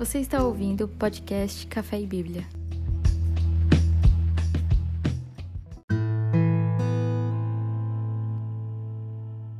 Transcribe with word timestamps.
Você 0.00 0.18
está 0.18 0.42
ouvindo 0.42 0.86
o 0.86 0.88
podcast 0.88 1.66
Café 1.66 2.00
e 2.00 2.06
Bíblia. 2.06 2.46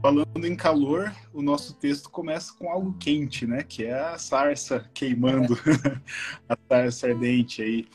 Falando 0.00 0.46
em 0.46 0.56
calor, 0.56 1.14
o 1.34 1.43
nosso 1.43 1.75
texto 1.75 2.08
começa 2.08 2.54
com 2.54 2.71
algo 2.71 2.96
quente, 2.98 3.46
né? 3.46 3.62
Que 3.62 3.84
é 3.84 3.93
a 3.93 4.16
sarça 4.16 4.89
queimando, 4.95 5.58
a 6.48 6.57
sarça 6.66 7.09
ardente 7.09 7.61
aí. 7.61 7.86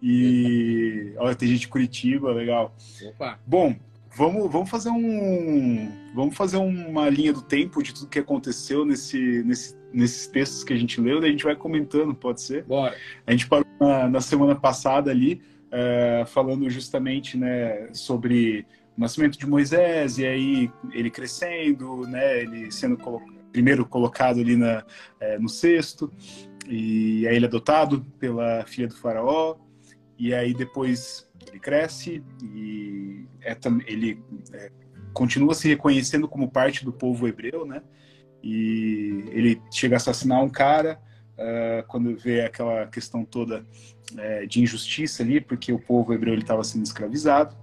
E 0.00 1.14
olha, 1.16 1.34
tem 1.34 1.48
gente 1.48 1.62
de 1.62 1.68
Curitiba, 1.68 2.30
legal. 2.30 2.76
Opa. 3.08 3.40
Bom, 3.44 3.74
vamos, 4.16 4.52
vamos 4.52 4.70
fazer 4.70 4.90
um, 4.90 5.90
vamos 6.14 6.36
fazer 6.36 6.58
uma 6.58 7.10
linha 7.10 7.32
do 7.32 7.42
tempo 7.42 7.82
de 7.82 7.92
tudo 7.92 8.06
que 8.06 8.20
aconteceu 8.20 8.84
nesse, 8.84 9.42
nesse, 9.42 9.74
nesses 9.92 10.26
textos 10.26 10.64
que 10.64 10.72
a 10.72 10.76
gente 10.76 11.00
leu, 11.00 11.20
daí 11.20 11.30
a 11.30 11.32
gente 11.32 11.44
vai 11.44 11.56
comentando, 11.56 12.14
pode 12.14 12.42
ser? 12.42 12.64
Bora. 12.64 12.96
A 13.26 13.30
gente 13.32 13.48
parou 13.48 13.66
na, 13.80 14.08
na 14.08 14.20
semana 14.20 14.54
passada 14.54 15.10
ali, 15.10 15.42
uh, 15.66 16.26
falando 16.26 16.68
justamente, 16.68 17.36
né, 17.36 17.88
sobre 17.92 18.66
o 18.96 19.00
nascimento 19.00 19.38
de 19.38 19.46
Moisés 19.46 20.18
e 20.18 20.26
aí 20.26 20.70
ele 20.92 21.10
crescendo, 21.10 22.06
né, 22.06 22.42
ele 22.42 22.70
sendo 22.70 22.96
colo 22.96 23.22
primeiro 23.52 23.86
colocado 23.86 24.40
ali 24.40 24.56
na, 24.56 24.84
é, 25.18 25.38
no 25.38 25.48
cesto 25.48 26.12
e 26.68 27.26
aí 27.26 27.36
ele 27.36 27.46
é 27.46 27.48
adotado 27.48 28.04
pela 28.18 28.64
filha 28.66 28.86
do 28.86 28.94
faraó 28.94 29.56
e 30.18 30.34
aí 30.34 30.52
depois 30.52 31.28
ele 31.48 31.58
cresce 31.58 32.22
e 32.42 33.24
é, 33.40 33.56
ele 33.86 34.22
é, 34.52 34.70
continua 35.12 35.54
se 35.54 35.66
reconhecendo 35.68 36.28
como 36.28 36.50
parte 36.50 36.84
do 36.84 36.92
povo 36.92 37.26
hebreu, 37.26 37.64
né? 37.64 37.82
E 38.42 39.24
ele 39.32 39.60
chega 39.70 39.96
a 39.96 39.98
assassinar 39.98 40.42
um 40.42 40.48
cara 40.48 41.00
uh, 41.34 41.86
quando 41.86 42.16
vê 42.16 42.42
aquela 42.42 42.86
questão 42.86 43.24
toda 43.24 43.64
uh, 44.12 44.46
de 44.46 44.60
injustiça 44.60 45.22
ali, 45.22 45.40
porque 45.40 45.72
o 45.72 45.78
povo 45.78 46.12
hebreu 46.12 46.34
estava 46.34 46.62
sendo 46.64 46.84
escravizado. 46.84 47.56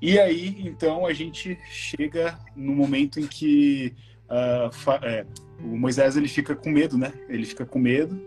E 0.00 0.18
aí, 0.18 0.56
então, 0.66 1.06
a 1.06 1.12
gente 1.12 1.58
chega 1.70 2.38
no 2.54 2.74
momento 2.74 3.18
em 3.18 3.26
que 3.26 3.94
uh, 4.28 5.04
é, 5.04 5.24
o 5.60 5.76
Moisés 5.78 6.16
ele 6.16 6.28
fica 6.28 6.54
com 6.54 6.70
medo, 6.70 6.98
né? 6.98 7.12
Ele 7.28 7.46
fica 7.46 7.64
com 7.64 7.78
medo 7.78 8.20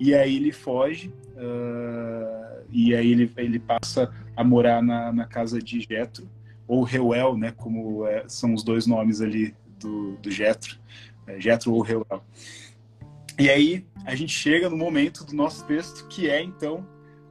e 0.00 0.14
aí 0.14 0.36
ele 0.36 0.50
foge 0.50 1.12
uh, 1.36 2.64
e 2.70 2.94
aí 2.94 3.12
ele, 3.12 3.30
ele 3.36 3.58
passa 3.58 4.12
a 4.36 4.42
morar 4.42 4.82
na, 4.82 5.12
na 5.12 5.26
casa 5.26 5.60
de 5.60 5.80
Jetro 5.80 6.28
ou 6.66 6.82
Reuel, 6.82 7.36
né? 7.36 7.52
Como 7.56 8.06
é, 8.06 8.24
são 8.26 8.54
os 8.54 8.64
dois 8.64 8.86
nomes 8.86 9.20
ali 9.20 9.54
do, 9.78 10.16
do 10.16 10.30
Jetro, 10.30 10.78
é, 11.26 11.40
Jetro 11.40 11.72
ou 11.72 11.80
Reuel. 11.80 12.22
E 13.38 13.48
aí 13.48 13.86
a 14.04 14.14
gente 14.14 14.32
chega 14.32 14.68
no 14.68 14.76
momento 14.76 15.24
do 15.24 15.34
nosso 15.34 15.64
texto 15.66 16.06
que 16.08 16.28
é 16.28 16.42
então 16.42 16.86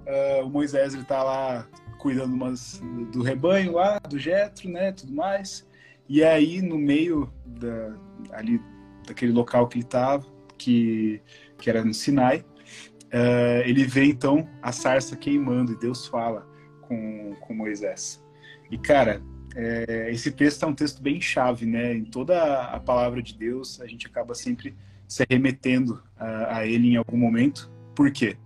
uh, 0.06 0.45
o 0.45 0.50
Moisés 0.50 0.94
ele 0.94 1.03
está 1.03 1.23
lá 1.23 1.67
cuidando 2.00 2.34
umas, 2.34 2.81
do 3.12 3.22
rebanho 3.22 3.73
lá, 3.73 4.00
do 4.00 4.17
Jetro, 4.17 4.69
né, 4.69 4.92
tudo 4.92 5.14
mais. 5.14 5.67
E 6.09 6.23
aí 6.23 6.62
no 6.62 6.78
meio 6.78 7.31
da, 7.45 7.95
ali 8.31 8.59
daquele 9.06 9.31
local 9.31 9.67
que 9.67 9.78
ele 9.78 9.86
estava, 9.86 10.25
que, 10.58 11.22
que 11.59 11.69
era 11.69 11.86
no 11.86 11.94
Sinai, 11.94 12.39
uh, 12.39 13.62
ele 13.66 13.86
vê 13.86 14.06
então 14.06 14.50
a 14.62 14.72
sarça 14.72 15.16
queimando 15.16 15.73
e 15.73 15.78
Deus 15.78 16.08
fala 16.08 16.47
com, 16.81 17.36
com 17.39 17.53
Moisés. 17.53 18.23
E 18.72 18.78
cara, 18.78 19.22
é, 19.55 20.09
esse 20.11 20.31
texto 20.31 20.63
é 20.63 20.67
um 20.67 20.75
texto 20.75 21.02
bem 21.02 21.19
chave, 21.19 21.66
né? 21.66 21.94
Em 21.94 22.05
toda 22.05 22.63
a 22.63 22.80
palavra 22.80 23.21
de 23.21 23.38
Deus, 23.38 23.81
a 23.81 23.88
gente 23.88 24.07
acaba 24.07 24.33
sempre 24.33 24.75
se 25.07 25.25
remetendo 25.30 26.02
a, 26.17 26.57
a 26.57 26.67
ele 26.67 26.89
em 26.89 26.95
algum 26.95 27.17
momento. 27.17 27.69
Por 27.94 28.11
quê? 28.11 28.38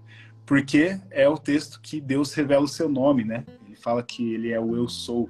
porque 0.45 1.00
é 1.09 1.28
o 1.28 1.38
texto 1.38 1.81
que 1.81 2.00
Deus 2.00 2.33
revela 2.33 2.64
o 2.64 2.67
seu 2.67 2.88
nome, 2.88 3.23
né? 3.23 3.43
Ele 3.66 3.76
fala 3.76 4.04
que 4.04 4.33
ele 4.33 4.52
é 4.52 4.60
o 4.60 4.76
eu 4.76 4.88
sou. 4.88 5.30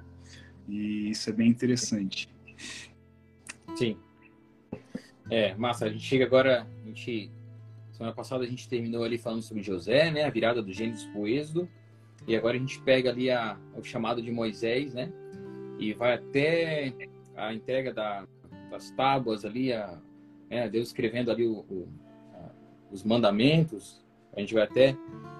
E 0.68 1.10
isso 1.10 1.30
é 1.30 1.34
bem 1.34 1.48
interessante. 1.48 2.28
Sim. 3.76 3.98
É, 5.30 5.56
massa, 5.56 5.86
a 5.86 5.90
gente 5.90 6.04
chega 6.04 6.26
agora, 6.26 6.68
a 6.84 6.88
gente 6.88 7.32
semana 7.92 8.14
passada 8.14 8.44
a 8.44 8.48
gente 8.48 8.68
terminou 8.68 9.06
ali 9.06 9.18
falando 9.18 9.42
sobre 9.42 9.64
José, 9.64 10.12
né, 10.12 10.26
a 10.26 10.30
virada 10.30 10.62
do 10.62 10.74
Gênesis 10.74 11.06
pro 11.06 11.26
Êxodo, 11.26 11.70
e 12.28 12.36
agora 12.36 12.58
a 12.58 12.60
gente 12.60 12.82
pega 12.82 13.10
ali 13.10 13.32
a, 13.32 13.58
o 13.74 13.82
chamado 13.84 14.22
de 14.22 14.30
Moisés, 14.32 14.94
né? 14.94 15.10
E 15.80 15.94
vai 15.94 16.14
até 16.14 16.94
a 17.36 17.54
entrega 17.54 17.94
da, 17.94 18.28
das 18.70 18.92
tábuas 18.92 19.46
ali, 19.46 19.74
a, 19.74 20.00
é, 20.50 20.70
Deus 20.70 20.88
escrevendo 20.88 21.32
ali 21.32 21.46
o, 21.46 21.60
o, 21.70 21.88
a, 22.34 22.52
os 22.92 23.04
mandamentos, 23.04 24.04
a 24.36 24.40
gente 24.40 24.54
vai 24.54 24.64
até 24.64 24.96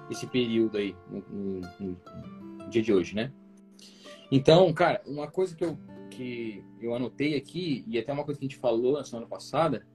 esse 0.10 0.28
período 0.28 0.78
aí, 0.78 0.96
no, 1.10 1.22
no, 1.30 1.98
no, 2.60 2.70
dia 2.70 2.82
de 2.82 2.94
hoje, 2.94 3.16
né? 3.16 3.32
Então, 4.32 4.72
cara, 4.74 5.02
uma 5.06 5.28
coisa 5.28 5.56
que 5.56 5.64
eu, 5.64 5.78
que 6.10 6.64
eu 6.82 6.96
anotei 6.96 7.36
aqui, 7.36 7.84
e 7.88 7.98
até 7.98 8.12
uma 8.12 8.24
coisa 8.24 8.40
que 8.40 8.46
a 8.46 8.50
gente 8.50 8.60
falou 8.60 8.94
na 8.94 9.04
semana 9.04 9.28
passada, 9.28 9.86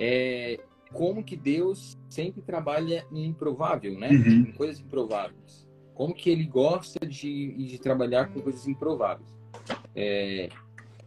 é 0.00 0.58
como 0.92 1.24
que 1.24 1.36
Deus 1.36 1.98
sempre 2.08 2.42
trabalha 2.42 3.06
improvável, 3.12 3.98
né? 3.98 4.10
Uhum. 4.10 4.48
Em 4.48 4.52
coisas 4.52 4.80
improváveis. 4.80 5.66
Como 5.94 6.14
que 6.14 6.30
ele 6.30 6.44
gosta 6.44 7.04
de, 7.06 7.52
de 7.52 7.78
trabalhar 7.78 8.32
com 8.32 8.40
coisas 8.40 8.66
improváveis. 8.66 9.35
É, 9.96 10.50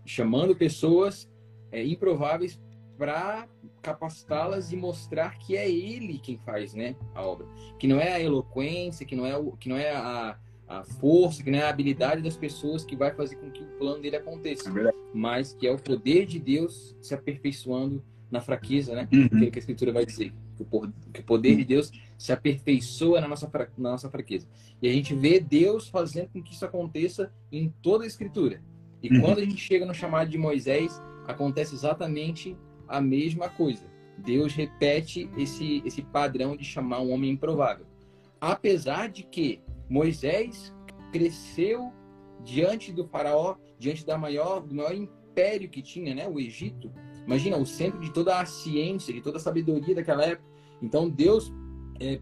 chamando 0.06 0.56
pessoas 0.56 1.30
é, 1.72 1.86
improváveis 1.86 2.60
para 2.98 3.48
capacitá-las 3.82 4.74
e 4.74 4.76
mostrar 4.76 5.38
que 5.38 5.56
é 5.56 5.70
ele 5.70 6.20
quem 6.20 6.38
faz, 6.40 6.74
né, 6.74 6.96
a 7.16 7.22
obra. 7.22 7.48
Que 7.78 7.88
não 7.88 8.00
é 8.00 8.14
a 8.14 8.20
eloquência, 8.20 9.06
que 9.06 9.16
não 9.16 9.26
é 9.26 9.38
o, 9.38 9.54
que 9.54 9.70
não 9.70 9.78
é 9.78 9.92
a, 9.96 10.38
a 10.68 10.84
força, 10.84 11.42
que 11.42 11.50
não 11.50 11.60
é 11.60 11.64
a 11.64 11.70
habilidade 11.70 12.22
das 12.22 12.36
pessoas 12.36 12.84
que 12.84 12.96
vai 12.96 13.14
fazer 13.14 13.38
com 13.38 13.50
que 13.50 13.64
o 13.64 13.68
plano 13.78 14.02
dele 14.02 14.18
aconteça, 14.18 14.70
é 14.70 14.92
mas 15.14 15.54
que 15.54 15.66
é 15.66 15.72
o 15.72 15.78
poder 15.78 16.26
de 16.26 16.40
Deus 16.40 16.96
se 17.00 17.14
aperfeiçoando 17.14 18.04
na 18.30 18.42
fraqueza, 18.42 18.94
né? 18.94 19.08
Uhum. 19.12 19.30
Que, 19.30 19.52
que 19.52 19.60
a 19.60 19.62
escritura 19.62 19.94
vai 19.94 20.06
dizer 20.06 20.34
que 20.56 20.64
o, 20.70 20.88
que 21.14 21.20
o 21.22 21.24
poder 21.24 21.56
de 21.56 21.64
Deus 21.64 21.92
se 22.18 22.32
aperfeiçoa 22.32 23.22
na 23.22 23.28
nossa 23.28 23.50
na 23.78 23.92
nossa 23.92 24.10
fraqueza. 24.10 24.48
E 24.82 24.88
a 24.88 24.92
gente 24.92 25.16
vê 25.16 25.40
Deus 25.40 25.88
fazendo 25.88 26.30
com 26.30 26.44
que 26.44 26.54
isso 26.54 26.66
aconteça 26.66 27.32
em 27.52 27.74
toda 27.82 28.04
a 28.04 28.08
escritura. 28.08 28.62
E 29.02 29.10
uhum. 29.10 29.22
quando 29.22 29.40
a 29.40 29.46
gente 29.46 29.58
chega 29.58 29.86
no 29.86 29.94
chamado 29.94 30.30
de 30.30 30.38
Moisés, 30.38 31.02
acontece 31.28 31.76
exatamente 31.76 32.58
a 32.88 33.00
mesma 33.00 33.50
coisa. 33.50 33.86
Deus 34.18 34.54
repete 34.54 35.30
esse, 35.38 35.82
esse 35.86 36.02
padrão 36.02 36.56
de 36.56 36.66
chamar 36.66 37.00
um 37.02 37.12
homem 37.12 37.32
improvável. 37.32 37.86
Apesar 38.42 39.10
de 39.10 39.24
que 39.24 39.62
Moisés 39.90 40.74
cresceu 41.12 41.92
diante 42.44 42.92
do 42.92 43.06
faraó, 43.06 43.56
diante 43.78 44.06
da 44.06 44.18
maior, 44.18 44.62
do 44.62 44.76
maior 44.76 44.94
império 44.94 45.70
que 45.70 45.82
tinha, 45.82 46.14
né, 46.14 46.28
o 46.28 46.40
Egito. 46.40 46.92
Imagina, 47.26 47.58
o 47.58 47.66
centro 47.66 48.00
de 48.00 48.12
toda 48.12 48.40
a 48.40 48.46
ciência, 48.46 49.14
de 49.14 49.22
toda 49.22 49.38
a 49.38 49.40
sabedoria 49.40 49.96
daquela 49.96 50.26
época. 50.26 50.48
Então 50.82 51.10
Deus, 51.10 51.54
é, 52.00 52.20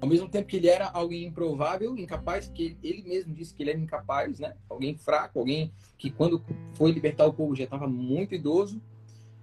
ao 0.00 0.08
mesmo 0.08 0.28
tempo 0.28 0.46
que 0.46 0.56
ele 0.56 0.68
era 0.68 0.88
alguém 0.88 1.24
improvável, 1.24 1.96
incapaz, 1.96 2.48
que 2.48 2.76
ele 2.82 3.02
mesmo 3.02 3.34
disse 3.34 3.54
que 3.54 3.62
ele 3.62 3.70
era 3.70 3.78
incapaz, 3.78 4.38
né? 4.38 4.54
Alguém 4.68 4.96
fraco, 4.96 5.40
alguém 5.40 5.72
que 5.96 6.10
quando 6.10 6.42
foi 6.74 6.92
libertar 6.92 7.26
o 7.26 7.32
povo 7.32 7.54
já 7.54 7.64
estava 7.64 7.86
muito 7.88 8.34
idoso, 8.34 8.80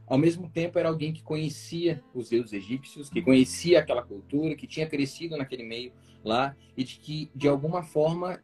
ao 0.08 0.18
mesmo 0.18 0.50
tempo 0.50 0.78
era 0.80 0.90
alguém 0.90 1.12
que 1.12 1.24
conhecia 1.24 2.02
os 2.14 2.30
deuses 2.30 2.54
egípcios, 2.54 3.10
que 3.10 3.22
conhecia 3.22 3.80
aquela 3.80 4.04
cultura, 4.04 4.56
que 4.56 4.68
tinha 4.68 4.88
crescido 4.88 5.36
naquele 5.36 5.64
meio 5.64 5.92
lá 6.24 6.56
e 6.78 6.84
de 6.84 7.00
que 7.00 7.30
de 7.36 7.48
alguma 7.48 7.84
forma 7.84 8.40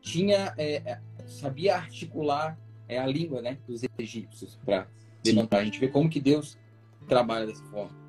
tinha 0.00 0.54
é, 0.58 0.76
é 0.76 1.00
sabia 1.26 1.76
articular 1.76 2.58
é, 2.88 2.98
a 2.98 3.06
língua 3.06 3.40
né, 3.40 3.58
dos 3.66 3.82
egípcios 3.98 4.58
para 4.64 4.88
levantar. 5.24 5.58
A 5.58 5.64
gente 5.64 5.78
vê 5.78 5.88
como 5.88 6.10
que 6.10 6.20
Deus 6.20 6.58
trabalha 7.06 7.46
dessa 7.46 7.64
forma. 7.66 8.01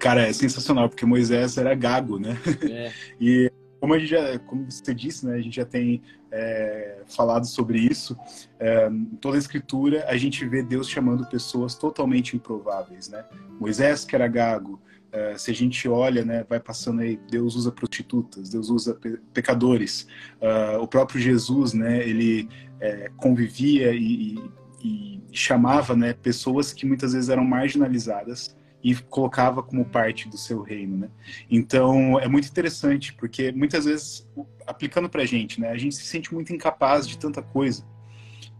Cara, 0.00 0.26
é 0.26 0.32
sensacional 0.32 0.88
porque 0.88 1.04
Moisés 1.04 1.58
era 1.58 1.74
gago, 1.74 2.18
né? 2.18 2.36
É. 2.68 2.92
e 3.20 3.52
como 3.78 3.94
a 3.94 3.98
gente 3.98 4.10
já, 4.10 4.38
como 4.40 4.70
você 4.70 4.94
disse, 4.94 5.26
né, 5.26 5.36
a 5.36 5.40
gente 5.40 5.56
já 5.56 5.64
tem 5.64 6.02
é, 6.32 7.02
falado 7.06 7.46
sobre 7.46 7.78
isso. 7.78 8.16
É, 8.58 8.90
toda 9.20 9.36
a 9.36 9.38
escritura, 9.38 10.04
a 10.08 10.16
gente 10.16 10.44
vê 10.46 10.62
Deus 10.62 10.88
chamando 10.88 11.26
pessoas 11.26 11.74
totalmente 11.74 12.34
improváveis, 12.34 13.08
né? 13.10 13.24
Moisés, 13.60 14.04
que 14.04 14.14
era 14.14 14.26
gago, 14.26 14.80
é, 15.12 15.36
se 15.36 15.50
a 15.50 15.54
gente 15.54 15.86
olha, 15.86 16.24
né, 16.24 16.46
vai 16.48 16.60
passando 16.60 17.00
aí, 17.00 17.18
Deus 17.30 17.54
usa 17.54 17.70
prostitutas, 17.70 18.48
Deus 18.48 18.70
usa 18.70 18.94
pe 18.94 19.18
pecadores. 19.34 20.06
Uh, 20.40 20.80
o 20.80 20.86
próprio 20.86 21.20
Jesus, 21.20 21.74
né, 21.74 22.06
ele 22.08 22.48
é, 22.80 23.10
convivia 23.16 23.92
e, 23.92 24.34
e, 24.34 24.50
e 24.82 25.20
chamava, 25.32 25.96
né, 25.96 26.14
pessoas 26.14 26.72
que 26.72 26.86
muitas 26.86 27.12
vezes 27.12 27.28
eram 27.28 27.44
marginalizadas 27.44 28.56
e 28.82 28.94
colocava 28.94 29.62
como 29.62 29.84
parte 29.84 30.28
do 30.28 30.38
seu 30.38 30.62
reino, 30.62 30.96
né? 30.96 31.08
Então 31.50 32.18
é 32.18 32.26
muito 32.26 32.48
interessante 32.48 33.12
porque 33.14 33.52
muitas 33.52 33.84
vezes 33.84 34.26
aplicando 34.66 35.08
para 35.08 35.22
a 35.22 35.26
gente, 35.26 35.60
né? 35.60 35.70
A 35.70 35.76
gente 35.76 35.94
se 35.94 36.04
sente 36.04 36.32
muito 36.32 36.52
incapaz 36.52 37.06
de 37.06 37.18
tanta 37.18 37.42
coisa 37.42 37.84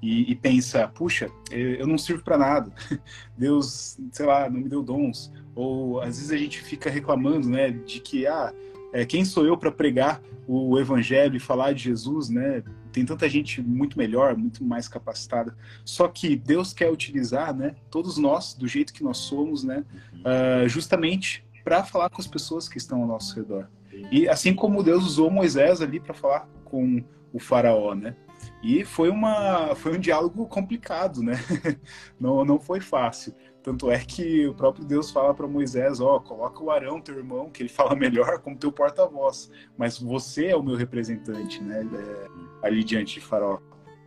e, 0.02 0.30
e 0.30 0.34
pensa, 0.34 0.88
puxa, 0.88 1.30
eu 1.50 1.86
não 1.86 1.98
sirvo 1.98 2.22
para 2.22 2.38
nada. 2.38 2.72
Deus, 3.36 3.98
sei 4.12 4.26
lá, 4.26 4.48
não 4.48 4.60
me 4.60 4.68
deu 4.68 4.82
dons. 4.82 5.32
ou 5.54 6.00
às 6.00 6.16
vezes 6.16 6.32
a 6.32 6.36
gente 6.36 6.60
fica 6.62 6.90
reclamando, 6.90 7.48
né, 7.48 7.70
de 7.70 8.00
que 8.00 8.26
ah, 8.26 8.52
é, 8.92 9.04
quem 9.04 9.24
sou 9.24 9.46
eu 9.46 9.56
para 9.56 9.70
pregar 9.70 10.20
o 10.46 10.78
evangelho 10.78 11.36
e 11.36 11.40
falar 11.40 11.72
de 11.72 11.84
Jesus, 11.84 12.28
né? 12.28 12.64
Tem 12.92 13.04
tanta 13.04 13.28
gente 13.28 13.60
muito 13.62 13.96
melhor, 13.96 14.36
muito 14.36 14.64
mais 14.64 14.88
capacitada. 14.88 15.56
Só 15.84 16.08
que 16.08 16.36
Deus 16.36 16.72
quer 16.72 16.90
utilizar, 16.90 17.54
né, 17.54 17.74
todos 17.90 18.16
nós 18.16 18.54
do 18.54 18.66
jeito 18.66 18.92
que 18.92 19.02
nós 19.02 19.18
somos, 19.18 19.64
né, 19.64 19.84
uh, 20.14 20.68
justamente 20.68 21.44
para 21.64 21.84
falar 21.84 22.10
com 22.10 22.20
as 22.20 22.26
pessoas 22.26 22.68
que 22.68 22.78
estão 22.78 23.02
ao 23.02 23.06
nosso 23.06 23.34
redor. 23.36 23.68
E 24.10 24.28
assim 24.28 24.54
como 24.54 24.82
Deus 24.82 25.04
usou 25.04 25.30
Moisés 25.30 25.80
ali 25.80 26.00
para 26.00 26.14
falar 26.14 26.48
com 26.64 27.02
o 27.32 27.38
faraó, 27.38 27.94
né? 27.94 28.16
E 28.62 28.84
foi, 28.84 29.10
uma, 29.10 29.74
foi 29.74 29.96
um 29.96 30.00
diálogo 30.00 30.46
complicado, 30.46 31.22
né? 31.22 31.34
Não, 32.18 32.44
não 32.44 32.58
foi 32.58 32.80
fácil. 32.80 33.34
Tanto 33.62 33.90
é 33.90 33.98
que 33.98 34.46
o 34.46 34.54
próprio 34.54 34.84
Deus 34.84 35.10
fala 35.10 35.34
para 35.34 35.46
Moisés, 35.46 36.00
ó, 36.00 36.16
oh, 36.16 36.20
coloca 36.20 36.62
o 36.62 36.70
Arão, 36.70 37.00
teu 37.00 37.16
irmão, 37.16 37.50
que 37.50 37.62
ele 37.62 37.68
fala 37.68 37.94
melhor, 37.96 38.38
como 38.40 38.56
teu 38.56 38.72
porta-voz. 38.72 39.50
Mas 39.76 39.98
você 39.98 40.46
é 40.46 40.56
o 40.56 40.62
meu 40.62 40.76
representante, 40.76 41.62
né? 41.62 41.86
É, 41.92 42.66
ali 42.66 42.82
diante 42.82 43.14
de 43.14 43.20
Faraó. 43.20 43.58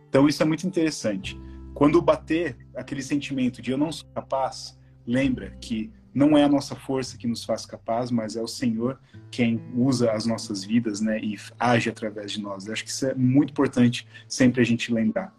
Então 0.08 0.28
isso 0.28 0.42
é 0.42 0.46
muito 0.46 0.66
interessante. 0.66 1.40
Quando 1.72 2.00
bater 2.00 2.56
aquele 2.74 3.02
sentimento 3.02 3.60
de 3.60 3.70
eu 3.70 3.78
não 3.78 3.90
sou 3.90 4.08
capaz, 4.14 4.78
lembra 5.06 5.50
que 5.60 5.92
não 6.14 6.38
é 6.38 6.44
a 6.44 6.48
nossa 6.48 6.76
força 6.76 7.18
que 7.18 7.26
nos 7.26 7.44
faz 7.44 7.66
capaz, 7.66 8.10
mas 8.10 8.36
é 8.36 8.40
o 8.40 8.46
Senhor 8.46 9.00
quem 9.30 9.60
usa 9.74 10.12
as 10.12 10.24
nossas 10.24 10.62
vidas, 10.62 11.00
né, 11.00 11.18
e 11.18 11.36
age 11.58 11.90
através 11.90 12.30
de 12.30 12.40
nós. 12.40 12.66
Eu 12.66 12.72
acho 12.72 12.84
que 12.84 12.90
isso 12.90 13.06
é 13.06 13.14
muito 13.14 13.50
importante 13.50 14.06
sempre 14.28 14.60
a 14.60 14.64
gente 14.64 14.94
lembrar. 14.94 15.34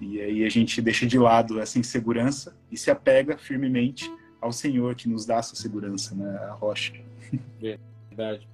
E 0.00 0.20
aí 0.20 0.44
a 0.44 0.48
gente 0.48 0.80
deixa 0.82 1.06
de 1.06 1.18
lado 1.18 1.60
essa 1.60 1.78
insegurança 1.78 2.56
e 2.70 2.76
se 2.76 2.90
apega 2.90 3.38
firmemente 3.38 4.12
ao 4.40 4.52
Senhor 4.52 4.94
que 4.94 5.08
nos 5.08 5.24
dá 5.24 5.36
essa 5.36 5.54
segurança, 5.54 6.14
né, 6.14 6.28
a 6.48 6.52
rocha. 6.52 6.92
Verdade. 8.08 8.48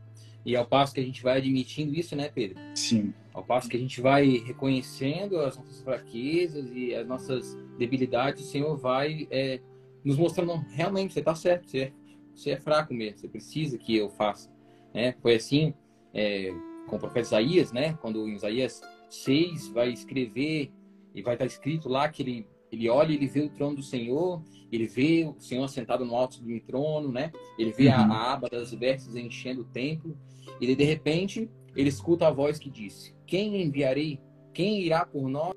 E 0.44 0.56
ao 0.56 0.66
passo 0.66 0.94
que 0.94 1.00
a 1.00 1.04
gente 1.04 1.22
vai 1.22 1.38
admitindo 1.38 1.94
isso, 1.94 2.14
né, 2.14 2.28
Pedro? 2.28 2.58
Sim. 2.74 3.12
Ao 3.34 3.42
passo 3.42 3.68
que 3.68 3.76
a 3.76 3.80
gente 3.80 4.00
vai 4.00 4.38
reconhecendo 4.38 5.40
as 5.40 5.56
nossas 5.56 5.82
fraquezas 5.82 6.70
e 6.72 6.94
as 6.94 7.06
nossas 7.06 7.56
debilidades, 7.78 8.44
o 8.44 8.48
Senhor 8.48 8.76
vai 8.76 9.26
é, 9.30 9.60
nos 10.04 10.16
mostrando 10.16 10.54
realmente 10.70 11.12
você 11.12 11.20
está 11.20 11.34
certo, 11.34 11.68
você 11.68 11.78
é, 11.78 11.92
você 12.34 12.50
é 12.50 12.56
fraco 12.56 12.94
mesmo, 12.94 13.18
você 13.18 13.28
precisa 13.28 13.78
que 13.78 13.96
eu 13.96 14.08
faça. 14.10 14.50
Né? 14.94 15.14
Foi 15.20 15.34
assim 15.34 15.74
é, 16.14 16.52
com 16.86 16.96
o 16.96 16.98
profeta 16.98 17.20
Isaías, 17.26 17.72
né? 17.72 17.96
quando 18.00 18.26
em 18.28 18.34
Isaías 18.34 18.80
6 19.10 19.68
vai 19.68 19.90
escrever 19.90 20.70
e 21.14 21.22
vai 21.22 21.34
estar 21.34 21.46
escrito 21.46 21.88
lá 21.88 22.08
que 22.08 22.22
ele, 22.22 22.46
ele 22.70 22.88
olha 22.88 23.12
e 23.12 23.16
ele 23.16 23.26
vê 23.26 23.40
o 23.40 23.50
trono 23.50 23.76
do 23.76 23.82
Senhor, 23.82 24.42
ele 24.70 24.86
vê 24.86 25.24
o 25.24 25.40
Senhor 25.40 25.66
sentado 25.68 26.04
no 26.04 26.14
alto 26.14 26.42
do 26.42 26.60
trono, 26.60 27.10
né? 27.10 27.32
ele 27.58 27.72
vê 27.72 27.88
uhum. 27.88 28.12
a, 28.12 28.32
aba 28.32 28.48
das 28.48 28.72
vestes 28.72 29.14
enchendo 29.16 29.62
o 29.62 29.64
templo, 29.64 30.16
e 30.60 30.74
de 30.74 30.84
repente 30.84 31.50
ele 31.76 31.88
escuta 31.88 32.26
a 32.26 32.30
voz 32.30 32.58
que 32.58 32.70
diz: 32.70 33.14
Quem 33.26 33.62
enviarei? 33.62 34.20
Quem 34.52 34.80
irá 34.82 35.06
por 35.06 35.28
nós? 35.28 35.54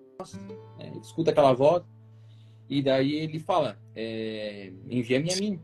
É, 0.77 0.87
ele 0.87 0.99
escuta 0.99 1.31
aquela 1.31 1.53
voz 1.53 1.83
e 2.71 2.81
daí 2.81 3.15
ele 3.15 3.37
fala, 3.37 3.77
é, 3.93 4.71
envia-me 4.89 5.33
a 5.33 5.35
mim. 5.35 5.59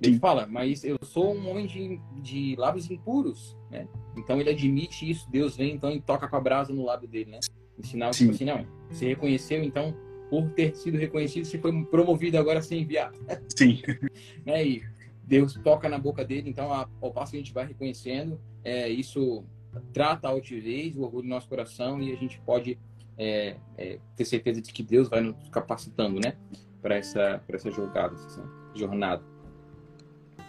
Ele 0.00 0.16
fala, 0.20 0.46
mas 0.46 0.84
eu 0.84 0.96
sou 1.02 1.34
um 1.34 1.50
homem 1.50 1.66
de, 1.66 2.00
de 2.22 2.54
lábios 2.56 2.88
impuros, 2.88 3.56
né? 3.68 3.88
Então 4.16 4.40
ele 4.40 4.50
admite 4.50 5.10
isso, 5.10 5.28
Deus 5.28 5.56
vem 5.56 5.74
então 5.74 5.90
e 5.90 6.00
toca 6.00 6.28
com 6.28 6.36
a 6.36 6.40
brasa 6.40 6.72
no 6.72 6.84
lábio 6.84 7.08
dele, 7.08 7.32
né? 7.32 7.40
Em 7.76 7.82
sinal 7.82 8.12
tipo 8.12 8.30
assim, 8.30 8.44
não, 8.44 8.64
você 8.90 9.06
reconheceu, 9.06 9.62
então, 9.62 9.94
por 10.30 10.50
ter 10.50 10.74
sido 10.74 10.98
reconhecido, 10.98 11.44
você 11.44 11.58
foi 11.58 11.84
promovido 11.84 12.38
agora 12.38 12.58
a 12.58 12.62
ser 12.62 12.76
enviado. 12.76 13.18
Sim. 13.56 13.80
né? 14.44 14.66
E 14.66 14.82
Deus 15.22 15.54
toca 15.54 15.88
na 15.88 15.98
boca 15.98 16.24
dele, 16.24 16.50
então, 16.50 16.72
ao 17.00 17.12
passo 17.12 17.32
que 17.32 17.36
a 17.38 17.40
gente 17.40 17.52
vai 17.52 17.66
reconhecendo, 17.66 18.40
é, 18.64 18.88
isso 18.88 19.44
trata 19.92 20.28
a 20.28 20.30
altivez, 20.30 20.96
o 20.96 21.02
orgulho 21.02 21.24
do 21.24 21.28
nosso 21.28 21.48
coração 21.48 22.00
e 22.00 22.12
a 22.12 22.16
gente 22.16 22.40
pode 22.40 22.78
é, 23.18 23.56
é, 23.76 23.98
ter 24.14 24.24
certeza 24.24 24.60
de 24.60 24.72
que 24.72 24.82
Deus 24.82 25.08
vai 25.08 25.20
nos 25.20 25.48
capacitando, 25.50 26.20
né? 26.20 26.34
Para 26.80 26.96
essa, 26.96 27.42
pra 27.46 27.56
essa 27.56 27.70
jogada, 27.70 28.14
essa 28.14 28.44
jornada. 28.74 29.22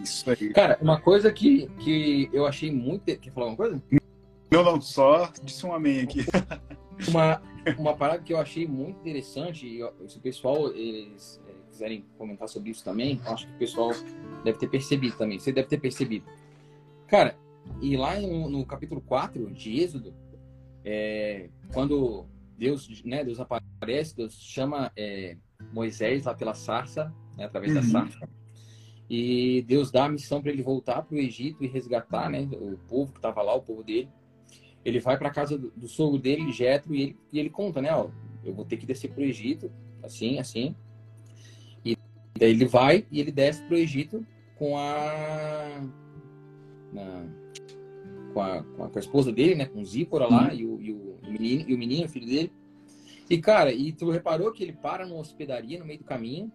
Isso 0.02 0.30
aí. 0.30 0.54
Cara, 0.54 0.78
uma 0.82 1.00
coisa 1.00 1.32
que, 1.32 1.68
que 1.80 2.30
eu 2.32 2.46
achei 2.46 2.72
muito. 2.72 3.06
Quer 3.06 3.32
falar 3.32 3.48
alguma 3.48 3.70
coisa? 3.70 3.84
Não, 4.52 4.64
não, 4.64 4.82
só 4.82 5.32
disse 5.44 5.66
um 5.66 5.74
amém 5.74 6.02
aqui. 6.02 6.26
Uma, 7.08 7.42
uma 7.78 7.96
parada 7.96 8.22
que 8.22 8.34
eu 8.34 8.38
achei 8.40 8.68
muito 8.68 9.00
interessante, 9.00 9.66
e 9.66 10.10
se 10.10 10.18
o 10.18 10.22
pessoal 10.22 10.72
eles, 10.74 11.42
é, 11.48 11.54
quiserem 11.70 12.06
comentar 12.18 12.48
sobre 12.48 12.72
isso 12.72 12.84
também, 12.84 13.22
acho 13.26 13.48
que 13.48 13.54
o 13.54 13.58
pessoal 13.58 13.92
deve 14.44 14.58
ter 14.58 14.68
percebido 14.68 15.18
também. 15.18 15.40
Você 15.40 15.52
deve 15.52 15.68
ter 15.68 15.80
percebido. 15.80 16.26
Cara, 17.08 17.38
e 17.82 17.96
lá 17.96 18.20
no, 18.20 18.50
no 18.50 18.66
capítulo 18.66 19.02
4 19.02 19.52
de 19.52 19.80
Êxodo, 19.80 20.14
é, 20.84 21.50
quando 21.74 22.26
Deus, 22.58 23.04
né, 23.04 23.24
Deus 23.24 23.40
aparece, 23.40 24.16
Deus 24.16 24.34
chama 24.34 24.92
é, 24.96 25.38
Moisés 25.72 26.26
lá 26.26 26.34
pela 26.34 26.54
sarça, 26.54 27.14
né, 27.38 27.46
através 27.46 27.76
uhum. 27.76 27.82
da 27.82 27.88
sarça, 27.88 28.30
e 29.10 29.64
Deus 29.68 29.92
dá 29.92 30.06
a 30.06 30.10
missão 30.10 30.42
para 30.42 30.52
ele 30.52 30.62
voltar 30.62 31.02
para 31.02 31.16
o 31.16 31.20
Egito 31.20 31.64
e 31.64 31.68
resgatar, 31.68 32.30
né, 32.30 32.48
o 32.54 32.78
povo 32.88 33.12
que 33.12 33.20
estava 33.20 33.42
lá, 33.42 33.54
o 33.54 33.62
povo 33.62 33.84
dele. 33.84 34.10
Ele 34.88 35.00
vai 35.00 35.18
para 35.18 35.28
a 35.28 35.32
casa 35.32 35.58
do, 35.58 35.72
do, 35.76 35.88
sogro 35.88 36.18
dele, 36.18 36.52
Jetro, 36.52 36.96
e 36.96 37.02
ele, 37.02 37.18
e 37.32 37.40
ele 37.40 37.50
conta, 37.50 37.82
né, 37.82 37.94
ó, 37.94 38.08
eu 38.44 38.54
vou 38.54 38.64
ter 38.64 38.78
que 38.78 38.86
descer 38.86 39.12
para 39.12 39.22
o 39.22 39.26
Egito, 39.26 39.70
assim, 40.02 40.40
assim. 40.40 40.76
E 41.84 41.98
daí 42.40 42.52
ele 42.52 42.66
vai 42.66 43.06
e 43.12 43.20
ele 43.20 43.32
desce 43.32 43.62
para 43.64 43.76
o 43.76 43.78
Egito 43.78 44.26
com 44.56 44.78
a, 44.78 45.84
na, 46.94 47.26
com, 48.34 48.42
a, 48.42 48.64
com, 48.64 48.84
a, 48.86 48.90
com 48.90 48.98
a 48.98 49.02
esposa 49.02 49.32
dele, 49.32 49.56
né, 49.56 49.66
com 49.66 49.84
Zípora 49.84 50.26
lá, 50.28 50.48
uhum. 50.48 50.54
e 50.54 50.66
o, 50.66 50.82
e 50.82 50.94
o 50.94 51.08
o 51.28 51.32
menino, 51.32 51.66
e 51.68 51.74
o 51.74 51.78
menino, 51.78 52.06
o 52.06 52.10
filho 52.10 52.26
dele. 52.26 52.52
E, 53.30 53.38
cara, 53.40 53.72
e 53.72 53.92
tu 53.92 54.10
reparou 54.10 54.52
que 54.52 54.64
ele 54.64 54.74
para 54.74 55.06
numa 55.06 55.20
hospedaria 55.20 55.78
no 55.78 55.86
meio 55.86 56.00
do 56.00 56.06
caminho, 56.06 56.52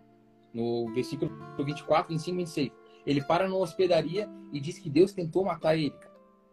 no 0.52 0.92
versículo 0.94 1.30
24, 1.58 2.08
25 2.08 2.36
26. 2.38 2.70
Ele 3.06 3.22
para 3.22 3.48
numa 3.48 3.60
hospedaria 3.60 4.28
e 4.52 4.60
diz 4.60 4.78
que 4.78 4.88
Deus 4.88 5.12
tentou 5.12 5.44
matar 5.44 5.76
ele. 5.76 5.94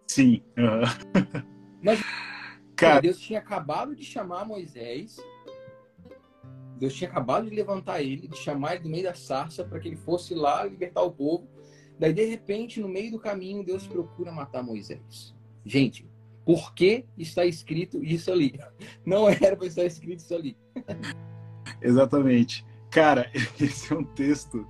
Sim. 0.08 0.42
Uhum. 0.58 1.50
Mas 1.81 2.02
cara... 2.76 3.02
Deus 3.02 3.20
tinha 3.20 3.40
acabado 3.40 3.96
de 3.96 4.04
chamar 4.04 4.46
Moisés. 4.46 5.18
Deus 6.78 6.94
tinha 6.94 7.10
acabado 7.10 7.50
de 7.50 7.56
levantar 7.56 8.02
ele, 8.02 8.28
de 8.28 8.38
chamar 8.38 8.76
ele 8.76 8.84
do 8.84 8.90
meio 8.90 9.04
da 9.04 9.14
sarça 9.14 9.64
para 9.64 9.80
que 9.80 9.88
ele 9.90 9.98
fosse 9.98 10.34
lá 10.34 10.64
libertar 10.64 11.02
o 11.02 11.12
povo. 11.12 11.48
Daí, 12.00 12.14
de 12.14 12.24
repente, 12.26 12.80
no 12.80 12.88
meio 12.88 13.12
do 13.12 13.19
caminho, 13.19 13.64
Deus 13.64 13.86
procura 13.86 14.31
matar 14.31 14.64
Moisés. 14.64 15.36
Gente, 15.66 16.09
por 16.45 16.74
que 16.74 17.06
está 17.18 17.45
escrito 17.45 18.04
isso 18.04 18.31
ali? 18.31 18.57
Não 19.06 19.28
era 19.28 19.56
para 19.57 19.68
estar 19.68 19.83
escrito 19.83 20.19
isso 20.19 20.33
ali. 20.33 20.57
Exatamente. 21.81 22.66
Cara, 22.90 23.30
esse 23.59 23.94
é 23.94 23.95
um 23.98 24.04
texto 24.04 24.66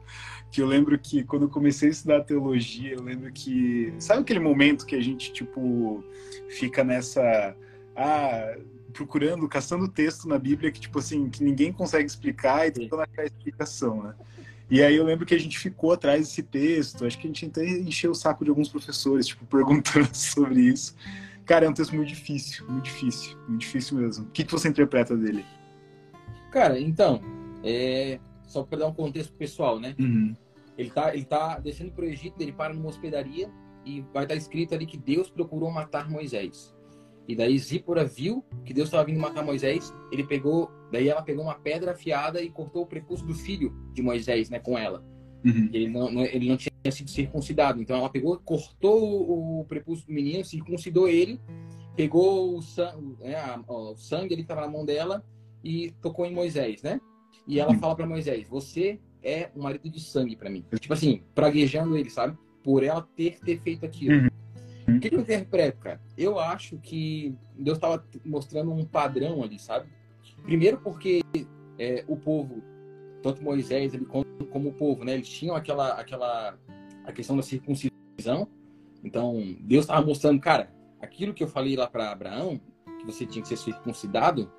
que 0.52 0.62
eu 0.62 0.66
lembro 0.68 0.98
que 0.98 1.24
quando 1.24 1.44
eu 1.44 1.50
comecei 1.50 1.90
a 1.90 1.92
estudar 1.92 2.24
teologia, 2.24 2.94
eu 2.94 3.04
lembro 3.04 3.32
que. 3.32 3.94
Sabe 4.00 4.22
aquele 4.22 4.40
momento 4.40 4.86
que 4.86 4.96
a 4.96 5.02
gente, 5.02 5.32
tipo, 5.32 6.04
fica 6.50 6.84
nessa. 6.84 7.56
Ah, 7.96 8.56
procurando, 8.94 9.48
caçando 9.48 9.88
texto 9.88 10.28
na 10.28 10.38
Bíblia 10.38 10.72
que, 10.72 10.80
tipo 10.80 11.00
assim, 11.00 11.30
que 11.30 11.44
ninguém 11.44 11.72
consegue 11.72 12.08
explicar 12.08 12.68
e 12.68 12.72
tentando 12.72 13.04
achar 13.04 13.22
a 13.22 13.26
explicação, 13.26 14.04
né? 14.04 14.16
E 14.70 14.84
aí 14.84 14.96
eu 14.96 15.04
lembro 15.04 15.26
que 15.26 15.34
a 15.34 15.40
gente 15.40 15.58
ficou 15.58 15.92
atrás 15.92 16.28
desse 16.28 16.44
texto, 16.44 17.06
acho 17.06 17.18
que 17.18 17.26
a 17.26 17.30
gente 17.30 17.46
até 17.46 17.68
encheu 17.68 18.12
o 18.12 18.16
saco 18.16 18.44
de 18.44 18.50
alguns 18.50 18.70
professores, 18.70 19.28
tipo, 19.28 19.46
perguntando 19.48 20.10
sobre 20.14 20.62
isso. 20.62 20.96
Cara, 21.46 21.66
é 21.66 21.70
um 21.70 21.74
texto 21.74 21.96
muito 21.96 22.10
difícil, 22.10 22.68
muito 22.70 22.86
difícil, 22.86 23.38
muito 23.48 23.62
difícil 23.62 23.98
mesmo. 23.98 24.26
O 24.26 24.30
que, 24.30 24.44
que 24.44 24.52
você 24.52 24.68
interpreta 24.68 25.18
dele? 25.18 25.44
Cara, 26.52 26.80
então, 26.80 27.22
é... 27.64 28.20
só 28.50 28.64
para 28.64 28.80
dar 28.80 28.88
um 28.88 28.94
contexto 28.94 29.32
pessoal, 29.34 29.80
né? 29.80 29.96
Uhum. 29.98 30.34
Ele, 30.78 30.90
tá, 30.90 31.14
ele 31.14 31.26
tá 31.26 31.60
descendo 31.60 31.92
para 31.92 32.04
o 32.04 32.08
Egito, 32.08 32.42
ele 32.42 32.52
para 32.52 32.74
numa 32.74 32.90
hospedaria 32.90 33.50
e 33.86 34.02
vai 34.14 34.24
estar 34.24 34.36
escrito 34.36 34.74
ali 34.74 34.86
que 34.86 34.98
Deus 34.98 35.30
procurou 35.30 35.72
matar 35.72 36.10
Moisés. 36.10 36.76
E 37.28 37.36
daí 37.36 37.58
Zípora 37.60 38.04
viu 38.04 38.44
que 38.66 38.74
Deus 38.74 38.88
estava 38.88 39.06
vindo 39.06 39.20
matar 39.20 39.46
Moisés, 39.46 39.94
ele 40.12 40.24
pegou, 40.24 40.72
daí 40.92 41.08
ela 41.08 41.22
pegou 41.22 41.44
uma 41.44 41.54
pedra 41.54 41.92
afiada 41.92 42.42
e 42.42 42.50
cortou 42.50 42.82
o 42.82 42.88
prepúcio 42.88 43.26
do 43.26 43.36
filho 43.36 43.72
de 43.94 44.02
Moisés, 44.02 44.50
né, 44.50 44.58
com 44.58 44.76
ela. 44.76 45.06
Uhum. 45.46 45.70
Ele, 45.72 45.88
não, 45.88 46.26
ele 46.26 46.50
não 46.50 46.58
tinha 46.58 46.72
sido 46.92 47.10
circuncidado. 47.10 47.80
Então 47.80 47.98
ela 47.98 48.10
pegou, 48.10 48.40
cortou 48.40 49.60
o 49.60 49.66
prepúcio 49.66 50.08
do 50.08 50.14
menino, 50.14 50.44
circuncidou 50.44 51.08
ele, 51.08 51.40
pegou 51.96 52.58
o 52.58 52.62
sangue, 52.64 53.16
né, 53.20 53.36
o 53.68 53.96
sangue 53.96 54.34
ele 54.34 54.42
estava 54.42 54.62
na 54.62 54.68
mão 54.68 54.84
dela 54.84 55.24
e 55.64 55.92
tocou 56.02 56.26
em 56.26 56.34
Moisés, 56.34 56.82
né? 56.82 57.00
E 57.50 57.60
ela 57.60 57.74
fala 57.74 57.96
para 57.96 58.06
Moisés: 58.06 58.48
Você 58.48 59.00
é 59.24 59.50
um 59.56 59.64
marido 59.64 59.90
de 59.90 60.00
sangue 60.00 60.36
para 60.36 60.52
mim. 60.52 60.64
Tipo 60.80 60.94
assim, 60.94 61.24
praguejando 61.34 61.98
ele, 61.98 62.10
sabe? 62.12 62.38
Por 62.64 62.84
ela 62.84 63.02
ter, 63.16 63.40
ter 63.40 63.60
feito 63.60 63.84
aquilo. 63.84 64.30
Uhum. 64.88 64.98
O 64.98 65.00
que, 65.00 65.10
que 65.10 65.16
eu 65.16 65.22
interpreto, 65.22 65.80
cara? 65.80 66.00
Eu 66.16 66.40
acho 66.40 66.78
que 66.78 67.36
Deus 67.58 67.78
estava 67.78 68.06
mostrando 68.24 68.72
um 68.72 68.86
padrão 68.86 69.44
ali, 69.44 69.58
sabe? 69.58 69.90
Primeiro 70.44 70.78
porque 70.78 71.22
é, 71.80 72.06
o 72.08 72.16
povo 72.16 72.62
tanto 73.24 73.44
Moisés 73.44 73.94
ele, 73.96 74.06
como, 74.06 74.26
como 74.52 74.70
o 74.70 74.74
povo, 74.74 75.04
né? 75.04 75.16
Eles 75.16 75.28
tinham 75.28 75.56
aquela, 75.56 75.94
aquela 75.94 76.56
a 77.04 77.12
questão 77.12 77.36
da 77.36 77.42
circuncisão. 77.42 78.48
Então, 79.04 79.58
Deus 79.62 79.86
estava 79.86 80.06
mostrando, 80.06 80.40
cara, 80.40 80.72
aquilo 81.02 81.34
que 81.34 81.44
eu 81.44 81.48
falei 81.48 81.76
lá 81.76 81.88
para 81.88 82.12
Abraão, 82.12 82.62
que 83.00 83.06
você 83.06 83.26
tinha 83.26 83.42
que 83.42 83.48
ser 83.48 83.58
circuncidado, 83.58 84.52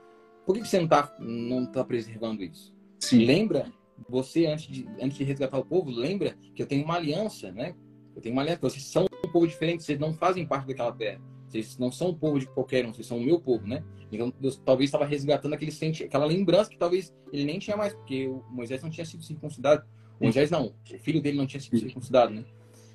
por 0.44 0.56
que 0.56 0.66
você 0.66 0.78
não 0.78 0.84
está 0.84 1.14
não 1.20 1.66
tá 1.66 1.84
preservando 1.84 2.42
isso? 2.42 2.74
Sim. 3.00 3.24
Lembra, 3.24 3.72
você, 4.08 4.46
antes 4.46 4.66
de, 4.66 4.88
antes 5.00 5.16
de 5.16 5.24
resgatar 5.24 5.58
o 5.58 5.64
povo, 5.64 5.90
lembra 5.90 6.36
que 6.54 6.62
eu 6.62 6.66
tenho 6.66 6.84
uma 6.84 6.96
aliança, 6.96 7.50
né? 7.52 7.74
Eu 8.14 8.22
tenho 8.22 8.34
uma 8.34 8.42
aliança. 8.42 8.60
Vocês 8.62 8.84
são 8.84 9.06
um 9.24 9.32
povo 9.32 9.46
diferente, 9.46 9.82
vocês 9.82 9.98
não 9.98 10.12
fazem 10.12 10.46
parte 10.46 10.66
daquela 10.66 10.92
terra. 10.92 11.20
Vocês 11.48 11.76
não 11.78 11.90
são 11.90 12.10
um 12.10 12.14
povo 12.14 12.38
de 12.38 12.46
qualquer 12.46 12.86
um, 12.86 12.92
vocês 12.92 13.06
são 13.06 13.18
o 13.18 13.22
meu 13.22 13.40
povo, 13.40 13.66
né? 13.66 13.82
Então, 14.12 14.32
Deus 14.40 14.60
talvez 14.64 14.88
estava 14.88 15.04
resgatando 15.04 15.54
aquele 15.54 15.72
senti 15.72 16.04
aquela 16.04 16.24
lembrança 16.24 16.70
que 16.70 16.78
talvez 16.78 17.12
ele 17.32 17.44
nem 17.44 17.58
tinha 17.58 17.76
mais, 17.76 17.92
porque 17.92 18.28
o 18.28 18.44
Moisés 18.50 18.82
não 18.82 18.90
tinha 18.90 19.04
sido 19.04 19.22
circuncidado. 19.22 19.84
O 20.20 20.24
Moisés 20.24 20.50
não, 20.50 20.66
o 20.66 20.98
filho 20.98 21.20
dele 21.20 21.36
não 21.36 21.46
tinha 21.46 21.60
sido 21.60 21.78
circuncidado, 21.78 22.32
né? 22.32 22.44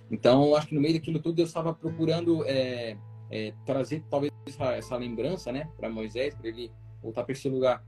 Então, 0.09 0.55
acho 0.55 0.67
que 0.67 0.75
no 0.75 0.81
meio 0.81 0.93
daquilo 0.93 1.19
tudo, 1.19 1.35
Deus 1.35 1.49
estava 1.49 1.73
procurando 1.73 2.45
é, 2.45 2.97
é, 3.31 3.53
trazer 3.65 4.03
talvez 4.09 4.31
essa, 4.45 4.73
essa 4.73 4.95
lembrança, 4.95 5.51
né, 5.51 5.69
para 5.77 5.89
Moisés, 5.89 6.35
para 6.35 6.47
ele 6.47 6.71
voltar 7.01 7.23
para 7.23 7.33
esse 7.33 7.49
lugar. 7.49 7.83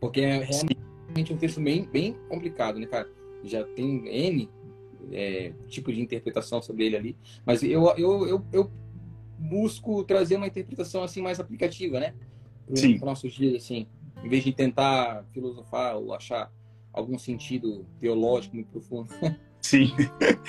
Porque 0.00 0.20
é 0.20 0.46
realmente 1.08 1.32
um 1.32 1.36
texto 1.36 1.60
bem, 1.60 1.88
bem 1.90 2.16
complicado, 2.28 2.78
né, 2.78 2.86
cara? 2.86 3.08
Já 3.44 3.64
tem 3.64 4.06
N 4.06 4.48
é, 5.12 5.52
tipo 5.68 5.92
de 5.92 6.00
interpretação 6.00 6.60
sobre 6.62 6.84
ele 6.84 6.96
ali. 6.96 7.16
Mas 7.44 7.62
eu, 7.62 7.88
eu, 7.96 8.26
eu, 8.26 8.46
eu 8.52 8.70
busco 9.38 10.04
trazer 10.04 10.36
uma 10.36 10.46
interpretação 10.46 11.02
assim 11.02 11.22
mais 11.22 11.40
aplicativa, 11.40 11.98
né? 11.98 12.14
Para 12.66 12.74
os 12.74 13.00
nossos 13.00 13.32
dias, 13.32 13.54
assim. 13.62 13.86
Em 14.22 14.28
vez 14.28 14.44
de 14.44 14.52
tentar 14.52 15.24
filosofar 15.32 15.96
ou 15.96 16.12
achar 16.12 16.52
algum 16.92 17.18
sentido 17.18 17.86
teológico 18.00 18.56
muito 18.56 18.70
profundo. 18.70 19.08
Sim. 19.62 19.92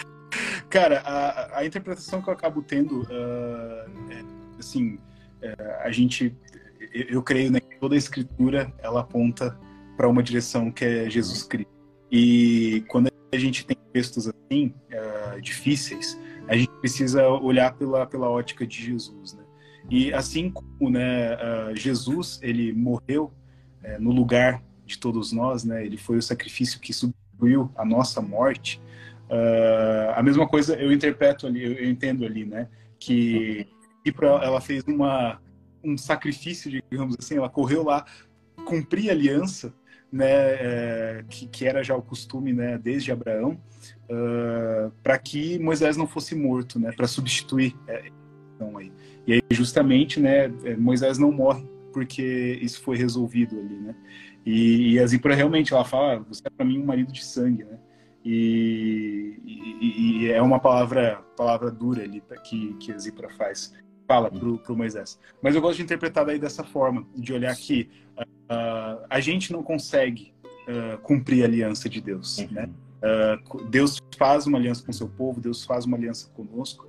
Cara, 0.70 1.00
a, 1.00 1.60
a 1.60 1.66
interpretação 1.66 2.22
que 2.22 2.30
eu 2.30 2.34
acabo 2.34 2.62
tendo, 2.62 3.02
uh, 3.04 4.12
é, 4.12 4.24
assim, 4.60 5.00
é, 5.42 5.56
a 5.84 5.92
gente, 5.92 6.36
eu, 6.94 7.06
eu 7.10 7.24
creio 7.24 7.52
né, 7.52 7.60
que 7.60 7.80
toda 7.80 7.96
a 7.96 7.98
escritura 7.98 8.72
ela 8.80 9.02
aponta 9.02 9.58
para 10.00 10.08
uma 10.08 10.24
direção 10.24 10.72
que 10.72 10.86
é 10.86 11.10
Jesus 11.10 11.44
Cristo. 11.44 11.70
E 12.10 12.86
quando 12.88 13.12
a 13.34 13.38
gente 13.38 13.66
tem 13.66 13.76
textos 13.92 14.30
assim, 14.30 14.74
uh, 14.94 15.42
difíceis, 15.42 16.18
a 16.48 16.56
gente 16.56 16.72
precisa 16.80 17.28
olhar 17.28 17.74
pela, 17.74 18.06
pela 18.06 18.30
ótica 18.30 18.66
de 18.66 18.82
Jesus, 18.82 19.34
né? 19.34 19.44
E 19.90 20.14
assim 20.14 20.52
como 20.52 20.90
né, 20.90 21.36
uh, 21.36 21.76
Jesus, 21.76 22.40
ele 22.42 22.72
morreu 22.72 23.34
uh, 23.84 24.02
no 24.02 24.12
lugar 24.12 24.64
de 24.86 24.98
todos 24.98 25.34
nós, 25.34 25.66
né? 25.66 25.86
Ele 25.86 25.98
foi 25.98 26.16
o 26.16 26.22
sacrifício 26.22 26.80
que 26.80 26.94
substituiu 26.94 27.70
a 27.76 27.84
nossa 27.84 28.22
morte. 28.22 28.82
Uh, 29.30 30.14
a 30.16 30.24
mesma 30.24 30.48
coisa 30.48 30.76
eu 30.78 30.94
interpreto 30.94 31.46
ali, 31.46 31.62
eu, 31.62 31.90
entendo 31.90 32.24
ali, 32.24 32.46
né? 32.46 32.70
Que 32.98 33.68
ela 34.42 34.62
fez 34.62 34.82
uma, 34.88 35.42
um 35.84 35.98
sacrifício, 35.98 36.72
digamos 36.90 37.18
assim, 37.20 37.36
ela 37.36 37.50
correu 37.50 37.84
lá 37.84 38.06
cumprir 38.66 39.10
a 39.10 39.14
aliança 39.14 39.74
né, 40.12 40.28
é, 40.28 41.26
que, 41.30 41.48
que, 41.48 41.66
era 41.66 41.84
já 41.84 41.96
o 41.96 42.02
costume 42.02 42.54
né, 42.54 42.78
desde 42.78 43.12
Abraão, 43.12 43.60
uh, 44.10 44.92
para 45.04 45.18
que 45.18 45.60
Moisés 45.60 45.96
não 45.98 46.08
fosse 46.08 46.36
morto, 46.36 46.80
né, 46.80 46.92
para 46.92 47.08
substituir 47.08 47.76
é, 47.88 48.10
então, 48.56 48.78
aí. 48.78 48.92
E 49.26 49.34
aí 49.34 49.42
justamente, 49.52 50.20
né, 50.20 50.52
é, 50.64 50.76
Moisés 50.76 51.18
não 51.18 51.32
morre 51.32 51.66
porque 51.94 52.60
isso 52.62 52.82
foi 52.82 52.98
resolvido 52.98 53.60
ali, 53.60 53.76
né? 53.78 53.96
E, 54.46 54.94
e 54.94 55.00
a 55.00 55.08
Zipra 55.08 55.36
realmente 55.36 55.74
ela 55.74 55.84
fala, 55.84 56.16
ah, 56.16 56.20
você 56.20 56.42
é 56.46 56.50
para 56.50 56.66
mim 56.66 56.80
um 56.80 56.86
marido 56.86 57.12
de 57.12 57.24
sangue, 57.24 57.64
né? 57.64 57.78
E, 58.24 59.40
e, 59.46 60.24
e, 60.24 60.32
é 60.32 60.42
uma 60.42 60.60
palavra 60.60 61.24
palavra 61.38 61.72
dura 61.72 62.04
ali 62.04 62.22
que 62.44 62.74
que 62.74 62.92
a 62.92 62.98
Zipra 62.98 63.30
faz 63.30 63.74
fala 64.08 64.30
pro, 64.30 64.58
pro 64.58 64.76
Moisés. 64.76 65.20
Mas 65.42 65.56
eu 65.56 65.62
gosto 65.62 65.78
de 65.78 65.84
interpretar 65.84 66.26
daí 66.26 66.40
dessa 66.40 66.64
forma, 66.64 67.06
de 67.16 67.32
olhar 67.32 67.56
que 67.56 67.90
uh, 68.50 69.06
a 69.10 69.20
gente 69.20 69.52
não 69.52 69.64
consegue 69.64 70.34
uh, 70.68 70.98
cumprir 71.00 71.44
a 71.44 71.46
aliança 71.46 71.88
de 71.88 72.02
Deus, 72.02 72.40
uhum. 72.40 72.48
né? 72.52 72.70
Uh, 73.00 73.64
Deus 73.66 73.98
faz 74.18 74.46
uma 74.46 74.58
aliança 74.58 74.84
com 74.84 74.92
o 74.92 74.94
seu 74.94 75.08
povo, 75.08 75.40
Deus 75.40 75.64
faz 75.64 75.86
uma 75.86 75.96
aliança 75.96 76.30
conosco, 76.36 76.88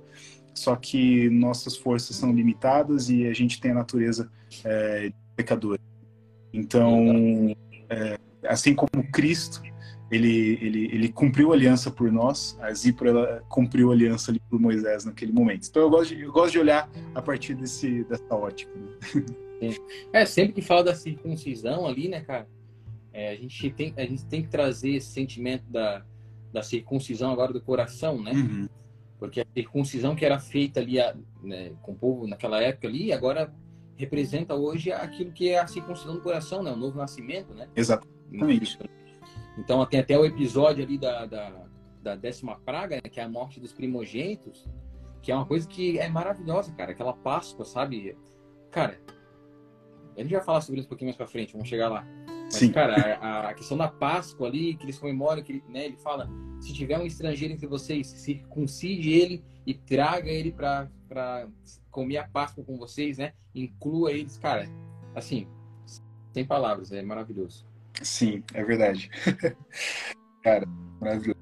só 0.53 0.75
que 0.75 1.29
nossas 1.29 1.77
forças 1.77 2.15
são 2.15 2.33
limitadas 2.33 3.09
e 3.09 3.25
a 3.25 3.33
gente 3.33 3.61
tem 3.61 3.71
a 3.71 3.75
natureza 3.75 4.29
é, 4.65 5.11
pecadora. 5.35 5.79
Então, 6.51 7.55
é, 7.89 8.19
assim 8.43 8.75
como 8.75 9.09
Cristo 9.11 9.61
ele, 10.11 10.59
ele, 10.61 10.85
ele 10.93 11.09
cumpriu 11.09 11.51
a 11.51 11.55
aliança 11.55 11.89
por 11.89 12.11
nós, 12.11 12.57
a 12.61 12.73
Zipra 12.73 13.41
cumpriu 13.47 13.91
a 13.91 13.93
aliança 13.93 14.29
ali 14.29 14.41
por 14.49 14.59
Moisés 14.59 15.05
naquele 15.05 15.31
momento. 15.31 15.67
Então 15.69 15.83
eu 15.83 15.89
gosto 15.89 16.13
de, 16.13 16.21
eu 16.23 16.31
gosto 16.33 16.51
de 16.51 16.59
olhar 16.59 16.89
a 17.15 17.21
partir 17.21 17.55
desse, 17.55 18.03
dessa 18.03 18.35
ótica. 18.35 18.71
Né? 18.75 19.23
É, 20.11 20.25
sempre 20.25 20.53
que 20.53 20.61
fala 20.61 20.83
da 20.83 20.95
circuncisão 20.95 21.85
ali, 21.85 22.07
né, 22.07 22.21
cara, 22.21 22.47
é, 23.13 23.29
a, 23.29 23.35
gente 23.35 23.69
tem, 23.71 23.93
a 23.97 24.01
gente 24.01 24.25
tem 24.25 24.41
que 24.41 24.49
trazer 24.49 24.91
esse 24.91 25.11
sentimento 25.11 25.63
da, 25.69 26.03
da 26.51 26.63
circuncisão 26.63 27.31
agora 27.31 27.53
do 27.53 27.61
coração, 27.61 28.21
né? 28.21 28.31
Uhum. 28.31 28.69
Porque 29.19 29.41
a 29.41 29.45
circuncisão 29.53 30.15
que 30.15 30.25
era 30.25 30.39
feita 30.39 30.79
ali 30.79 30.97
né, 31.43 31.73
com 31.81 31.91
o 31.91 31.95
povo 31.95 32.25
naquela 32.25 32.61
época 32.61 32.87
ali, 32.87 33.13
agora 33.13 33.53
representa 33.95 34.55
hoje 34.55 34.91
aquilo 34.91 35.31
que 35.31 35.49
é 35.49 35.59
a 35.59 35.67
circuncisão 35.67 36.15
do 36.15 36.21
coração, 36.21 36.63
né? 36.63 36.71
O 36.71 36.75
novo 36.75 36.97
nascimento, 36.97 37.53
né? 37.53 37.67
Exatamente. 37.75 38.79
Então 39.57 39.85
tem 39.85 39.99
até 39.99 40.17
o 40.17 40.25
episódio 40.25 40.83
ali 40.83 40.97
da, 40.97 41.25
da, 41.25 41.65
da 42.01 42.15
décima 42.15 42.59
praga, 42.59 42.95
né, 42.95 43.01
que 43.01 43.19
é 43.19 43.23
a 43.23 43.29
morte 43.29 43.59
dos 43.59 43.73
primogênitos, 43.73 44.67
que 45.21 45.31
é 45.31 45.35
uma 45.35 45.45
coisa 45.45 45.67
que 45.67 45.99
é 45.99 46.09
maravilhosa, 46.09 46.71
cara. 46.73 46.91
Aquela 46.91 47.13
Páscoa, 47.13 47.63
sabe? 47.63 48.17
Cara, 48.71 48.99
a 50.17 50.21
gente 50.21 50.33
vai 50.33 50.41
falar 50.41 50.61
sobre 50.61 50.79
isso 50.79 50.87
um 50.87 50.89
pouquinho 50.89 51.07
mais 51.07 51.17
pra 51.17 51.27
frente, 51.27 51.53
vamos 51.53 51.67
chegar 51.67 51.89
lá. 51.89 52.05
Mas, 52.27 52.55
Sim. 52.55 52.71
cara, 52.71 53.15
a, 53.15 53.49
a, 53.49 53.53
questão 53.53 53.77
da 53.77 53.87
Páscoa 53.87 54.47
ali, 54.47 54.75
que 54.75 54.83
eles 54.83 54.99
comemoram, 54.99 55.41
que 55.41 55.53
ele, 55.53 55.63
né, 55.69 55.85
ele 55.85 55.97
fala: 55.97 56.29
se 56.59 56.73
tiver 56.73 56.99
um 56.99 57.05
estrangeiro 57.05 57.53
entre 57.53 57.65
vocês, 57.65 58.07
circuncide 58.07 59.11
ele 59.11 59.43
e 59.65 59.73
traga 59.73 60.29
ele 60.29 60.51
pra, 60.51 60.89
pra 61.07 61.47
comer 61.89 62.17
a 62.17 62.27
Páscoa 62.27 62.63
com 62.63 62.77
vocês, 62.77 63.17
né? 63.17 63.33
Inclua 63.55 64.11
eles, 64.11 64.37
cara. 64.37 64.67
Assim, 65.15 65.47
sem 66.33 66.45
palavras, 66.45 66.91
é 66.91 67.01
maravilhoso. 67.01 67.65
Sim, 68.01 68.43
é 68.53 68.63
verdade. 68.63 69.09
Cara, 70.43 70.65
maravilhoso. 70.99 71.39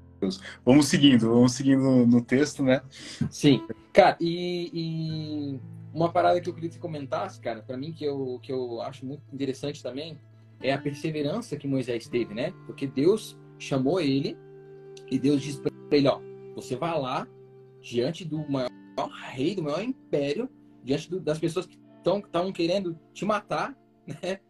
Vamos 0.64 0.86
seguindo, 0.86 1.30
vamos 1.30 1.52
seguindo 1.52 2.06
no 2.06 2.20
texto, 2.20 2.62
né? 2.62 2.82
Sim. 3.30 3.66
Cara, 3.92 4.16
e, 4.20 4.70
e 4.74 5.60
uma 5.92 6.12
parada 6.12 6.40
que 6.40 6.48
eu 6.48 6.54
queria 6.54 6.68
que 6.68 6.74
você 6.74 6.80
comentasse, 6.80 7.40
cara, 7.40 7.62
para 7.62 7.76
mim 7.76 7.92
que 7.92 8.04
eu, 8.04 8.38
que 8.42 8.52
eu 8.52 8.80
acho 8.82 9.04
muito 9.04 9.22
interessante 9.32 9.82
também, 9.82 10.18
é 10.62 10.72
a 10.72 10.78
perseverança 10.78 11.56
que 11.56 11.66
Moisés 11.66 12.08
teve, 12.08 12.34
né? 12.34 12.52
Porque 12.66 12.86
Deus 12.86 13.36
chamou 13.58 14.00
ele 14.00 14.36
e 15.10 15.18
Deus 15.18 15.42
disse 15.42 15.60
para 15.60 15.72
ele, 15.90 16.08
ó, 16.08 16.20
você 16.54 16.76
vai 16.76 16.98
lá 16.98 17.26
diante 17.80 18.24
do 18.24 18.38
maior 18.48 18.70
rei, 19.30 19.54
do 19.54 19.62
maior 19.62 19.82
império, 19.82 20.48
diante 20.84 21.10
do, 21.10 21.18
das 21.18 21.38
pessoas 21.38 21.66
que 21.66 21.78
estão 21.98 22.52
querendo 22.52 22.98
te 23.12 23.24
matar, 23.24 23.76
né? 24.06 24.40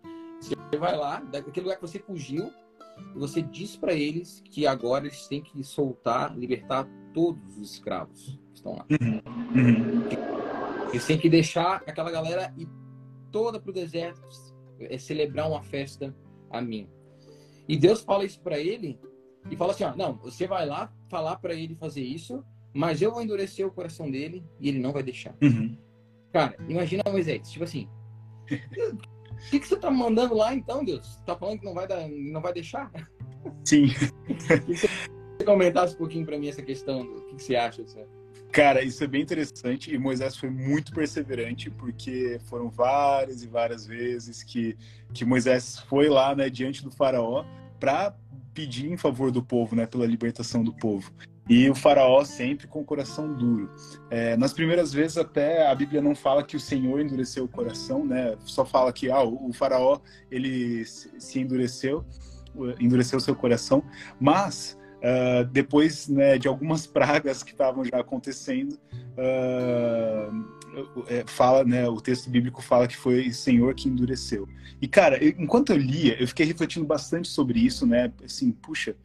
Você 0.40 0.78
vai 0.78 0.96
lá, 0.96 1.20
daquele 1.20 1.64
lugar 1.64 1.76
que 1.76 1.82
você 1.82 1.98
fugiu, 1.98 2.50
e 3.14 3.18
você 3.18 3.42
diz 3.42 3.76
para 3.76 3.92
eles 3.92 4.42
que 4.44 4.66
agora 4.66 5.06
eles 5.06 5.26
têm 5.26 5.42
que 5.42 5.62
soltar, 5.62 6.36
libertar 6.36 6.88
todos 7.12 7.58
os 7.58 7.72
escravos 7.72 8.38
que 8.50 8.56
estão 8.56 8.76
lá. 8.76 8.86
Uhum. 8.90 9.20
Uhum. 9.54 10.59
Eles 10.90 11.06
têm 11.06 11.18
que 11.18 11.28
deixar 11.28 11.76
aquela 11.86 12.10
galera 12.10 12.52
ir 12.56 12.68
toda 13.30 13.60
para 13.60 13.70
o 13.70 13.74
deserto, 13.74 14.20
é 14.80 14.98
celebrar 14.98 15.48
uma 15.48 15.62
festa 15.62 16.14
a 16.50 16.60
mim. 16.60 16.88
E 17.68 17.76
Deus 17.76 18.02
fala 18.02 18.24
isso 18.24 18.40
para 18.40 18.58
ele 18.58 18.98
e 19.50 19.56
fala 19.56 19.72
assim: 19.72 19.84
ó, 19.84 19.94
não, 19.94 20.16
você 20.16 20.46
vai 20.46 20.66
lá 20.66 20.92
falar 21.08 21.36
para 21.36 21.54
ele 21.54 21.76
fazer 21.76 22.02
isso, 22.02 22.44
mas 22.74 23.00
eu 23.00 23.12
vou 23.12 23.22
endurecer 23.22 23.66
o 23.66 23.70
coração 23.70 24.10
dele 24.10 24.44
e 24.58 24.68
ele 24.68 24.80
não 24.80 24.92
vai 24.92 25.02
deixar. 25.02 25.36
Uhum. 25.42 25.76
Cara, 26.32 26.56
imagina 26.68 27.02
Moisés, 27.08 27.50
tipo 27.50 27.64
assim. 27.64 27.88
O 29.30 29.50
que, 29.50 29.58
que 29.58 29.66
você 29.66 29.76
tá 29.76 29.90
mandando 29.90 30.34
lá 30.34 30.54
então, 30.54 30.84
Deus? 30.84 31.16
Tá 31.24 31.34
falando 31.34 31.60
que 31.60 31.64
não 31.64 31.72
vai, 31.72 31.88
dar, 31.88 32.06
não 32.06 32.42
vai 32.42 32.52
deixar? 32.52 32.92
Sim. 33.64 33.86
que 34.26 34.74
você 34.74 35.44
comentasse 35.46 35.94
um 35.94 35.98
pouquinho 35.98 36.26
para 36.26 36.38
mim 36.38 36.48
essa 36.48 36.60
questão, 36.60 37.00
o 37.00 37.24
que, 37.24 37.36
que 37.36 37.42
você 37.42 37.56
acha? 37.56 37.80
Assim? 37.80 38.04
Cara, 38.52 38.82
isso 38.82 39.04
é 39.04 39.06
bem 39.06 39.22
interessante 39.22 39.94
e 39.94 39.98
Moisés 39.98 40.36
foi 40.36 40.50
muito 40.50 40.92
perseverante 40.92 41.70
porque 41.70 42.40
foram 42.46 42.68
várias 42.68 43.44
e 43.44 43.46
várias 43.46 43.86
vezes 43.86 44.42
que, 44.42 44.76
que 45.14 45.24
Moisés 45.24 45.78
foi 45.88 46.08
lá 46.08 46.34
né, 46.34 46.50
diante 46.50 46.82
do 46.82 46.90
faraó 46.90 47.44
para 47.78 48.12
pedir 48.52 48.90
em 48.90 48.96
favor 48.96 49.30
do 49.30 49.40
povo, 49.42 49.76
né, 49.76 49.86
pela 49.86 50.04
libertação 50.04 50.64
do 50.64 50.72
povo. 50.72 51.12
E 51.48 51.68
o 51.70 51.74
faraó 51.74 52.24
sempre 52.24 52.66
com 52.66 52.80
o 52.80 52.84
coração 52.84 53.32
duro. 53.32 53.70
É, 54.10 54.36
nas 54.36 54.52
primeiras 54.52 54.92
vezes 54.92 55.16
até 55.16 55.68
a 55.68 55.74
Bíblia 55.74 56.02
não 56.02 56.14
fala 56.14 56.44
que 56.44 56.56
o 56.56 56.60
Senhor 56.60 57.00
endureceu 57.00 57.44
o 57.44 57.48
coração, 57.48 58.04
né? 58.06 58.36
Só 58.44 58.64
fala 58.64 58.92
que 58.92 59.10
ah, 59.10 59.24
o 59.24 59.52
faraó 59.52 59.98
ele 60.30 60.84
se 60.84 61.40
endureceu, 61.40 62.04
endureceu 62.78 63.18
seu 63.18 63.34
coração. 63.34 63.82
Mas 64.20 64.78
uh, 65.00 65.44
depois 65.46 66.08
né, 66.08 66.38
de 66.38 66.48
algumas 66.48 66.86
pragas 66.88 67.42
que 67.42 67.52
estavam 67.52 67.84
já 67.84 68.00
acontecendo, 68.00 68.78
uh, 69.16 70.60
fala, 71.26 71.64
né, 71.64 71.88
o 71.88 72.00
texto 72.00 72.30
bíblico 72.30 72.62
fala 72.62 72.86
que 72.86 72.96
foi 72.96 73.28
o 73.28 73.34
Senhor 73.34 73.74
que 73.74 73.88
endureceu. 73.88 74.48
E 74.80 74.86
cara, 74.88 75.22
enquanto 75.24 75.70
eu 75.70 75.76
lia, 75.76 76.20
eu 76.20 76.26
fiquei 76.28 76.46
refletindo 76.46 76.86
bastante 76.86 77.28
sobre 77.28 77.60
isso, 77.60 77.86
né? 77.86 78.12
Assim, 78.24 78.50
puxa, 78.50 78.96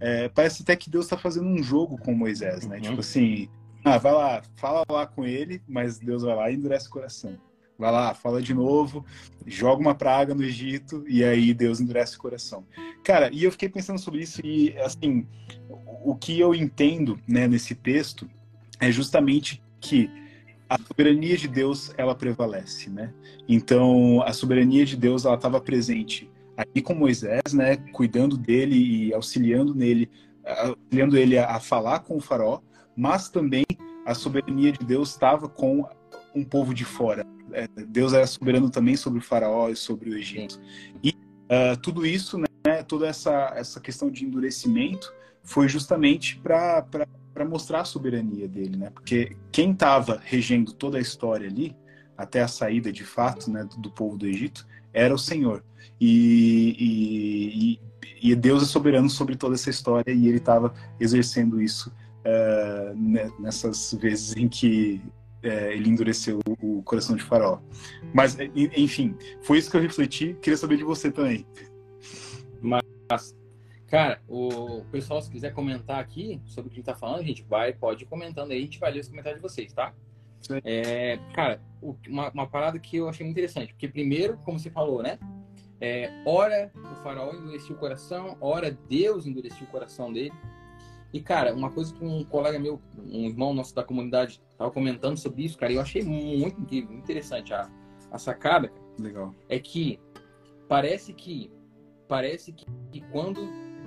é, 0.00 0.28
parece 0.28 0.62
até 0.62 0.74
que 0.76 0.90
Deus 0.90 1.06
está 1.06 1.16
fazendo 1.16 1.46
um 1.46 1.62
jogo 1.62 1.96
com 1.96 2.12
Moisés, 2.12 2.66
né? 2.66 2.76
Uhum. 2.76 2.82
Tipo 2.82 3.00
assim, 3.00 3.48
ah, 3.84 3.98
vai 3.98 4.12
lá, 4.12 4.42
fala 4.56 4.82
lá 4.90 5.06
com 5.06 5.24
ele, 5.24 5.62
mas 5.66 5.98
Deus 5.98 6.22
vai 6.22 6.34
lá 6.34 6.50
e 6.50 6.54
endurece 6.54 6.88
o 6.88 6.90
coração. 6.90 7.38
Vai 7.82 7.90
lá, 7.90 8.14
fala 8.14 8.40
de 8.40 8.54
novo, 8.54 9.04
joga 9.44 9.80
uma 9.80 9.92
praga 9.92 10.36
no 10.36 10.44
Egito 10.44 11.04
e 11.08 11.24
aí 11.24 11.52
Deus 11.52 11.80
endurece 11.80 12.16
o 12.16 12.20
coração. 12.20 12.64
Cara, 13.02 13.28
e 13.32 13.42
eu 13.42 13.50
fiquei 13.50 13.68
pensando 13.68 13.98
sobre 13.98 14.20
isso 14.22 14.40
e, 14.46 14.72
assim, 14.78 15.26
o 16.04 16.14
que 16.14 16.38
eu 16.38 16.54
entendo 16.54 17.18
né, 17.26 17.48
nesse 17.48 17.74
texto 17.74 18.30
é 18.78 18.92
justamente 18.92 19.60
que 19.80 20.08
a 20.68 20.78
soberania 20.78 21.36
de 21.36 21.48
Deus, 21.48 21.92
ela 21.98 22.14
prevalece, 22.14 22.88
né? 22.88 23.12
Então, 23.48 24.22
a 24.22 24.32
soberania 24.32 24.84
de 24.86 24.96
Deus, 24.96 25.24
ela 25.24 25.34
estava 25.34 25.60
presente 25.60 26.30
ali 26.56 26.82
com 26.82 26.94
Moisés, 26.94 27.52
né, 27.52 27.78
cuidando 27.92 28.36
dele 28.36 28.76
e 28.76 29.12
auxiliando 29.12 29.74
nele, 29.74 30.08
auxiliando 30.44 31.18
ele 31.18 31.36
a 31.36 31.58
falar 31.58 31.98
com 31.98 32.16
o 32.16 32.20
faraó, 32.20 32.60
mas 32.96 33.28
também 33.28 33.64
a 34.06 34.14
soberania 34.14 34.70
de 34.70 34.86
Deus 34.86 35.10
estava 35.10 35.48
com 35.48 35.84
um 36.34 36.44
povo 36.44 36.72
de 36.72 36.84
fora, 36.84 37.26
é, 37.52 37.68
Deus 37.86 38.12
era 38.12 38.26
soberano 38.26 38.70
também 38.70 38.96
sobre 38.96 39.18
o 39.18 39.22
faraó 39.22 39.68
e 39.68 39.76
sobre 39.76 40.10
o 40.10 40.16
Egito. 40.16 40.60
E 41.02 41.10
uh, 41.10 41.76
tudo 41.80 42.06
isso, 42.06 42.38
né, 42.38 42.82
toda 42.86 43.06
essa, 43.06 43.52
essa 43.56 43.80
questão 43.80 44.10
de 44.10 44.24
endurecimento 44.24 45.12
foi 45.42 45.68
justamente 45.68 46.38
para 46.38 46.86
mostrar 47.48 47.80
a 47.80 47.84
soberania 47.84 48.48
dele, 48.48 48.76
né? 48.76 48.90
Porque 48.90 49.36
quem 49.50 49.72
estava 49.72 50.20
regendo 50.24 50.72
toda 50.72 50.98
a 50.98 51.00
história 51.00 51.48
ali, 51.48 51.76
até 52.16 52.42
a 52.42 52.48
saída 52.48 52.92
de 52.92 53.04
fato 53.04 53.50
né, 53.50 53.64
do, 53.64 53.76
do 53.80 53.90
povo 53.90 54.16
do 54.16 54.26
Egito, 54.26 54.66
era 54.92 55.12
o 55.12 55.18
Senhor. 55.18 55.64
E, 56.00 56.76
e, 58.22 58.30
e, 58.30 58.34
Deus 58.36 58.62
é 58.62 58.66
soberano 58.66 59.08
sobre 59.08 59.36
toda 59.36 59.54
essa 59.54 59.70
história 59.70 60.12
e 60.12 60.28
ele 60.28 60.38
estava 60.38 60.72
exercendo 61.00 61.60
isso 61.60 61.92
uh, 62.24 63.40
nessas 63.40 63.94
vezes 63.94 64.36
em 64.36 64.48
que 64.48 65.00
é, 65.42 65.74
ele 65.74 65.88
endureceu 65.88 66.40
o 66.60 66.82
coração 66.82 67.16
de 67.16 67.22
Faraó. 67.22 67.60
Mas, 68.14 68.36
enfim, 68.54 69.16
foi 69.42 69.58
isso 69.58 69.70
que 69.70 69.76
eu 69.76 69.80
refleti. 69.80 70.34
Queria 70.40 70.56
saber 70.56 70.76
de 70.76 70.84
você 70.84 71.10
também. 71.10 71.46
Mas, 72.60 73.36
cara, 73.88 74.20
o 74.28 74.84
pessoal, 74.90 75.20
se 75.20 75.30
quiser 75.30 75.52
comentar 75.52 75.98
aqui 75.98 76.40
sobre 76.46 76.68
o 76.68 76.70
que 76.70 76.76
a 76.76 76.80
gente 76.80 76.86
tá 76.86 76.94
falando, 76.94 77.20
a 77.20 77.24
gente 77.24 77.42
vai, 77.42 77.72
pode 77.72 78.04
ir 78.04 78.06
comentando 78.06 78.52
aí, 78.52 78.58
a 78.58 78.62
gente 78.62 78.78
vai 78.78 78.92
ler 78.92 79.00
os 79.00 79.08
comentários 79.08 79.40
de 79.40 79.48
vocês, 79.48 79.72
tá? 79.72 79.92
É, 80.64 81.18
cara, 81.34 81.60
uma, 82.08 82.30
uma, 82.30 82.46
parada 82.46 82.78
que 82.78 82.96
eu 82.96 83.08
achei 83.08 83.24
muito 83.24 83.38
interessante, 83.38 83.72
porque 83.72 83.86
primeiro, 83.86 84.36
como 84.38 84.58
você 84.58 84.70
falou, 84.70 85.02
né? 85.02 85.18
É, 85.80 86.10
ora 86.24 86.70
o 86.74 87.02
faraó 87.02 87.32
endureceu 87.32 87.74
o 87.74 87.78
coração, 87.78 88.36
ora 88.40 88.76
Deus 88.88 89.26
endureceu 89.26 89.66
o 89.66 89.70
coração 89.70 90.12
dele. 90.12 90.32
E, 91.12 91.20
cara, 91.20 91.54
uma 91.54 91.70
coisa 91.70 91.92
que 91.92 92.04
um 92.04 92.24
colega 92.24 92.58
meu, 92.58 92.80
um 92.98 93.26
irmão 93.26 93.52
nosso 93.52 93.74
da 93.74 93.84
comunidade, 93.84 94.40
estava 94.50 94.70
comentando 94.70 95.16
sobre 95.16 95.44
isso, 95.44 95.58
cara, 95.58 95.72
eu 95.72 95.80
achei 95.80 96.02
muito 96.02 96.60
incrível, 96.60 96.96
interessante 96.96 97.52
a, 97.52 97.70
a 98.10 98.18
sacada. 98.18 98.72
Legal. 98.98 99.34
É 99.48 99.58
que 99.58 100.00
parece 100.68 101.12
que 101.12 101.50
parece 102.08 102.52
que, 102.52 102.66
que 102.90 103.00
quando 103.10 103.40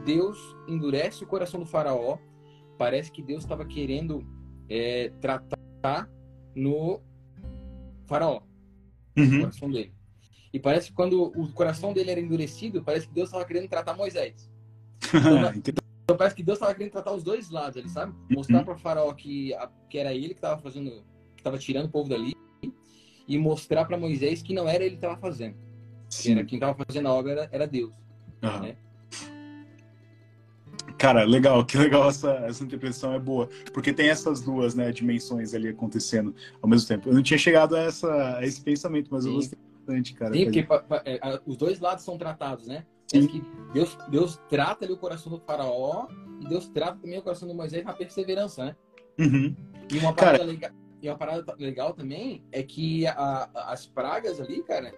Deus 0.05 0.37
endurece 0.67 1.23
o 1.23 1.27
coração 1.27 1.59
do 1.59 1.65
faraó, 1.65 2.17
parece 2.77 3.11
que 3.11 3.21
Deus 3.21 3.43
estava 3.43 3.65
querendo 3.65 4.25
é, 4.69 5.11
tratar 5.21 6.09
no 6.55 7.01
faraó, 8.05 8.41
uhum. 9.17 9.25
o 9.25 9.39
coração 9.41 9.71
dele. 9.71 9.93
E 10.53 10.59
parece 10.59 10.89
que 10.89 10.93
quando 10.93 11.23
o 11.23 11.51
coração 11.53 11.91
dele 11.91 12.11
era 12.11 12.19
endurecido, 12.19 12.83
parece 12.83 13.07
que 13.07 13.13
Deus 13.13 13.29
estava 13.29 13.45
querendo 13.45 13.67
tratar 13.67 13.95
Moisés. 13.95 14.49
Então, 15.55 15.84
então 16.05 16.15
parece 16.15 16.35
que 16.35 16.43
Deus 16.43 16.57
estava 16.57 16.73
querendo 16.75 16.91
tratar 16.91 17.13
os 17.13 17.23
dois 17.23 17.49
lados, 17.49 17.91
sabe? 17.91 18.13
Mostrar 18.29 18.59
uhum. 18.59 18.65
para 18.65 18.77
faraó 18.77 19.11
que, 19.11 19.53
que 19.89 19.97
era 19.97 20.13
ele 20.13 20.29
que 20.29 20.33
estava 20.35 20.61
fazendo, 20.61 21.03
que 21.35 21.39
estava 21.39 21.57
tirando 21.57 21.87
o 21.87 21.89
povo 21.89 22.07
dali, 22.07 22.35
e 23.27 23.39
mostrar 23.39 23.85
para 23.85 23.97
Moisés 23.97 24.43
que 24.43 24.53
não 24.53 24.69
era 24.69 24.83
ele 24.83 24.91
que 24.91 24.97
estava 24.97 25.17
fazendo. 25.17 25.55
Que 26.11 26.31
era 26.31 26.45
quem 26.45 26.57
estava 26.57 26.77
fazendo 26.85 27.07
a 27.07 27.11
obra 27.11 27.31
era, 27.31 27.49
era 27.51 27.67
Deus. 27.67 27.95
Uhum. 28.43 28.59
Né? 28.59 28.77
Cara, 30.95 31.23
legal, 31.23 31.65
que 31.65 31.75
legal 31.75 32.07
essa, 32.07 32.33
essa 32.45 32.63
interpretação 32.63 33.11
é 33.11 33.19
boa, 33.19 33.49
porque 33.73 33.91
tem 33.91 34.07
essas 34.07 34.41
duas 34.41 34.75
né, 34.75 34.91
dimensões 34.91 35.55
ali 35.55 35.69
acontecendo 35.69 36.35
ao 36.61 36.69
mesmo 36.69 36.87
tempo. 36.87 37.09
Eu 37.09 37.15
não 37.15 37.23
tinha 37.23 37.39
chegado 37.39 37.75
a, 37.75 37.79
essa, 37.79 38.37
a 38.37 38.45
esse 38.45 38.61
pensamento, 38.61 39.09
mas 39.09 39.23
Sim. 39.23 39.29
eu 39.29 39.35
gostei 39.37 39.59
bastante, 39.73 40.13
cara. 40.13 40.35
Sim, 40.35 40.43
porque 40.43 40.61
pa, 40.61 40.79
pa, 40.79 41.01
é, 41.03 41.19
os 41.47 41.57
dois 41.57 41.79
lados 41.79 42.05
são 42.05 42.15
tratados, 42.15 42.67
né? 42.67 42.85
Sim. 43.07 43.27
que 43.27 43.43
Deus, 43.73 43.97
Deus 44.09 44.39
trata 44.49 44.85
ali 44.85 44.93
o 44.93 44.97
coração 44.97 45.31
do 45.31 45.39
faraó 45.39 46.07
e 46.41 46.47
Deus 46.47 46.67
trata 46.69 46.99
também 46.99 47.19
o 47.19 47.21
coração 47.21 47.47
do 47.47 47.53
Moisés 47.53 47.83
na 47.83 47.93
perseverança, 47.93 48.65
né? 48.65 48.75
Uhum. 49.19 49.55
E 49.91 49.97
uma 49.97 50.13
parada, 50.13 50.39
cara... 50.39 50.49
legal, 50.49 50.71
e 51.01 51.09
uma 51.09 51.17
parada 51.17 51.55
legal 51.57 51.93
também 51.93 52.43
é 52.51 52.63
que 52.63 53.05
a, 53.07 53.49
as 53.53 53.85
pragas 53.85 54.41
ali, 54.41 54.63
cara, 54.63 54.93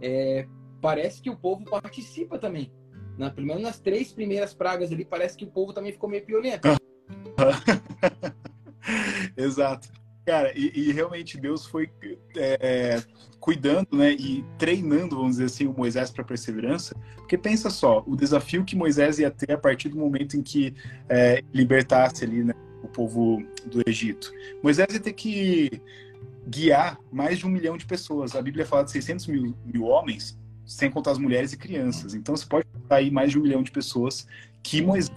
é, 0.00 0.46
parece 0.80 1.20
que 1.20 1.30
o 1.30 1.36
povo 1.36 1.64
participa 1.64 2.38
também. 2.38 2.72
Na, 3.16 3.30
pelo 3.30 3.48
menos 3.48 3.62
nas 3.62 3.80
três 3.80 4.12
primeiras 4.12 4.54
pragas 4.54 4.92
ali, 4.92 5.04
parece 5.04 5.36
que 5.36 5.44
o 5.44 5.50
povo 5.50 5.72
também 5.72 5.92
ficou 5.92 6.08
meio 6.08 6.24
piolento. 6.24 6.68
Exato. 9.36 9.88
Cara, 10.28 10.52
e, 10.54 10.70
e, 10.74 10.92
realmente 10.92 11.40
Deus 11.40 11.64
foi 11.64 11.90
é, 12.36 13.02
cuidando, 13.40 13.96
né, 13.96 14.12
e 14.12 14.44
treinando, 14.58 15.16
vamos 15.16 15.36
dizer 15.36 15.46
assim, 15.46 15.66
o 15.66 15.72
Moisés 15.72 16.10
para 16.10 16.22
perseverança, 16.22 16.94
porque 17.16 17.38
pensa 17.38 17.70
só, 17.70 18.04
o 18.06 18.14
desafio 18.14 18.62
que 18.62 18.76
Moisés 18.76 19.18
ia 19.18 19.30
ter 19.30 19.52
a 19.52 19.56
partir 19.56 19.88
do 19.88 19.96
momento 19.96 20.36
em 20.36 20.42
que 20.42 20.74
é, 21.08 21.42
libertasse 21.50 22.24
ali, 22.24 22.44
né, 22.44 22.52
o 22.82 22.88
povo 22.88 23.42
do 23.64 23.82
Egito. 23.86 24.30
Moisés 24.62 24.92
ia 24.92 25.00
ter 25.00 25.14
que 25.14 25.80
guiar 26.46 27.00
mais 27.10 27.38
de 27.38 27.46
um 27.46 27.48
milhão 27.48 27.78
de 27.78 27.86
pessoas. 27.86 28.36
A 28.36 28.42
Bíblia 28.42 28.66
fala 28.66 28.84
de 28.84 28.90
600 28.90 29.28
mil, 29.28 29.56
mil 29.64 29.84
homens, 29.84 30.38
sem 30.66 30.90
contar 30.90 31.12
as 31.12 31.18
mulheres 31.18 31.54
e 31.54 31.56
crianças. 31.56 32.12
Então 32.12 32.36
você 32.36 32.44
pode 32.44 32.66
contar 32.66 32.96
aí 32.96 33.10
mais 33.10 33.30
de 33.30 33.38
um 33.38 33.42
milhão 33.42 33.62
de 33.62 33.70
pessoas 33.70 34.26
que 34.62 34.82
Moisés 34.82 35.10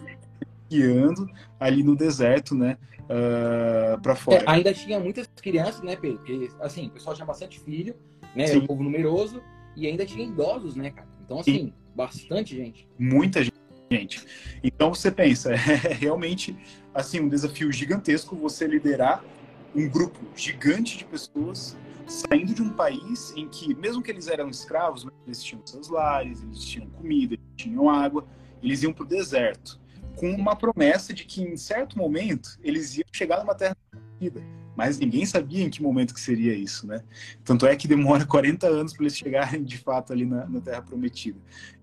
guiando 0.69 1.29
ali 1.59 1.83
no 1.83 1.97
deserto, 1.97 2.55
né? 2.55 2.77
Uh, 3.11 3.95
ah, 3.95 3.97
para 4.01 4.15
fora. 4.15 4.41
É, 4.41 4.43
ainda 4.47 4.73
tinha 4.73 4.97
muitas 4.97 5.27
crianças, 5.41 5.81
né, 5.81 5.97
Pedro? 5.97 6.19
Porque, 6.19 6.49
assim, 6.61 6.87
o 6.87 6.91
pessoal 6.91 7.13
tinha 7.13 7.25
bastante 7.25 7.59
filho, 7.59 7.93
né? 8.33 8.49
Era 8.49 8.59
um 8.59 8.65
povo 8.65 8.81
numeroso 8.81 9.43
e 9.75 9.85
ainda 9.85 10.05
tinha 10.05 10.25
idosos, 10.25 10.77
né, 10.77 10.91
cara? 10.91 11.07
Então, 11.25 11.39
assim, 11.39 11.51
Sim. 11.51 11.73
bastante 11.93 12.55
gente. 12.55 12.87
Muita 12.97 13.43
gente. 13.91 14.25
Então, 14.63 14.93
você 14.93 15.11
pensa, 15.11 15.51
é 15.53 15.93
realmente, 15.93 16.55
assim, 16.93 17.19
um 17.19 17.27
desafio 17.27 17.69
gigantesco 17.69 18.33
você 18.33 18.65
liderar 18.65 19.21
um 19.75 19.89
grupo 19.89 20.19
gigante 20.33 20.97
de 20.97 21.03
pessoas 21.03 21.77
saindo 22.07 22.53
de 22.53 22.61
um 22.61 22.69
país 22.69 23.33
em 23.35 23.47
que, 23.49 23.75
mesmo 23.75 24.01
que 24.01 24.11
eles 24.11 24.27
eram 24.27 24.49
escravos, 24.49 25.05
eles 25.25 25.43
tinham 25.43 25.61
seus 25.65 25.89
lares, 25.89 26.41
eles 26.43 26.63
tinham 26.63 26.89
comida, 26.89 27.33
eles 27.33 27.45
tinham 27.57 27.89
água, 27.89 28.25
eles 28.63 28.83
iam 28.83 28.93
para 28.93 29.03
o 29.03 29.07
deserto 29.07 29.80
com 30.15 30.31
uma 30.31 30.55
promessa 30.55 31.13
de 31.13 31.25
que 31.25 31.41
em 31.41 31.57
certo 31.57 31.97
momento 31.97 32.57
eles 32.63 32.95
iam 32.97 33.05
chegar 33.11 33.39
numa 33.39 33.55
terra 33.55 33.75
prometida. 33.89 34.41
Mas 34.75 34.97
ninguém 34.97 35.25
sabia 35.25 35.63
em 35.63 35.69
que 35.69 35.81
momento 35.81 36.13
que 36.13 36.21
seria 36.21 36.53
isso, 36.53 36.87
né? 36.87 37.03
Tanto 37.43 37.67
é 37.67 37.75
que 37.75 37.87
demora 37.87 38.25
40 38.25 38.67
anos 38.67 38.93
para 38.93 39.03
eles 39.03 39.17
chegarem 39.17 39.63
de 39.63 39.77
fato 39.77 40.13
ali 40.13 40.25
na, 40.25 40.47
na 40.47 40.61
terra 40.61 40.81
prometida. 40.81 41.39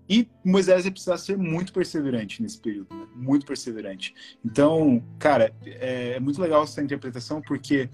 E 0.09 0.27
Moisés 0.43 0.85
ia 0.85 0.91
precisar 0.91 1.17
ser 1.17 1.37
muito 1.37 1.71
perseverante 1.71 2.41
nesse 2.41 2.59
período, 2.59 2.95
né? 2.95 3.05
muito 3.15 3.45
perseverante. 3.45 4.15
Então, 4.43 5.03
cara, 5.19 5.53
é, 5.63 6.13
é 6.13 6.19
muito 6.19 6.41
legal 6.41 6.63
essa 6.63 6.81
interpretação 6.81 7.41
porque 7.41 7.89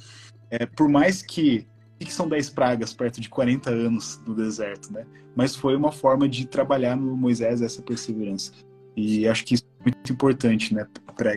é, 0.49 0.65
por 0.65 0.87
mais 0.87 1.21
que 1.21 1.67
que 1.99 2.13
são 2.13 2.27
10 2.27 2.49
pragas 2.51 2.93
perto 2.93 3.19
de 3.19 3.29
40 3.29 3.69
anos 3.69 4.21
no 4.27 4.35
deserto, 4.35 4.91
né? 4.91 5.05
Mas 5.35 5.55
foi 5.55 5.75
uma 5.75 5.91
forma 5.91 6.27
de 6.27 6.45
trabalhar 6.45 6.95
no 6.95 7.15
Moisés 7.15 7.61
essa 7.61 7.81
perseverança. 7.81 8.51
E 8.95 9.27
acho 9.27 9.43
que 9.45 9.55
isso 9.55 9.65
muito 9.85 10.11
importante, 10.11 10.73
né, 10.73 10.87
para 11.15 11.35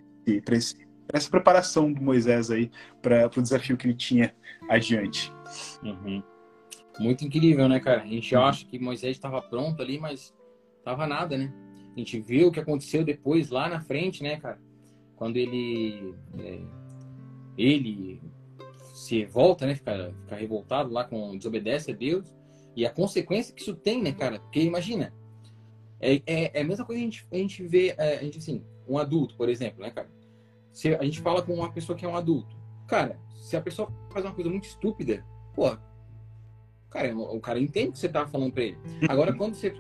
essa 1.12 1.30
preparação 1.30 1.92
do 1.92 2.02
Moisés 2.02 2.50
aí 2.50 2.70
para 3.00 3.26
o 3.36 3.42
desafio 3.42 3.76
que 3.76 3.86
ele 3.86 3.94
tinha 3.94 4.34
adiante. 4.68 5.32
Uhum. 5.82 6.22
Muito 6.98 7.24
incrível, 7.24 7.68
né, 7.68 7.78
cara? 7.78 8.02
A 8.02 8.06
gente 8.06 8.34
uhum. 8.34 8.42
acha 8.42 8.66
que 8.66 8.78
Moisés 8.78 9.16
estava 9.16 9.40
pronto 9.40 9.80
ali, 9.80 9.98
mas 9.98 10.34
tava 10.84 11.06
nada, 11.06 11.36
né? 11.36 11.52
A 11.94 11.98
gente 11.98 12.20
viu 12.20 12.48
o 12.48 12.52
que 12.52 12.60
aconteceu 12.60 13.04
depois 13.04 13.50
lá 13.50 13.68
na 13.68 13.80
frente, 13.80 14.22
né, 14.22 14.38
cara? 14.38 14.60
Quando 15.16 15.36
ele 15.36 16.14
é, 16.38 16.60
ele 17.56 18.20
se 18.94 19.18
revolta, 19.18 19.66
né? 19.66 19.74
Fica, 19.74 20.14
fica 20.24 20.36
revoltado 20.36 20.92
lá 20.92 21.04
com 21.04 21.36
desobedece 21.36 21.92
a 21.92 21.94
Deus 21.94 22.34
e 22.76 22.86
a 22.86 22.90
consequência 22.90 23.54
que 23.54 23.62
isso 23.62 23.74
tem, 23.74 24.02
né, 24.02 24.12
cara? 24.12 24.38
Porque 24.40 24.60
imagina, 24.60 25.12
é, 26.00 26.22
é, 26.26 26.58
é, 26.58 26.60
a 26.60 26.64
mesma 26.64 26.84
coisa 26.84 27.00
a 27.00 27.04
gente, 27.04 27.26
a 27.30 27.36
gente 27.36 27.62
vê, 27.62 27.94
é, 27.98 28.18
a 28.18 28.22
gente 28.22 28.38
assim, 28.38 28.62
um 28.88 28.98
adulto, 28.98 29.36
por 29.36 29.48
exemplo, 29.48 29.82
né, 29.82 29.90
cara? 29.90 30.08
Se 30.72 30.94
a 30.94 31.02
gente 31.02 31.20
fala 31.20 31.42
com 31.42 31.54
uma 31.54 31.72
pessoa 31.72 31.96
que 31.96 32.04
é 32.04 32.08
um 32.08 32.16
adulto, 32.16 32.56
cara, 32.86 33.18
se 33.36 33.56
a 33.56 33.60
pessoa 33.60 33.92
faz 34.10 34.24
uma 34.24 34.34
coisa 34.34 34.50
muito 34.50 34.64
estúpida, 34.64 35.24
pô, 35.54 35.76
cara, 36.90 37.16
o 37.16 37.40
cara 37.40 37.58
entende 37.58 37.88
o 37.88 37.92
que 37.92 37.98
você 37.98 38.08
tá 38.08 38.26
falando 38.26 38.52
para 38.52 38.64
ele. 38.64 38.78
Agora, 39.08 39.32
quando 39.32 39.54
você 39.54 39.72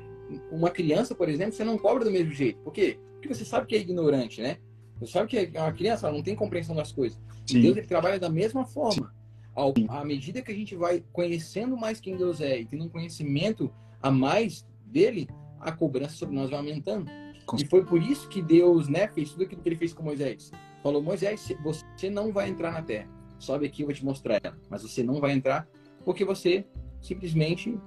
uma 0.50 0.70
criança, 0.70 1.14
por 1.14 1.28
exemplo, 1.28 1.52
você 1.52 1.64
não 1.64 1.78
cobra 1.78 2.04
do 2.04 2.10
mesmo 2.10 2.32
jeito. 2.32 2.60
Por 2.60 2.72
quê? 2.72 2.98
Porque 3.14 3.28
você 3.28 3.44
sabe 3.44 3.66
que 3.66 3.76
é 3.76 3.78
ignorante, 3.78 4.40
né? 4.40 4.58
Você 5.00 5.12
sabe 5.12 5.28
que 5.28 5.50
é 5.54 5.60
uma 5.62 5.72
criança 5.72 6.06
ela 6.06 6.16
não 6.16 6.22
tem 6.22 6.34
compreensão 6.34 6.74
das 6.74 6.92
coisas. 6.92 7.18
Sim. 7.46 7.62
Deus 7.62 7.76
ele 7.76 7.86
trabalha 7.86 8.18
da 8.18 8.28
mesma 8.28 8.64
forma. 8.64 9.14
Ao, 9.54 9.72
à 9.88 10.04
medida 10.04 10.42
que 10.42 10.52
a 10.52 10.54
gente 10.54 10.76
vai 10.76 11.02
conhecendo 11.12 11.76
mais 11.76 12.00
quem 12.00 12.16
Deus 12.16 12.40
é 12.40 12.60
e 12.60 12.66
tendo 12.66 12.84
um 12.84 12.88
conhecimento 12.88 13.72
a 14.02 14.10
mais 14.10 14.66
dele, 14.86 15.28
a 15.60 15.72
cobrança 15.72 16.16
sobre 16.16 16.34
nós 16.34 16.50
vai 16.50 16.58
aumentando. 16.58 17.10
E 17.58 17.66
foi 17.66 17.84
por 17.84 18.02
isso 18.02 18.28
que 18.28 18.42
Deus 18.42 18.88
né, 18.88 19.08
fez 19.08 19.30
tudo 19.30 19.44
aquilo 19.44 19.62
que 19.62 19.68
ele 19.68 19.76
fez 19.76 19.94
com 19.94 20.02
Moisés. 20.02 20.50
Falou, 20.82 21.02
Moisés, 21.02 21.52
você 21.62 22.10
não 22.10 22.32
vai 22.32 22.48
entrar 22.48 22.72
na 22.72 22.82
terra. 22.82 23.08
Sobe 23.38 23.66
aqui, 23.66 23.82
eu 23.82 23.86
vou 23.86 23.94
te 23.94 24.04
mostrar 24.04 24.40
ela. 24.42 24.58
Mas 24.68 24.82
você 24.82 25.02
não 25.02 25.20
vai 25.20 25.32
entrar 25.32 25.66
porque 26.04 26.24
você 26.24 26.66
simplesmente 27.00 27.78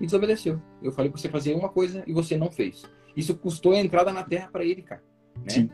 desobedeceu. 0.00 0.60
Eu 0.82 0.92
falei 0.92 1.10
para 1.10 1.20
você 1.20 1.28
fazer 1.28 1.54
uma 1.54 1.68
coisa 1.68 2.02
e 2.06 2.12
você 2.12 2.36
não 2.36 2.50
fez. 2.50 2.84
Isso 3.16 3.36
custou 3.36 3.72
a 3.72 3.78
entrada 3.78 4.12
na 4.12 4.24
terra 4.24 4.48
para 4.50 4.64
ele, 4.64 4.82
cara. 4.82 5.02
Né? 5.36 5.48
Sim. 5.48 5.70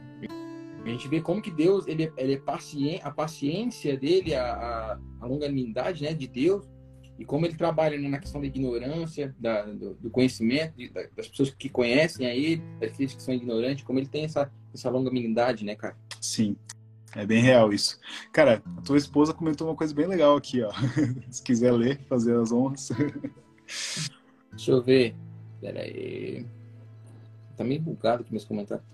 A 0.84 0.88
gente 0.88 1.08
vê 1.08 1.20
como 1.20 1.42
que 1.42 1.50
Deus, 1.50 1.86
ele, 1.86 2.12
ele 2.16 2.34
é 2.34 2.38
paciente, 2.38 3.00
a 3.04 3.10
paciência 3.10 3.96
dele, 3.98 4.34
a, 4.34 4.52
a, 4.52 4.98
a 5.20 5.26
longanimidade 5.26 6.02
né, 6.02 6.14
de 6.14 6.26
Deus, 6.26 6.66
e 7.20 7.24
como 7.26 7.44
ele 7.44 7.54
trabalha 7.54 7.98
né, 7.98 8.09
na 8.09 8.18
questão 8.18 8.40
da 8.40 8.46
ignorância, 8.46 9.35
da, 9.38 9.66
do, 9.66 9.92
do, 9.92 10.09
conhecimento, 10.09 10.74
de, 10.74 10.88
das 10.88 11.28
pessoas 11.28 11.50
que 11.50 11.68
conhecem 11.68 12.26
a 12.26 12.35
ele, 12.35 12.62
das 12.80 12.92
pessoas 12.92 13.14
que 13.14 13.22
são 13.22 13.35
ignorantes, 13.35 13.85
como 13.85 13.98
ele 13.98 14.09
tem 14.09 14.24
essa, 14.24 14.50
essa 14.72 14.88
longanimidade, 14.88 15.62
né, 15.62 15.76
cara? 15.76 15.94
Sim, 16.18 16.56
é 17.14 17.26
bem 17.26 17.42
real 17.42 17.74
isso. 17.74 18.00
Cara, 18.33 18.62
a 18.78 18.80
tua 18.80 18.96
esposa 18.96 19.35
comentou 19.35 19.68
uma 19.68 19.76
coisa 19.76 19.94
bem 19.94 20.06
legal 20.06 20.35
aqui, 20.35 20.62
ó. 20.62 20.72
Se 21.30 21.42
quiser 21.42 21.72
ler, 21.72 22.00
fazer 22.09 22.35
as 22.35 22.50
honras. 22.50 22.88
Deixa 24.50 24.70
eu 24.70 24.83
ver. 24.83 25.14
Pera 25.61 25.80
aí. 25.80 26.46
Tá 27.54 27.62
meio 27.62 27.83
bugado 27.83 28.22
aqui 28.22 28.33
meus 28.33 28.46
comentários. 28.46 28.87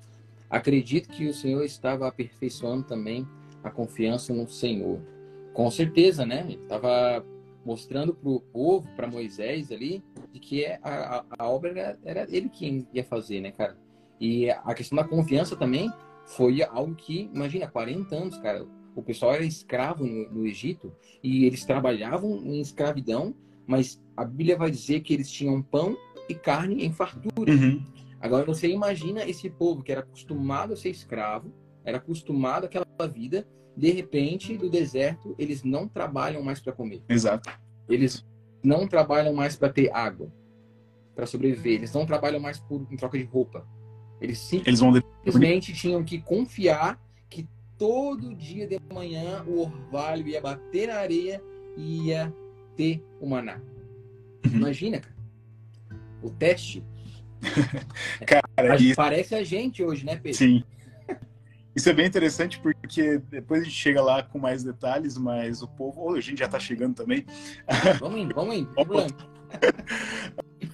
Acredito 0.50 1.10
que 1.10 1.28
o 1.28 1.34
Senhor 1.34 1.62
estava 1.64 2.08
aperfeiçoando 2.08 2.82
também 2.82 3.24
a 3.62 3.70
confiança 3.70 4.34
no 4.34 4.48
Senhor. 4.48 4.98
Com 5.54 5.70
certeza, 5.70 6.26
né? 6.26 6.40
Ele 6.40 6.60
estava 6.60 7.24
mostrando 7.66 8.14
para 8.14 8.30
o 8.30 8.40
povo, 8.40 8.88
para 8.94 9.08
Moisés 9.08 9.72
ali, 9.72 10.02
de 10.32 10.38
que 10.38 10.64
é 10.64 10.78
a, 10.82 11.16
a, 11.16 11.24
a 11.40 11.50
obra 11.50 11.70
era, 11.70 11.98
era, 12.04 12.26
ele 12.30 12.48
quem 12.48 12.86
ia 12.94 13.02
fazer, 13.02 13.40
né, 13.40 13.50
cara? 13.50 13.76
E 14.20 14.48
a 14.48 14.72
questão 14.72 14.94
da 14.94 15.04
confiança 15.04 15.56
também 15.56 15.92
foi 16.24 16.62
algo 16.62 16.94
que, 16.94 17.28
imagina, 17.34 17.66
40 17.66 18.14
anos, 18.14 18.38
cara, 18.38 18.64
o 18.94 19.02
pessoal 19.02 19.34
era 19.34 19.44
escravo 19.44 20.06
no, 20.06 20.30
no 20.30 20.46
Egito 20.46 20.94
e 21.22 21.44
eles 21.44 21.64
trabalhavam 21.64 22.36
em 22.36 22.60
escravidão, 22.60 23.34
mas 23.66 24.00
a 24.16 24.24
Bíblia 24.24 24.56
vai 24.56 24.70
dizer 24.70 25.00
que 25.00 25.12
eles 25.12 25.30
tinham 25.30 25.60
pão 25.60 25.96
e 26.28 26.34
carne 26.34 26.84
em 26.84 26.92
fartura. 26.92 27.52
Uhum. 27.52 27.84
Agora 28.20 28.44
você 28.44 28.68
imagina 28.68 29.28
esse 29.28 29.50
povo 29.50 29.82
que 29.82 29.90
era 29.90 30.02
acostumado 30.02 30.72
a 30.72 30.76
ser 30.76 30.90
escravo, 30.90 31.52
era 31.84 31.98
acostumado 31.98 32.64
àquela 32.64 32.86
vida, 33.12 33.46
de 33.76 33.90
repente, 33.90 34.56
do 34.56 34.70
deserto, 34.70 35.34
eles 35.38 35.62
não 35.62 35.86
trabalham 35.86 36.42
mais 36.42 36.60
para 36.60 36.72
comer. 36.72 37.02
Exato. 37.08 37.50
Eles 37.88 38.24
não 38.62 38.88
trabalham 38.88 39.34
mais 39.34 39.56
para 39.56 39.68
ter 39.68 39.92
água, 39.92 40.32
para 41.14 41.26
sobreviver. 41.26 41.74
Eles 41.74 41.92
não 41.92 42.06
trabalham 42.06 42.40
mais 42.40 42.58
por, 42.58 42.86
em 42.90 42.96
troca 42.96 43.18
de 43.18 43.24
roupa. 43.24 43.66
Eles 44.20 44.38
simplesmente 44.38 45.70
eles 45.70 45.80
tinham 45.80 46.02
que 46.02 46.20
confiar 46.20 46.98
que 47.28 47.46
todo 47.76 48.34
dia 48.34 48.66
de 48.66 48.80
manhã 48.92 49.44
o 49.46 49.60
orvalho 49.60 50.26
ia 50.26 50.40
bater 50.40 50.88
na 50.88 50.94
areia 50.94 51.42
e 51.76 52.06
ia 52.06 52.32
ter 52.74 53.04
o 53.20 53.28
maná. 53.28 53.60
Uhum. 54.46 54.52
Imagina, 54.52 55.00
cara. 55.00 55.16
O 56.22 56.30
teste 56.30 56.82
Cara, 58.26 58.76
isso... 58.76 58.96
Parece 58.96 59.34
a 59.34 59.44
gente 59.44 59.82
hoje, 59.82 60.04
né, 60.04 60.16
Pedro? 60.16 60.38
Sim. 60.38 60.64
Isso 61.76 61.90
é 61.90 61.92
bem 61.92 62.06
interessante 62.06 62.58
porque 62.58 63.18
depois 63.30 63.60
a 63.60 63.64
gente 63.64 63.76
chega 63.76 64.00
lá 64.00 64.22
com 64.22 64.38
mais 64.38 64.64
detalhes, 64.64 65.18
mas 65.18 65.60
o 65.60 65.68
povo. 65.68 66.00
Ou 66.00 66.14
a 66.14 66.20
gente 66.22 66.38
já 66.38 66.46
está 66.46 66.58
chegando 66.58 66.94
também. 66.94 67.26
Vamos 68.00 68.18
indo, 68.18 68.34
vamos 68.34 68.56
indo. 68.56 68.70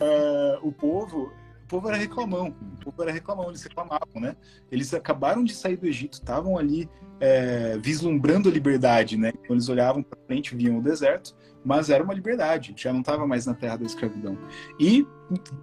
uh, 0.00 0.58
o 0.62 0.70
povo. 0.70 1.32
O 1.64 1.66
povo 1.72 1.88
era 1.88 1.96
reclamão, 1.96 2.54
o 2.74 2.84
povo 2.84 3.02
era 3.02 3.10
reclamão, 3.10 3.48
eles 3.48 3.62
reclamavam, 3.62 4.20
né? 4.20 4.36
Eles 4.70 4.92
acabaram 4.92 5.42
de 5.42 5.54
sair 5.54 5.78
do 5.78 5.86
Egito, 5.86 6.12
estavam 6.12 6.58
ali 6.58 6.86
é, 7.18 7.78
vislumbrando 7.78 8.50
a 8.50 8.52
liberdade, 8.52 9.16
né? 9.16 9.32
Quando 9.32 9.52
eles 9.52 9.70
olhavam 9.70 10.02
para 10.02 10.18
frente, 10.26 10.54
viam 10.54 10.76
o 10.76 10.82
deserto, 10.82 11.34
mas 11.64 11.88
era 11.88 12.04
uma 12.04 12.12
liberdade, 12.12 12.74
já 12.76 12.92
não 12.92 13.00
estava 13.00 13.26
mais 13.26 13.46
na 13.46 13.54
terra 13.54 13.76
da 13.76 13.86
escravidão. 13.86 14.36
E, 14.78 15.06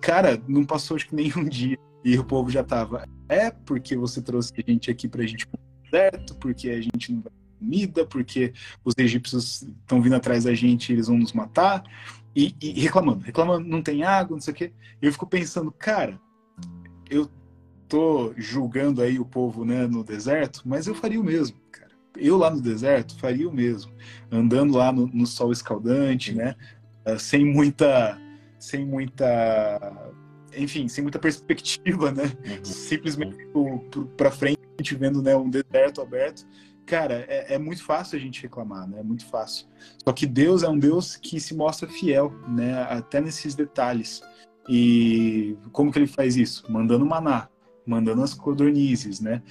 cara, 0.01 0.41
não 0.47 0.65
passou 0.65 0.97
acho 0.97 1.07
que 1.07 1.13
nem 1.13 1.31
um 1.37 1.45
dia 1.47 1.77
e 2.03 2.17
o 2.17 2.23
povo 2.23 2.49
já 2.49 2.61
estava. 2.61 3.05
É 3.27 3.51
porque 3.51 3.95
você 3.95 4.21
trouxe 4.21 4.53
a 4.57 4.71
gente 4.71 4.89
aqui 4.89 5.07
para 5.07 5.23
a 5.23 5.27
gente 5.27 5.47
certo, 5.89 6.35
porque 6.35 6.69
a 6.69 6.81
gente 6.81 7.11
não 7.11 7.21
vai 7.21 7.31
comida, 7.59 8.05
porque 8.05 8.53
os 8.85 8.93
egípcios 8.97 9.63
estão 9.63 10.01
vindo 10.01 10.15
atrás 10.15 10.45
da 10.45 10.53
gente, 10.53 10.93
eles 10.93 11.07
vão 11.07 11.17
nos 11.17 11.33
matar 11.33 11.83
e, 12.33 12.55
e 12.61 12.79
reclamando, 12.79 13.25
reclamando, 13.25 13.67
não 13.67 13.81
tem 13.81 14.03
água, 14.03 14.35
não 14.35 14.41
sei 14.41 14.53
o 14.53 14.55
quê. 14.55 14.73
Eu 15.01 15.11
fico 15.11 15.27
pensando, 15.27 15.69
cara, 15.69 16.17
eu 17.09 17.29
tô 17.89 18.33
julgando 18.37 19.01
aí 19.01 19.19
o 19.19 19.25
povo, 19.25 19.65
né, 19.65 19.87
no 19.87 20.05
deserto, 20.05 20.61
mas 20.63 20.87
eu 20.87 20.95
faria 20.95 21.19
o 21.19 21.23
mesmo 21.23 21.57
eu 22.19 22.37
lá 22.37 22.49
no 22.49 22.61
deserto 22.61 23.17
faria 23.17 23.47
o 23.47 23.53
mesmo, 23.53 23.91
andando 24.31 24.77
lá 24.77 24.91
no, 24.91 25.07
no 25.07 25.25
sol 25.25 25.51
escaldante, 25.51 26.33
né? 26.33 26.55
Sem 27.17 27.45
muita, 27.45 28.19
sem 28.59 28.85
muita, 28.85 30.08
enfim, 30.55 30.87
sem 30.87 31.01
muita 31.01 31.19
perspectiva, 31.19 32.11
né? 32.11 32.23
Uhum. 32.23 32.65
Simplesmente 32.65 33.37
para 34.15 34.31
frente 34.31 34.59
vendo 34.97 35.21
né, 35.21 35.35
um 35.35 35.49
deserto 35.49 36.01
aberto. 36.01 36.45
Cara, 36.85 37.25
é, 37.27 37.53
é, 37.53 37.59
muito 37.59 37.83
fácil 37.83 38.17
a 38.17 38.19
gente 38.19 38.41
reclamar, 38.41 38.87
né? 38.87 38.99
É 38.99 39.03
muito 39.03 39.25
fácil. 39.25 39.67
Só 40.03 40.11
que 40.11 40.25
Deus 40.25 40.63
é 40.63 40.69
um 40.69 40.77
Deus 40.77 41.15
que 41.15 41.39
se 41.39 41.53
mostra 41.53 41.87
fiel, 41.87 42.33
né? 42.47 42.81
Até 42.83 43.21
nesses 43.21 43.53
detalhes. 43.53 44.21
E 44.67 45.55
como 45.71 45.91
que 45.91 45.99
ele 45.99 46.07
faz 46.07 46.35
isso? 46.35 46.63
Mandando 46.71 47.05
maná, 47.05 47.47
mandando 47.85 48.23
as 48.23 48.33
codornizes, 48.33 49.19
né? 49.19 49.41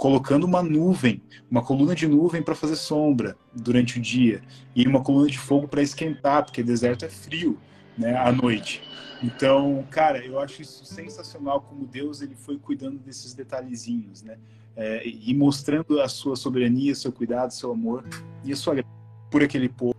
colocando 0.00 0.44
uma 0.44 0.62
nuvem, 0.62 1.22
uma 1.50 1.62
coluna 1.62 1.94
de 1.94 2.08
nuvem 2.08 2.42
para 2.42 2.54
fazer 2.54 2.76
sombra 2.76 3.36
durante 3.54 3.98
o 3.98 4.00
dia 4.00 4.40
e 4.74 4.86
uma 4.86 5.02
coluna 5.02 5.28
de 5.28 5.38
fogo 5.38 5.68
para 5.68 5.82
esquentar, 5.82 6.42
porque 6.42 6.62
deserto 6.62 7.04
é 7.04 7.08
frio, 7.10 7.58
né, 8.00 8.16
à 8.16 8.32
noite. 8.32 8.82
Então, 9.22 9.86
cara, 9.90 10.24
eu 10.24 10.40
acho 10.40 10.62
isso 10.62 10.84
sensacional 10.84 11.60
como 11.60 11.86
Deus 11.86 12.22
ele 12.22 12.34
foi 12.34 12.58
cuidando 12.58 12.98
desses 12.98 13.34
detalhezinhos, 13.34 14.22
né, 14.22 14.38
é, 14.74 15.06
e 15.06 15.34
mostrando 15.34 16.00
a 16.00 16.08
sua 16.08 16.34
soberania, 16.36 16.94
seu 16.94 17.12
cuidado, 17.12 17.52
seu 17.52 17.70
amor 17.70 18.04
e 18.42 18.52
a 18.52 18.56
sua 18.56 18.82
por 19.30 19.42
aquele 19.42 19.68
povo 19.68 19.94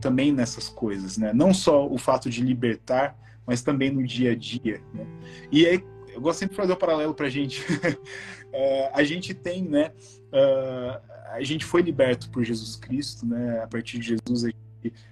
também 0.00 0.32
nessas 0.32 0.68
coisas, 0.68 1.16
né? 1.16 1.32
Não 1.32 1.54
só 1.54 1.86
o 1.86 1.96
fato 1.96 2.28
de 2.28 2.42
libertar, 2.42 3.16
mas 3.46 3.62
também 3.62 3.90
no 3.90 4.04
dia 4.04 4.32
a 4.32 4.34
dia, 4.34 4.82
né? 4.92 5.06
E 5.50 5.64
aí 5.64 5.84
eu 6.12 6.20
gosto 6.20 6.40
sempre 6.40 6.54
de 6.54 6.60
fazer 6.60 6.72
um 6.72 6.76
paralelo 6.76 7.14
para 7.14 7.26
a 7.26 7.30
gente. 7.30 7.64
é, 8.52 8.90
a 8.92 9.02
gente 9.02 9.32
tem, 9.32 9.62
né? 9.62 9.92
Uh, 10.28 11.00
a 11.30 11.42
gente 11.42 11.64
foi 11.64 11.80
liberto 11.80 12.28
por 12.30 12.44
Jesus 12.44 12.76
Cristo, 12.76 13.24
né? 13.24 13.62
A 13.62 13.66
partir 13.66 13.98
de 13.98 14.08
Jesus 14.08 14.44
a 14.44 14.48
gente 14.48 14.61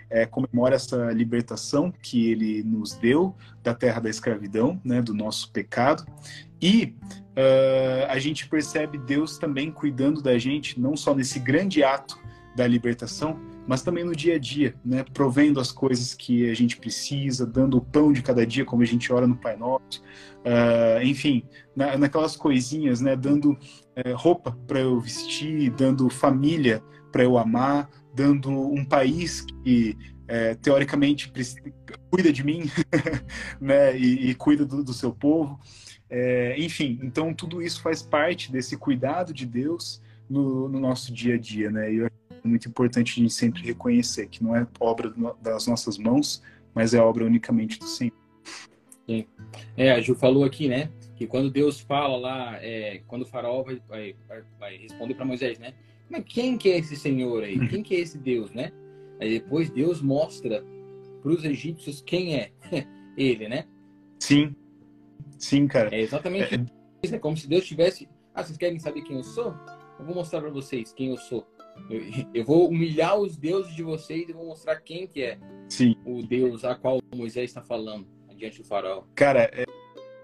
é, 0.09 0.24
comemora 0.26 0.74
essa 0.76 1.12
libertação 1.12 1.92
que 2.02 2.30
Ele 2.30 2.62
nos 2.62 2.94
deu 2.94 3.35
da 3.62 3.74
terra 3.74 4.00
da 4.00 4.09
escravidão, 4.09 4.80
né? 4.85 5.02
Do 5.02 5.14
nosso 5.14 5.52
pecado. 5.52 6.04
E 6.61 6.94
uh, 7.37 8.06
a 8.09 8.18
gente 8.18 8.48
percebe 8.48 8.98
Deus 8.98 9.38
também 9.38 9.70
cuidando 9.70 10.22
da 10.22 10.38
gente, 10.38 10.80
não 10.80 10.96
só 10.96 11.14
nesse 11.14 11.38
grande 11.38 11.83
ato 11.83 12.18
da 12.54 12.66
libertação, 12.66 13.38
mas 13.66 13.83
também 13.83 14.02
no 14.02 14.14
dia 14.14 14.35
a 14.35 14.38
dia, 14.38 14.74
né? 14.85 15.04
Provendo 15.14 15.61
as 15.61 15.70
coisas 15.70 16.12
que 16.14 16.50
a 16.50 16.54
gente 16.54 16.76
precisa, 16.76 17.46
dando 17.46 17.76
o 17.76 17.80
pão 17.80 18.12
de 18.12 18.22
cada 18.22 18.44
dia, 18.44 18.64
como 18.64 18.83
a 18.83 18.87
gente 18.87 19.12
ora 19.12 19.26
no 19.26 19.37
Pai 19.37 19.56
Nosso, 19.56 20.02
uh, 20.40 21.02
enfim, 21.02 21.44
na, 21.74 21.96
naquelas 21.96 22.37
coisinhas, 22.37 23.00
né? 23.00 23.14
Dando 23.14 23.52
uh, 23.52 24.16
roupa 24.16 24.56
para 24.66 24.80
eu 24.80 24.98
vestir, 24.98 25.70
dando 25.70 26.11
família 26.11 26.83
para 27.12 27.22
eu 27.22 27.38
amar, 27.38 27.88
dando 28.14 28.51
um 28.51 28.85
país 28.85 29.44
que 29.64 29.96
uh, 30.25 30.57
teoricamente 30.61 31.33
cuida 32.11 32.33
de 32.33 32.44
mim, 32.44 32.70
né? 33.61 33.96
E, 33.96 34.31
e 34.31 34.35
cuida 34.35 34.64
do, 34.64 34.83
do, 34.83 34.92
seu 34.92 35.12
povo. 35.12 35.59
É, 36.09 36.57
enfim, 36.59 36.99
então 37.03 37.33
tudo 37.33 37.62
isso 37.62 37.81
faz 37.81 38.03
parte 38.03 38.51
desse 38.51 38.77
cuidado 38.77 39.33
de 39.33 39.46
Deus 39.46 40.03
no, 40.29 40.68
no 40.68 40.81
nosso 40.81 41.12
dia 41.12 41.35
a 41.35 41.38
dia, 41.38 41.70
né? 41.70 41.92
E 41.92 41.96
eu 41.99 42.11
muito 42.44 42.68
importante 42.68 43.12
a 43.12 43.23
gente 43.23 43.33
sempre 43.33 43.62
reconhecer 43.62 44.27
que 44.29 44.42
não 44.42 44.57
é 44.57 44.66
obra 44.79 45.12
das 45.40 45.66
nossas 45.66 45.99
mãos, 45.99 46.42
mas 46.75 46.94
é 46.94 47.01
obra 47.01 47.25
unicamente 47.25 47.79
do 47.79 47.87
Senhor. 47.87 48.14
Sim. 49.07 49.27
É, 49.77 49.90
a 49.92 50.01
Ju 50.01 50.14
falou 50.14 50.44
aqui, 50.44 50.68
né, 50.68 50.90
que 51.16 51.27
quando 51.27 51.51
Deus 51.51 51.81
fala 51.81 52.16
lá, 52.16 52.57
é, 52.62 53.03
quando 53.07 53.23
o 53.23 53.27
faraó 53.27 53.62
vai, 53.62 53.81
vai, 53.88 54.14
vai 54.59 54.77
responder 54.77 55.14
para 55.14 55.25
Moisés, 55.25 55.59
né? 55.59 55.75
Mas 56.11 56.25
quem 56.27 56.59
que 56.59 56.68
é 56.70 56.79
esse 56.79 56.96
Senhor 56.96 57.44
aí? 57.44 57.68
Quem 57.68 57.83
que 57.83 57.94
é 57.94 58.01
esse 58.01 58.18
Deus, 58.18 58.51
né? 58.51 58.73
Aí 59.20 59.38
depois 59.38 59.70
Deus 59.70 60.03
mostra 60.03 60.64
para 61.23 61.31
os 61.31 61.44
egípcios 61.44 62.03
quem 62.03 62.37
é 62.37 62.51
ele, 63.16 63.49
né? 63.49 63.66
Sim, 64.18 64.55
sim, 65.38 65.66
cara. 65.66 65.94
É 65.94 66.01
exatamente 66.01 66.55
é... 66.55 66.66
isso. 67.03 67.14
É 67.14 67.18
como 67.18 67.37
se 67.37 67.49
Deus 67.49 67.64
tivesse. 67.64 68.09
Ah, 68.35 68.42
vocês 68.42 68.59
querem 68.59 68.79
saber 68.79 69.03
quem 69.03 69.16
eu 69.16 69.23
sou? 69.23 69.55
Eu 69.99 70.05
vou 70.05 70.14
mostrar 70.14 70.40
para 70.40 70.51
vocês 70.51 70.92
quem 70.92 71.11
eu 71.11 71.16
sou. 71.16 71.46
Eu, 71.88 72.03
eu, 72.35 72.44
vou 72.44 72.68
humilhar 72.68 73.16
os 73.16 73.37
deuses 73.37 73.75
de 73.75 73.83
vocês 73.83 74.29
e 74.29 74.33
vou 74.33 74.46
mostrar 74.46 74.81
quem 74.81 75.07
que 75.07 75.23
é 75.23 75.38
sim. 75.68 75.94
o 76.05 76.23
Deus 76.23 76.64
a 76.64 76.75
qual 76.75 77.01
Moisés 77.14 77.51
está 77.51 77.62
falando 77.62 78.07
diante 78.37 78.59
do 78.59 78.64
faraó. 78.64 79.05
Cara, 79.14 79.51
é, 79.53 79.64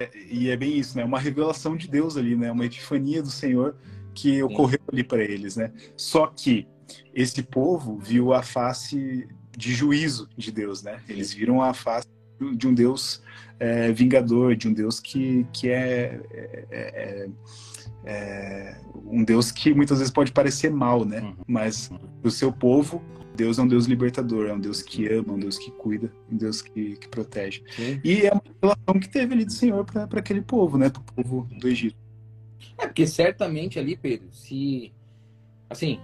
é, 0.00 0.10
e 0.30 0.48
é 0.50 0.56
bem 0.56 0.76
isso, 0.76 0.96
né? 0.96 1.04
Uma 1.04 1.20
revelação 1.20 1.76
de 1.76 1.88
Deus 1.88 2.16
ali, 2.16 2.34
né? 2.34 2.50
Uma 2.50 2.64
epifania 2.66 3.22
do 3.22 3.30
Senhor 3.30 3.76
que 4.16 4.42
ocorreu 4.42 4.80
ali 4.90 5.04
para 5.04 5.22
eles, 5.22 5.56
né? 5.56 5.70
Só 5.96 6.26
que 6.26 6.66
esse 7.14 7.42
povo 7.42 7.98
viu 7.98 8.32
a 8.32 8.42
face 8.42 9.28
de 9.56 9.74
juízo 9.74 10.28
de 10.36 10.50
Deus, 10.50 10.82
né? 10.82 11.00
Eles 11.08 11.32
viram 11.32 11.62
a 11.62 11.74
face 11.74 12.08
de 12.56 12.66
um 12.66 12.74
Deus 12.74 13.22
é, 13.60 13.92
vingador, 13.92 14.56
de 14.56 14.68
um 14.68 14.72
Deus 14.72 15.00
que, 15.00 15.46
que 15.52 15.68
é, 15.68 16.20
é, 16.30 16.66
é, 16.70 17.28
é, 18.04 18.80
um 19.04 19.22
Deus 19.22 19.52
que 19.52 19.74
muitas 19.74 19.98
vezes 19.98 20.12
pode 20.12 20.32
parecer 20.32 20.70
mal, 20.70 21.04
né? 21.04 21.20
Uhum. 21.20 21.36
Mas 21.46 21.90
o 22.22 22.30
seu 22.30 22.52
povo, 22.52 23.02
Deus 23.34 23.58
é 23.58 23.62
um 23.62 23.68
Deus 23.68 23.86
libertador, 23.86 24.48
é 24.48 24.52
um 24.52 24.60
Deus 24.60 24.82
que 24.82 25.06
ama, 25.08 25.34
um 25.34 25.38
Deus 25.38 25.58
que 25.58 25.70
cuida, 25.72 26.10
um 26.30 26.36
Deus 26.36 26.62
que, 26.62 26.96
que 26.96 27.08
protege. 27.08 27.62
E 28.02 28.26
é 28.26 28.32
uma 28.32 28.42
relação 28.62 29.00
que 29.00 29.08
teve 29.08 29.34
ali 29.34 29.44
do 29.44 29.52
Senhor 29.52 29.84
para 29.84 30.20
aquele 30.20 30.42
povo, 30.42 30.78
né? 30.78 30.88
Para 30.88 31.00
o 31.00 31.04
povo 31.04 31.48
do 31.58 31.68
Egito. 31.68 32.05
É, 32.78 32.86
porque 32.86 33.06
certamente 33.06 33.78
ali, 33.78 33.96
Pedro, 33.96 34.28
se. 34.32 34.92
Assim, 35.68 35.98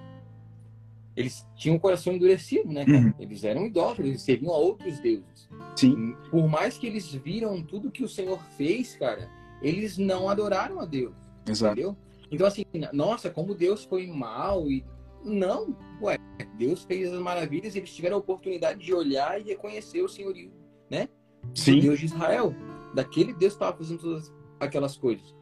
eles 1.14 1.46
tinham 1.55 1.77
um 1.77 1.79
coração 1.79 2.12
endurecido, 2.12 2.72
né? 2.72 2.85
Uhum. 2.88 3.12
Eles 3.18 3.44
eram 3.44 3.66
idólatras, 3.66 4.09
eles 4.09 4.22
serviam 4.22 4.53
a 4.53 4.57
outros 4.57 4.98
deuses. 5.01 5.48
Sim. 5.77 6.16
Por 6.31 6.48
mais 6.48 6.79
que 6.79 6.87
eles 6.87 7.12
viram 7.14 7.62
tudo 7.62 7.90
que 7.90 8.03
o 8.03 8.09
Senhor 8.09 8.42
fez, 8.57 8.96
cara, 8.96 9.31
eles 9.61 9.98
não 9.98 10.29
adoraram 10.29 10.81
a 10.81 10.87
Deus. 10.87 11.14
Exato. 11.46 11.72
Entendeu? 11.72 11.96
Então, 12.31 12.46
assim, 12.46 12.64
nossa, 12.92 13.29
como 13.29 13.55
Deus 13.55 13.85
foi 13.85 14.07
mal 14.07 14.70
e. 14.70 14.85
Não, 15.22 15.77
ué, 16.01 16.16
Deus 16.59 16.83
fez 16.83 17.12
as 17.12 17.20
maravilhas 17.20 17.75
e 17.75 17.79
eles 17.79 17.94
tiveram 17.94 18.16
a 18.16 18.18
oportunidade 18.18 18.85
de 18.85 18.92
olhar 18.92 19.40
e 19.40 19.44
reconhecer 19.44 20.03
o 20.03 20.09
senhorio, 20.09 20.51
né? 20.90 21.09
Sim. 21.55 21.77
Do 21.77 21.83
Deus 21.83 22.01
de 22.01 22.07
Israel. 22.07 22.55
Daquele 22.94 23.33
Deus 23.33 23.53
que 23.53 23.62
estava 23.62 23.77
fazendo 23.77 24.01
todas 24.01 24.33
aquelas 24.59 24.96
coisas. 24.96 25.35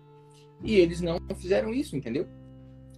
E 0.63 0.77
eles 0.77 1.01
não 1.01 1.19
fizeram 1.37 1.73
isso, 1.73 1.97
entendeu? 1.97 2.27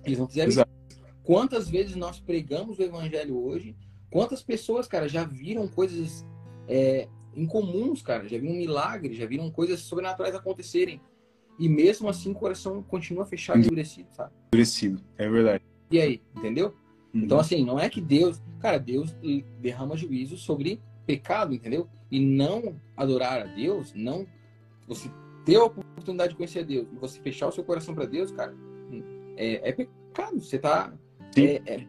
Eles 0.05 0.19
não 0.19 0.29
fizeram 0.29 0.49
Exato. 0.49 0.71
isso. 0.91 1.01
Quantas 1.23 1.69
vezes 1.69 1.95
nós 1.95 2.19
pregamos 2.19 2.79
o 2.79 2.83
evangelho 2.83 3.37
hoje? 3.39 3.77
Quantas 4.11 4.43
pessoas, 4.43 4.87
cara, 4.87 5.09
já 5.09 5.25
viram 5.25 5.67
coisas 5.69 6.27
é, 6.69 7.09
incomuns, 7.35 8.03
cara? 8.03 8.29
Já 8.29 8.39
viram 8.39 8.55
milagres, 8.55 9.17
já 9.17 9.27
viram 9.27 9.51
coisas 9.51 9.81
sobrenaturais 9.81 10.35
acontecerem. 10.35 11.01
E 11.59 11.69
mesmo 11.69 12.09
assim 12.09 12.33
o 12.33 12.35
coração 12.35 12.83
continua 12.83 13.25
fechado 13.25 13.59
e 13.59 13.67
endurecido, 13.67 14.09
sabe? 14.13 14.33
Endurecido, 14.53 15.01
é 15.17 15.29
verdade. 15.29 15.65
E 15.91 16.01
aí, 16.01 16.23
entendeu? 16.37 16.75
Uhum. 17.15 17.23
Então, 17.23 17.39
assim, 17.39 17.65
não 17.65 17.79
é 17.79 17.89
que 17.89 18.01
Deus. 18.01 18.43
Cara, 18.61 18.79
Deus 18.79 19.15
derrama 19.61 19.97
juízo 19.97 20.37
sobre 20.37 20.81
pecado, 21.07 21.55
entendeu? 21.55 21.89
E 22.11 22.19
não 22.19 22.77
adorar 22.97 23.43
a 23.43 23.45
Deus, 23.45 23.93
não. 23.95 24.27
Você 24.89 25.11
ter 25.45 25.57
a 25.57 25.65
oportunidade 25.65 26.31
de 26.31 26.37
conhecer 26.37 26.65
Deus 26.65 26.89
e 26.93 26.97
você 26.97 27.21
fechar 27.21 27.49
o 27.49 27.53
seu 27.53 27.65
coração 27.65 27.95
para 27.95 28.07
Deus, 28.07 28.31
cara, 28.33 28.55
é, 29.37 29.69
é, 29.69 29.73
pecado. 29.73 30.41
Você 30.41 30.59
tá. 30.59 30.93
É, 31.37 31.63
é, 31.75 31.87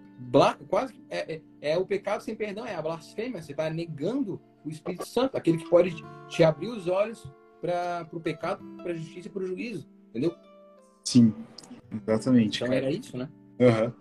quase 0.68 0.94
é, 1.10 1.36
é, 1.36 1.42
é, 1.62 1.78
o 1.78 1.86
pecado 1.86 2.22
sem 2.22 2.36
perdão, 2.36 2.66
é 2.66 2.76
a 2.76 2.82
blasfêmia. 2.82 3.42
Você 3.42 3.52
está 3.52 3.70
negando 3.70 4.42
o 4.66 4.70
Espírito 4.70 5.06
Santo, 5.06 5.36
aquele 5.36 5.58
que 5.58 5.70
pode 5.70 5.96
te 6.30 6.44
abrir 6.44 6.70
os 6.70 6.88
olhos 6.88 7.24
para 7.62 8.08
o 8.12 8.20
pecado, 8.20 8.63
para 8.82 8.92
a 8.92 8.96
justiça 8.96 9.28
e 9.28 9.32
para 9.32 9.44
o 9.44 9.48
juízo. 9.48 9.88
Entendeu? 10.10 10.34
Sim, 11.04 11.34
exatamente. 11.92 12.63
Então 12.63 12.74
era 12.74 12.89
isso, 12.89 13.18
né? 13.18 13.30
Uhum. 13.60 13.92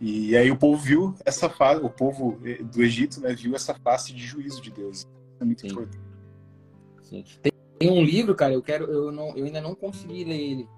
E 0.00 0.36
aí 0.36 0.50
o 0.50 0.56
povo 0.56 0.76
viu 0.76 1.14
essa 1.24 1.48
face, 1.48 1.82
o 1.82 1.90
povo 1.90 2.38
do 2.70 2.82
Egito, 2.82 3.20
né, 3.20 3.34
viu 3.34 3.54
essa 3.54 3.74
face 3.74 4.12
de 4.12 4.24
juízo 4.24 4.60
de 4.60 4.70
Deus. 4.70 5.06
É 5.40 5.44
muito 5.44 5.62
Sim. 5.62 5.68
importante. 5.68 6.00
Sim. 7.02 7.24
Tem, 7.42 7.52
tem 7.78 7.90
um 7.90 8.02
livro, 8.02 8.34
cara, 8.34 8.52
eu 8.52 8.62
quero, 8.62 8.84
eu, 8.84 9.12
não, 9.12 9.36
eu 9.36 9.44
ainda 9.44 9.60
não 9.60 9.74
consegui 9.74 10.24
ler 10.24 10.40
ele. 10.40 10.68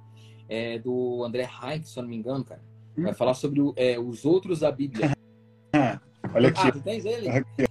É 0.49 0.79
do 0.79 1.23
André 1.25 1.43
Heinck, 1.43 1.89
se 1.89 1.99
eu 1.99 2.03
não 2.03 2.11
me 2.11 2.17
engano, 2.17 2.45
cara. 2.45 2.63
Vai 2.97 3.15
falar 3.15 3.35
sobre 3.35 3.61
o, 3.61 3.73
é, 3.77 3.99
os 3.99 4.25
outros 4.25 4.61
da 4.61 4.73
Bíblia. 4.73 5.13
Olha 6.35 6.49
aqui. 6.49 6.61
Ah, 6.65 6.73
tu 6.73 6.81
tens 6.81 7.05
ele? 7.05 7.29
Aqui, 7.29 7.65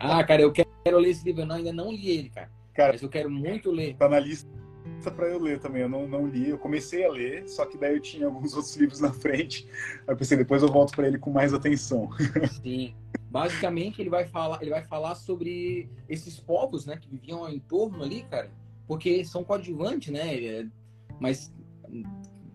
ah, 0.00 0.24
cara, 0.24 0.42
eu 0.42 0.52
quero 0.52 0.98
ler 0.98 1.10
esse 1.10 1.24
livro. 1.24 1.42
Eu 1.42 1.52
ainda 1.52 1.72
não 1.72 1.92
li 1.92 2.10
ele, 2.10 2.30
cara. 2.30 2.50
cara. 2.74 2.92
Mas 2.92 3.02
eu 3.02 3.08
quero 3.08 3.30
muito 3.30 3.70
ler. 3.70 3.94
Tá 3.96 4.08
na 4.08 4.18
lista 4.18 4.48
para 5.10 5.28
eu 5.28 5.38
ler 5.38 5.60
também. 5.60 5.82
Eu 5.82 5.88
não, 5.88 6.06
não 6.06 6.26
li. 6.26 6.50
Eu 6.50 6.58
comecei 6.58 7.04
a 7.04 7.10
ler, 7.10 7.48
só 7.48 7.64
que 7.64 7.78
daí 7.78 7.94
eu 7.94 8.00
tinha 8.00 8.26
alguns 8.26 8.54
outros 8.56 8.76
livros 8.76 9.00
na 9.00 9.12
frente. 9.12 9.68
Aí 10.06 10.12
eu 10.12 10.16
pensei, 10.16 10.36
depois 10.36 10.62
eu 10.62 10.68
volto 10.68 10.94
para 10.94 11.06
ele 11.06 11.18
com 11.18 11.30
mais 11.30 11.54
atenção. 11.54 12.08
Sim. 12.62 12.94
Basicamente, 13.30 14.00
ele 14.00 14.10
vai 14.10 14.26
falar, 14.26 14.62
ele 14.62 14.70
vai 14.70 14.82
falar 14.84 15.14
sobre 15.14 15.88
esses 16.08 16.40
povos, 16.40 16.86
né, 16.86 16.96
que 16.96 17.08
viviam 17.08 17.48
em 17.48 17.58
torno 17.58 18.02
ali, 18.02 18.22
cara, 18.22 18.50
porque 18.86 19.24
são 19.24 19.44
coadjuvantes, 19.44 20.12
né? 20.12 20.42
É, 20.42 20.66
mas 21.20 21.52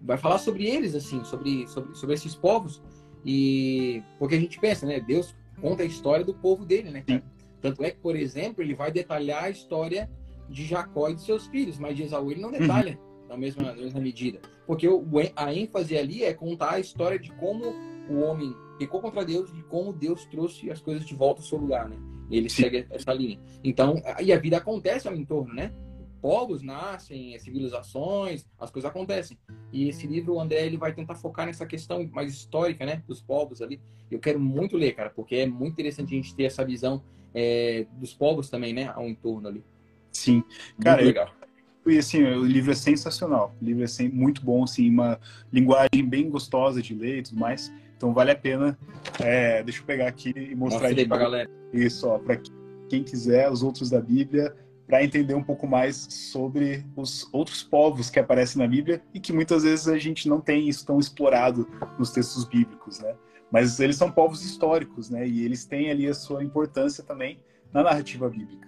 vai 0.01 0.17
falar 0.17 0.39
sobre 0.39 0.65
eles, 0.65 0.95
assim, 0.95 1.23
sobre, 1.23 1.67
sobre, 1.67 1.95
sobre 1.95 2.15
esses 2.15 2.35
povos. 2.35 2.81
E 3.23 4.01
porque 4.17 4.35
a 4.35 4.39
gente 4.39 4.59
pensa, 4.59 4.85
né? 4.85 4.99
Deus 4.99 5.35
conta 5.59 5.83
a 5.83 5.85
história 5.85 6.25
do 6.25 6.33
povo 6.33 6.65
dele, 6.65 6.89
né? 6.89 7.03
Cara? 7.05 7.23
Tanto 7.61 7.83
é 7.83 7.91
que, 7.91 7.99
por 7.99 8.15
exemplo, 8.15 8.63
ele 8.63 8.73
vai 8.73 8.91
detalhar 8.91 9.43
a 9.43 9.49
história 9.49 10.09
de 10.51 10.65
Jacó 10.65 11.09
e 11.09 11.15
de 11.15 11.21
seus 11.21 11.47
filhos, 11.47 11.79
mas 11.79 11.95
de 11.95 12.03
Esaú 12.03 12.31
ele 12.31 12.41
não 12.41 12.51
detalha 12.51 12.99
uhum. 12.99 13.27
na, 13.29 13.37
mesma, 13.37 13.63
na 13.63 13.73
mesma 13.73 13.99
medida. 13.99 14.39
Porque 14.67 14.87
o, 14.87 15.03
a 15.35 15.53
ênfase 15.53 15.97
ali 15.97 16.23
é 16.23 16.33
contar 16.33 16.73
a 16.73 16.79
história 16.79 17.17
de 17.17 17.31
como 17.35 17.65
o 18.09 18.19
homem 18.19 18.53
pecou 18.77 19.01
contra 19.01 19.25
Deus, 19.25 19.51
de 19.53 19.63
como 19.63 19.93
Deus 19.93 20.25
trouxe 20.25 20.69
as 20.69 20.81
coisas 20.81 21.05
de 21.05 21.15
volta 21.15 21.41
ao 21.41 21.45
seu 21.45 21.57
lugar, 21.57 21.87
né? 21.87 21.97
Ele 22.29 22.49
Sim. 22.49 22.63
segue 22.63 22.87
essa 22.89 23.13
linha. 23.13 23.39
Então, 23.63 24.01
e 24.21 24.31
a 24.31 24.39
vida 24.39 24.57
acontece 24.57 25.07
ao 25.07 25.15
entorno, 25.15 25.53
né? 25.53 25.71
povos 26.21 26.61
nascem, 26.61 27.37
civilizações, 27.39 28.45
as 28.59 28.69
coisas 28.69 28.89
acontecem. 28.89 29.37
E 29.73 29.89
esse 29.89 30.05
livro, 30.05 30.35
o 30.35 30.39
André, 30.39 30.65
ele 30.65 30.77
vai 30.77 30.93
tentar 30.93 31.15
focar 31.15 31.47
nessa 31.47 31.65
questão 31.65 32.07
mais 32.13 32.31
histórica, 32.31 32.85
né, 32.85 33.03
dos 33.07 33.21
povos 33.21 33.61
ali. 33.61 33.81
Eu 34.09 34.19
quero 34.19 34.39
muito 34.39 34.77
ler, 34.77 34.93
cara, 34.93 35.09
porque 35.09 35.37
é 35.37 35.47
muito 35.47 35.73
interessante 35.73 36.13
a 36.13 36.17
gente 36.17 36.35
ter 36.35 36.43
essa 36.43 36.63
visão 36.63 37.03
é, 37.33 37.87
dos 37.93 38.13
povos 38.13 38.49
também, 38.49 38.71
né, 38.71 38.91
ao 38.93 39.07
entorno 39.07 39.47
ali. 39.47 39.63
Sim, 40.11 40.43
cara, 40.79 41.01
legal. 41.01 41.29
E 41.85 41.97
assim, 41.97 42.23
o 42.23 42.43
livro 42.43 42.71
é 42.71 42.75
sensacional. 42.75 43.55
O 43.59 43.65
livro 43.65 43.83
é 43.83 44.03
muito 44.09 44.43
bom, 44.43 44.63
assim, 44.63 44.89
uma 44.89 45.19
linguagem 45.51 46.07
bem 46.07 46.29
gostosa 46.29 46.81
de 46.81 46.93
ler 46.93 47.19
e 47.19 47.23
tudo 47.23 47.39
mais. 47.39 47.71
Então 47.97 48.13
vale 48.13 48.31
a 48.31 48.35
pena. 48.35 48.77
É, 49.19 49.63
deixa 49.63 49.81
eu 49.81 49.85
pegar 49.85 50.07
aqui 50.07 50.29
e 50.35 50.55
mostrar 50.55 50.87
Mostra 50.87 51.01
aí 51.01 51.07
pra 51.07 51.17
galera. 51.17 51.49
Isso, 51.73 52.07
ó, 52.07 52.19
para 52.19 52.39
quem 52.89 53.03
quiser, 53.03 53.49
os 53.49 53.63
outros 53.63 53.89
da 53.89 53.99
Bíblia 53.99 54.55
para 54.91 55.05
entender 55.05 55.33
um 55.33 55.43
pouco 55.43 55.65
mais 55.65 56.05
sobre 56.09 56.85
os 56.97 57.25
outros 57.31 57.63
povos 57.63 58.09
que 58.09 58.19
aparecem 58.19 58.61
na 58.61 58.67
Bíblia 58.67 59.01
e 59.13 59.21
que 59.21 59.31
muitas 59.31 59.63
vezes 59.63 59.87
a 59.87 59.97
gente 59.97 60.27
não 60.27 60.41
tem 60.41 60.67
isso 60.67 60.85
tão 60.85 60.99
explorado 60.99 61.65
nos 61.97 62.11
textos 62.11 62.43
bíblicos, 62.43 62.99
né? 62.99 63.15
Mas 63.49 63.79
eles 63.79 63.95
são 63.95 64.11
povos 64.11 64.43
históricos, 64.43 65.09
né? 65.09 65.25
E 65.25 65.45
eles 65.45 65.63
têm 65.63 65.89
ali 65.89 66.07
a 66.07 66.13
sua 66.13 66.43
importância 66.43 67.05
também 67.05 67.39
na 67.71 67.83
narrativa 67.83 68.29
bíblica. 68.29 68.67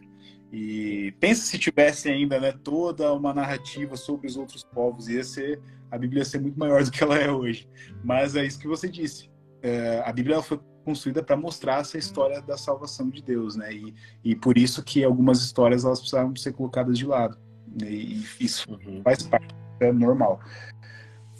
E 0.53 1.11
pensa 1.19 1.47
se 1.47 1.57
tivesse 1.57 2.07
ainda, 2.09 2.39
né, 2.39 2.51
toda 2.51 3.11
uma 3.11 3.33
narrativa 3.33 3.97
sobre 3.97 4.27
os 4.27 4.37
outros 4.37 4.63
povos, 4.63 5.09
ia 5.09 5.23
ser 5.23 5.59
a 5.89 5.97
Bíblia 5.97 6.21
ia 6.21 6.25
ser 6.25 6.39
muito 6.39 6.57
maior 6.59 6.83
do 6.83 6.91
que 6.91 7.03
ela 7.03 7.17
é 7.17 7.31
hoje. 7.31 7.67
Mas 8.03 8.35
é 8.35 8.45
isso 8.45 8.59
que 8.59 8.67
você 8.67 8.87
disse. 8.87 9.31
É, 9.63 10.03
a 10.05 10.13
Bíblia 10.13 10.41
foi 10.43 10.59
construída 10.85 11.23
para 11.23 11.35
mostrar 11.35 11.81
essa 11.81 11.97
história 11.97 12.39
da 12.41 12.55
salvação 12.55 13.09
de 13.09 13.21
Deus, 13.23 13.55
né? 13.55 13.73
E, 13.73 13.95
e 14.23 14.35
por 14.35 14.57
isso 14.57 14.83
que 14.83 15.03
algumas 15.03 15.41
histórias 15.41 15.85
elas 15.85 15.99
precisavam 15.99 16.35
ser 16.35 16.53
colocadas 16.53 16.97
de 16.99 17.05
lado. 17.05 17.37
Né? 17.67 17.89
E 17.89 18.25
isso 18.39 18.71
uhum. 18.71 19.01
faz 19.03 19.23
parte, 19.23 19.55
é 19.79 19.91
normal. 19.91 20.39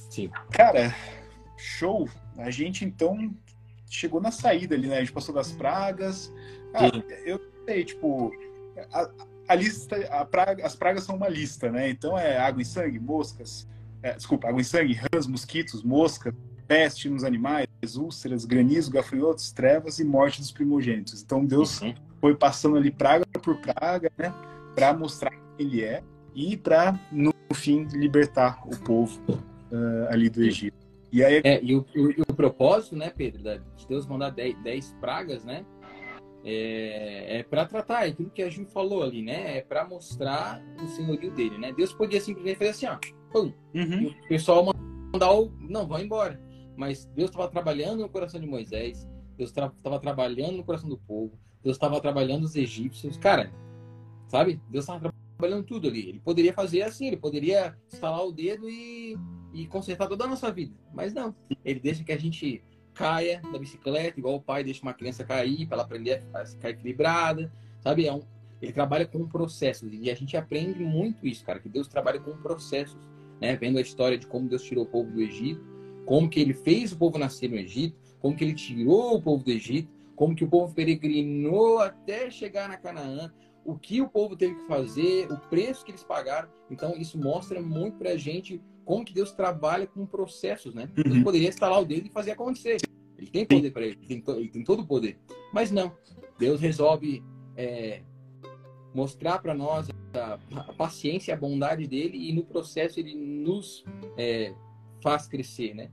Sim. 0.10 0.32
Cara, 0.52 0.96
show. 1.58 2.10
A 2.38 2.50
gente 2.50 2.84
então 2.84 3.32
chegou 3.90 4.20
na 4.20 4.32
saída 4.32 4.74
ali, 4.74 4.88
né? 4.88 4.98
A 4.98 5.00
gente 5.00 5.14
passou 5.14 5.36
das 5.36 5.52
pragas. 5.52 6.34
Eu 7.26 7.40
sei, 7.66 7.86
tipo, 7.86 8.32
a, 8.92 9.10
a 9.48 9.56
lista, 9.56 9.96
a 10.10 10.26
praga, 10.26 10.66
as 10.66 10.76
pragas 10.76 11.04
são 11.04 11.16
uma 11.16 11.28
lista, 11.28 11.70
né? 11.72 11.90
Então 11.90 12.18
é 12.18 12.38
água 12.38 12.62
e 12.62 12.66
sangue, 12.66 13.00
moscas, 13.00 13.68
é, 14.02 14.14
desculpa, 14.14 14.48
água 14.48 14.62
e 14.62 14.66
sangue, 14.66 14.94
rãs, 14.94 15.28
mosquitos, 15.28 15.84
moscas, 15.84 16.34
peste 16.68 17.10
nos 17.10 17.24
animais, 17.24 17.68
úlceras, 17.96 18.46
granizo, 18.46 18.92
gafanhotos, 18.92 19.52
trevas 19.52 20.00
e 20.00 20.04
morte 20.04 20.40
dos 20.40 20.52
primogênitos. 20.52 21.22
Então 21.22 21.46
Deus 21.46 21.82
uhum. 21.82 21.94
foi 22.20 22.36
passando 22.36 22.78
ali 22.78 22.92
praga 22.92 23.26
por 23.42 23.58
praga, 23.58 24.12
né, 24.18 24.34
para 24.74 24.94
mostrar 24.94 25.32
quem 25.32 25.68
ele 25.68 25.84
é 25.84 26.04
e 26.34 26.58
para 26.58 27.00
no 27.12 27.34
fim 27.54 27.84
libertar 27.94 28.62
o 28.66 28.78
povo 28.80 29.22
uh, 29.30 30.10
ali 30.10 30.30
do 30.30 30.42
Egito. 30.42 30.78
E 31.12 31.24
aí 31.24 31.42
é, 31.44 31.64
e 31.64 31.76
o, 31.76 31.86
o, 31.96 32.22
o, 32.28 32.34
propósito, 32.34 32.96
né, 32.96 33.12
Pedro, 33.16 33.44
de 33.78 33.88
Deus 33.88 34.08
mandar 34.08 34.32
10 34.32 34.96
pragas, 35.00 35.44
né? 35.44 35.64
É, 36.46 37.40
é 37.40 37.44
para 37.44 37.66
tratar 37.66 38.06
é 38.06 38.10
aquilo 38.10 38.30
que 38.30 38.42
a 38.42 38.50
gente 38.50 38.72
falou 38.72 39.02
ali, 39.02 39.22
né? 39.22 39.58
É 39.58 39.62
para 39.62 39.88
mostrar 39.88 40.62
o 40.82 40.88
senhorio 40.88 41.32
dele, 41.32 41.58
né? 41.58 41.72
Deus 41.72 41.94
podia 41.94 42.20
simplesmente 42.20 42.58
fazer 42.58 42.70
assim, 42.70 42.86
ó, 42.88 42.98
pum, 43.32 43.54
uhum. 43.74 44.02
e 44.02 44.08
o 44.08 44.28
pessoal 44.28 44.66
mandar 45.14 45.32
o, 45.32 45.54
não, 45.60 45.88
vão 45.88 46.00
embora. 46.00 46.42
Mas 46.76 47.06
Deus 47.16 47.30
estava 47.30 47.50
trabalhando 47.50 48.02
no 48.02 48.10
coração 48.10 48.42
de 48.42 48.48
Moisés, 48.48 49.08
Deus 49.38 49.50
estava 49.52 50.00
trabalhando 50.00 50.58
no 50.58 50.64
coração 50.64 50.90
do 50.90 50.98
povo, 50.98 51.38
Deus 51.64 51.76
estava 51.76 52.00
trabalhando 52.02 52.44
os 52.44 52.56
egípcios, 52.56 53.18
cara, 53.18 53.54
sabe? 54.28 54.60
Deus 54.70 54.84
estava 54.84 55.14
trabalhando 55.38 55.66
tudo 55.66 55.88
ali. 55.88 56.10
Ele 56.10 56.20
poderia 56.20 56.54
fazer 56.54 56.82
assim, 56.82 57.08
ele 57.08 57.18
poderia 57.18 57.78
instalar 57.92 58.26
o 58.26 58.32
dedo 58.32 58.70
e, 58.70 59.18
e 59.54 59.68
consertar 59.68 60.08
toda 60.08 60.26
a 60.26 60.28
nossa 60.28 60.52
vida, 60.52 60.76
mas 60.94 61.14
não. 61.14 61.34
Ele 61.64 61.80
deixa 61.80 62.04
que 62.04 62.12
a 62.12 62.18
gente 62.18 62.64
caia 62.94 63.42
da 63.52 63.58
bicicleta, 63.58 64.20
igual 64.20 64.36
o 64.36 64.42
pai 64.42 64.64
deixa 64.64 64.82
uma 64.82 64.94
criança 64.94 65.24
cair 65.24 65.66
para 65.66 65.78
ela 65.78 65.84
aprender 65.84 66.24
a 66.34 66.46
ficar 66.46 66.70
equilibrada, 66.70 67.52
sabe? 67.82 68.08
É 68.08 68.14
um, 68.14 68.22
ele 68.62 68.72
trabalha 68.72 69.06
com 69.06 69.28
processos 69.28 69.90
e 69.92 70.10
a 70.10 70.16
gente 70.16 70.38
aprende 70.38 70.84
muito 70.84 71.28
isso, 71.28 71.44
cara, 71.44 71.60
que 71.60 71.68
Deus 71.68 71.88
trabalha 71.88 72.20
com 72.20 72.36
processos, 72.38 72.98
né? 73.42 73.56
Vendo 73.56 73.78
a 73.78 73.82
história 73.82 74.18
de 74.18 74.26
como 74.28 74.48
Deus 74.48 74.64
tirou 74.64 74.86
o 74.86 74.88
povo 74.88 75.12
do 75.12 75.22
Egito, 75.22 75.62
como 76.06 76.30
que 76.30 76.40
ele 76.40 76.54
fez 76.54 76.92
o 76.92 76.98
povo 76.98 77.18
nascer 77.18 77.50
no 77.50 77.58
Egito, 77.58 77.98
como 78.20 78.36
que 78.36 78.44
ele 78.44 78.54
tirou 78.54 79.16
o 79.16 79.22
povo 79.22 79.44
do 79.44 79.52
Egito, 79.52 79.90
como 80.16 80.36
que 80.36 80.44
o 80.44 80.48
povo 80.48 80.74
peregrinou 80.74 81.80
até 81.80 82.30
chegar 82.30 82.70
na 82.70 82.78
Canaã, 82.78 83.32
o 83.66 83.78
que 83.78 84.02
o 84.02 84.08
povo 84.08 84.36
teve 84.36 84.56
que 84.56 84.68
fazer, 84.68 85.32
o 85.32 85.38
preço 85.50 85.84
que 85.84 85.92
eles 85.92 86.04
pagaram. 86.04 86.50
Então, 86.70 86.96
isso 86.98 87.18
mostra 87.18 87.62
muito 87.62 87.98
para 87.98 88.12
a 88.12 88.18
gente 88.18 88.62
como 88.86 89.06
que 89.06 89.14
Deus 89.14 89.32
trabalha 89.32 89.88
com 89.88 90.06
processos, 90.06 90.74
né? 90.74 90.90
Deus 90.94 91.16
uhum. 91.16 91.24
poderia 91.24 91.50
instalar 91.50 91.82
o 91.82 91.86
dedo 91.86 92.08
e 92.08 92.12
fazer 92.12 92.32
acontecer. 92.32 92.78
Ele 93.18 93.28
tem 93.28 93.46
poder 93.46 93.72
para 93.72 93.86
ele, 93.86 93.98
ele 94.02 94.22
tem, 94.22 94.36
ele 94.36 94.50
tem, 94.50 94.64
todo 94.64 94.82
o 94.82 94.88
poder. 94.88 95.18
Mas 95.54 95.72
não, 95.72 95.96
Deus 96.38 96.60
resolve 96.60 97.24
é, 97.56 98.02
mostrar 98.94 99.40
para 99.40 99.54
nós 99.54 99.90
a, 100.14 100.40
a, 100.56 100.74
paciência 100.74 101.32
e 101.32 101.34
a 101.34 101.38
bondade 101.38 101.88
dele 101.88 102.30
e 102.30 102.34
no 102.34 102.44
processo 102.44 103.00
ele 103.00 103.16
nos 103.16 103.84
é, 104.18 104.54
faz 105.02 105.28
crescer, 105.28 105.74
né? 105.74 105.90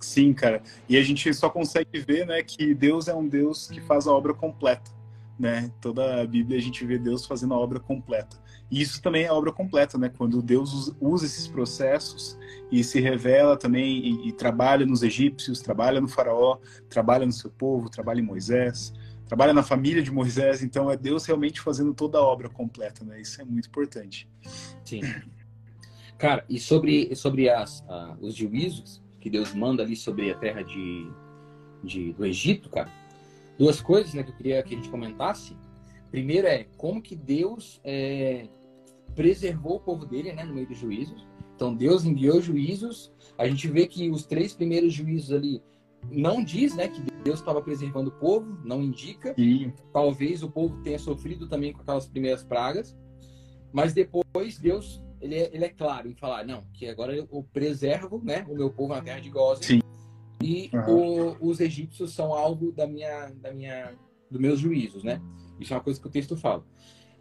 Sim, 0.00 0.32
cara. 0.32 0.62
E 0.88 0.96
a 0.96 1.02
gente 1.02 1.32
só 1.32 1.48
consegue 1.48 2.00
ver, 2.00 2.26
né, 2.26 2.42
que 2.42 2.74
Deus 2.74 3.06
é 3.06 3.14
um 3.14 3.28
Deus 3.28 3.68
que 3.68 3.80
faz 3.80 4.06
a 4.06 4.12
obra 4.12 4.34
completa, 4.34 4.90
né? 5.38 5.70
Toda 5.80 6.22
a 6.22 6.26
Bíblia 6.26 6.58
a 6.58 6.62
gente 6.62 6.84
vê 6.84 6.98
Deus 6.98 7.24
fazendo 7.24 7.54
a 7.54 7.58
obra 7.58 7.78
completa. 7.78 8.41
E 8.72 8.80
isso 8.80 9.02
também 9.02 9.24
é 9.24 9.30
obra 9.30 9.52
completa, 9.52 9.98
né? 9.98 10.08
Quando 10.08 10.40
Deus 10.40 10.94
usa 10.98 11.26
esses 11.26 11.46
processos 11.46 12.38
e 12.70 12.82
se 12.82 13.00
revela 13.00 13.54
também 13.54 13.98
e, 13.98 14.28
e, 14.28 14.32
trabalha 14.32 14.86
nos 14.86 15.02
egípcios, 15.02 15.60
trabalha 15.60 16.00
no 16.00 16.08
faraó, 16.08 16.56
trabalha 16.88 17.26
no 17.26 17.32
seu 17.32 17.50
povo, 17.50 17.90
trabalha 17.90 18.20
em 18.20 18.24
Moisés, 18.24 18.94
trabalha 19.26 19.52
na 19.52 19.62
família 19.62 20.02
de 20.02 20.10
Moisés. 20.10 20.62
Então 20.62 20.90
é 20.90 20.96
Deus 20.96 21.26
realmente 21.26 21.60
fazendo 21.60 21.92
toda 21.92 22.16
a 22.16 22.22
obra 22.22 22.48
completa, 22.48 23.04
né? 23.04 23.20
Isso 23.20 23.42
é 23.42 23.44
muito 23.44 23.68
importante. 23.68 24.26
Sim. 24.82 25.02
Cara, 26.16 26.42
e 26.48 26.58
sobre, 26.58 27.14
sobre 27.14 27.50
as, 27.50 27.84
os 28.22 28.34
juízos 28.34 29.02
que 29.20 29.28
Deus 29.28 29.52
manda 29.52 29.82
ali 29.82 29.94
sobre 29.94 30.30
a 30.30 30.34
terra 30.34 30.62
de, 30.62 31.10
de, 31.84 32.14
do 32.14 32.24
Egito, 32.24 32.70
cara, 32.70 32.90
duas 33.58 33.82
coisas 33.82 34.14
né, 34.14 34.22
que 34.22 34.30
eu 34.30 34.34
queria 34.34 34.62
que 34.62 34.72
a 34.72 34.76
gente 34.78 34.88
comentasse. 34.88 35.54
Primeiro 36.10 36.46
é 36.46 36.64
como 36.78 37.02
que 37.02 37.14
Deus 37.14 37.78
é, 37.84 38.48
preservou 39.14 39.76
o 39.76 39.80
povo 39.80 40.06
dele, 40.06 40.32
né, 40.32 40.44
no 40.44 40.54
meio 40.54 40.66
dos 40.66 40.78
juízos. 40.78 41.26
Então 41.54 41.74
Deus 41.74 42.04
enviou 42.04 42.40
juízos. 42.40 43.12
A 43.38 43.46
gente 43.46 43.68
vê 43.68 43.86
que 43.86 44.10
os 44.10 44.24
três 44.24 44.54
primeiros 44.54 44.92
juízos 44.92 45.32
ali 45.32 45.62
não 46.10 46.42
diz, 46.42 46.74
né, 46.74 46.88
que 46.88 47.00
Deus 47.22 47.38
estava 47.38 47.62
preservando 47.62 48.10
o 48.10 48.12
povo, 48.12 48.58
não 48.64 48.82
indica. 48.82 49.34
Sim. 49.34 49.72
Talvez 49.92 50.42
o 50.42 50.50
povo 50.50 50.82
tenha 50.82 50.98
sofrido 50.98 51.48
também 51.48 51.72
com 51.72 51.82
aquelas 51.82 52.06
primeiras 52.06 52.42
pragas, 52.42 52.96
mas 53.72 53.92
depois 53.92 54.58
Deus 54.58 55.02
ele 55.20 55.36
é, 55.36 55.50
ele 55.52 55.64
é 55.64 55.68
claro 55.68 56.08
em 56.08 56.14
falar, 56.16 56.44
não, 56.44 56.64
que 56.72 56.88
agora 56.88 57.14
eu 57.14 57.46
preservo, 57.52 58.20
né, 58.24 58.44
o 58.48 58.54
meu 58.54 58.70
povo 58.70 58.92
na 58.92 59.00
terra 59.00 59.20
de 59.20 59.30
Gozen. 59.30 59.62
Sim. 59.62 59.80
E 60.42 60.68
uhum. 60.74 61.36
o, 61.38 61.50
os 61.50 61.60
egípcios 61.60 62.12
são 62.12 62.34
alvo 62.34 62.72
da 62.72 62.86
minha, 62.88 63.28
da 63.40 63.52
minha, 63.52 63.94
dos 64.28 64.40
meus 64.40 64.58
juízos, 64.58 65.04
né? 65.04 65.22
Isso 65.60 65.72
é 65.72 65.76
uma 65.76 65.82
coisa 65.82 66.00
que 66.00 66.06
o 66.08 66.10
texto 66.10 66.36
fala. 66.36 66.66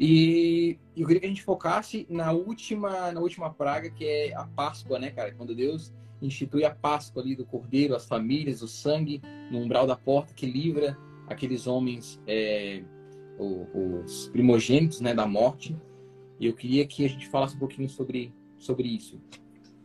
E 0.03 0.79
eu 0.97 1.05
queria 1.05 1.19
que 1.19 1.27
a 1.27 1.29
gente 1.29 1.43
focasse 1.43 2.07
na 2.09 2.31
última, 2.31 3.11
na 3.11 3.19
última 3.19 3.53
praga, 3.53 3.87
que 3.91 4.03
é 4.03 4.33
a 4.33 4.45
Páscoa, 4.45 4.97
né, 4.97 5.11
cara? 5.11 5.31
Quando 5.31 5.53
Deus 5.53 5.93
institui 6.19 6.65
a 6.65 6.73
Páscoa 6.73 7.21
ali 7.21 7.35
do 7.35 7.45
Cordeiro, 7.45 7.95
as 7.95 8.07
famílias, 8.07 8.63
o 8.63 8.67
sangue 8.67 9.21
no 9.51 9.59
umbral 9.59 9.85
da 9.85 9.95
porta 9.95 10.33
que 10.33 10.47
livra 10.47 10.97
aqueles 11.27 11.67
homens, 11.67 12.19
é, 12.25 12.83
os 13.37 14.27
primogênitos, 14.29 15.01
né, 15.01 15.13
da 15.13 15.27
morte. 15.27 15.77
E 16.39 16.47
eu 16.47 16.53
queria 16.53 16.83
que 16.87 17.05
a 17.05 17.07
gente 17.07 17.29
falasse 17.29 17.55
um 17.55 17.59
pouquinho 17.59 17.87
sobre, 17.87 18.33
sobre 18.57 18.87
isso. 18.87 19.21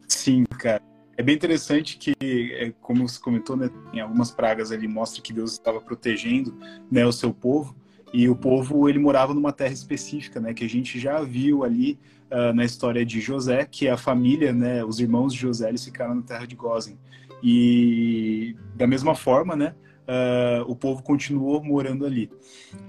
Sim, 0.08 0.44
cara. 0.44 0.82
É 1.18 1.22
bem 1.22 1.34
interessante 1.34 1.98
que, 1.98 2.14
é, 2.54 2.72
como 2.80 3.06
você 3.06 3.20
comentou, 3.20 3.54
né, 3.54 3.68
em 3.92 4.00
algumas 4.00 4.30
pragas 4.30 4.72
ali 4.72 4.88
mostra 4.88 5.20
que 5.20 5.34
Deus 5.34 5.52
estava 5.52 5.78
protegendo 5.78 6.56
né, 6.90 7.04
o 7.04 7.12
seu 7.12 7.34
povo. 7.34 7.76
E 8.16 8.30
o 8.30 8.34
povo 8.34 8.88
ele 8.88 8.98
morava 8.98 9.34
numa 9.34 9.52
terra 9.52 9.74
específica, 9.74 10.40
né, 10.40 10.54
que 10.54 10.64
a 10.64 10.68
gente 10.68 10.98
já 10.98 11.20
viu 11.20 11.62
ali 11.62 11.98
uh, 12.30 12.50
na 12.54 12.64
história 12.64 13.04
de 13.04 13.20
José, 13.20 13.66
que 13.70 13.90
a 13.90 13.96
família, 13.98 14.54
né, 14.54 14.82
os 14.82 14.98
irmãos 15.00 15.34
de 15.34 15.40
José, 15.40 15.68
eles 15.68 15.84
ficaram 15.84 16.14
na 16.14 16.22
terra 16.22 16.46
de 16.46 16.56
Gozen. 16.56 16.98
E 17.42 18.56
da 18.74 18.86
mesma 18.86 19.14
forma, 19.14 19.54
né, 19.54 19.74
uh, 20.08 20.62
o 20.66 20.74
povo 20.74 21.02
continuou 21.02 21.62
morando 21.62 22.06
ali. 22.06 22.30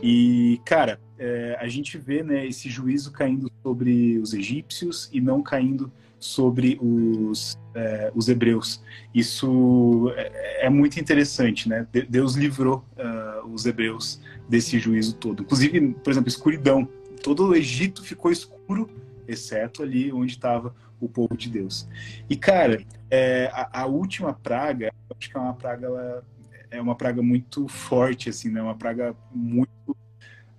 E 0.02 0.62
cara, 0.63 0.98
é, 1.20 1.58
a 1.60 1.68
gente 1.68 1.98
vê, 1.98 2.24
né, 2.24 2.48
esse 2.48 2.70
juízo 2.70 3.12
caindo 3.12 3.52
sobre 3.62 4.18
os 4.20 4.34
egípcios 4.34 5.10
e 5.12 5.20
não 5.20 5.44
caindo 5.44 5.92
sobre 6.20 6.78
os, 6.82 7.58
é, 7.76 8.12
os 8.16 8.28
hebreus. 8.28 8.84
Isso 9.14 10.12
é, 10.16 10.66
é, 10.66 10.70
muito 10.70 11.00
interessante, 11.00 11.70
né? 11.70 11.88
Deus 12.10 12.36
livrou 12.36 12.86
uh, 12.98 13.48
os 13.48 13.66
hebreus 13.66 14.22
desse 14.50 14.80
juízo 14.80 15.16
todo. 15.16 15.44
Inclusive, 15.44 15.94
por 16.04 16.12
exemplo, 16.12 16.30
escuridão. 16.30 16.88
Todo 17.24 17.48
o 17.48 17.56
Egito 17.56 18.04
ficou 18.04 18.32
escuro, 18.32 18.90
exceto 19.28 19.84
ali 19.84 20.12
onde 20.12 20.34
estava 20.34 20.74
o 21.00 21.08
povo 21.08 21.36
de 21.38 21.50
Deus. 21.50 21.88
E, 22.30 22.36
cara, 22.36 22.84
é, 23.10 23.50
a, 23.54 23.82
a, 23.82 23.86
última 23.86 24.34
praga, 24.34 24.92
acho 25.18 25.30
que 25.30 25.38
é 25.38 25.40
uma 25.40 25.54
praga, 25.54 25.88
ela, 25.88 26.24
é 26.72 26.82
uma 26.82 26.96
praga 26.96 27.22
muito 27.22 27.68
forte, 27.68 28.30
assim, 28.30 28.50
né? 28.50 28.62
Uma 28.62 28.76
praga 28.76 29.16
muito... 29.34 29.92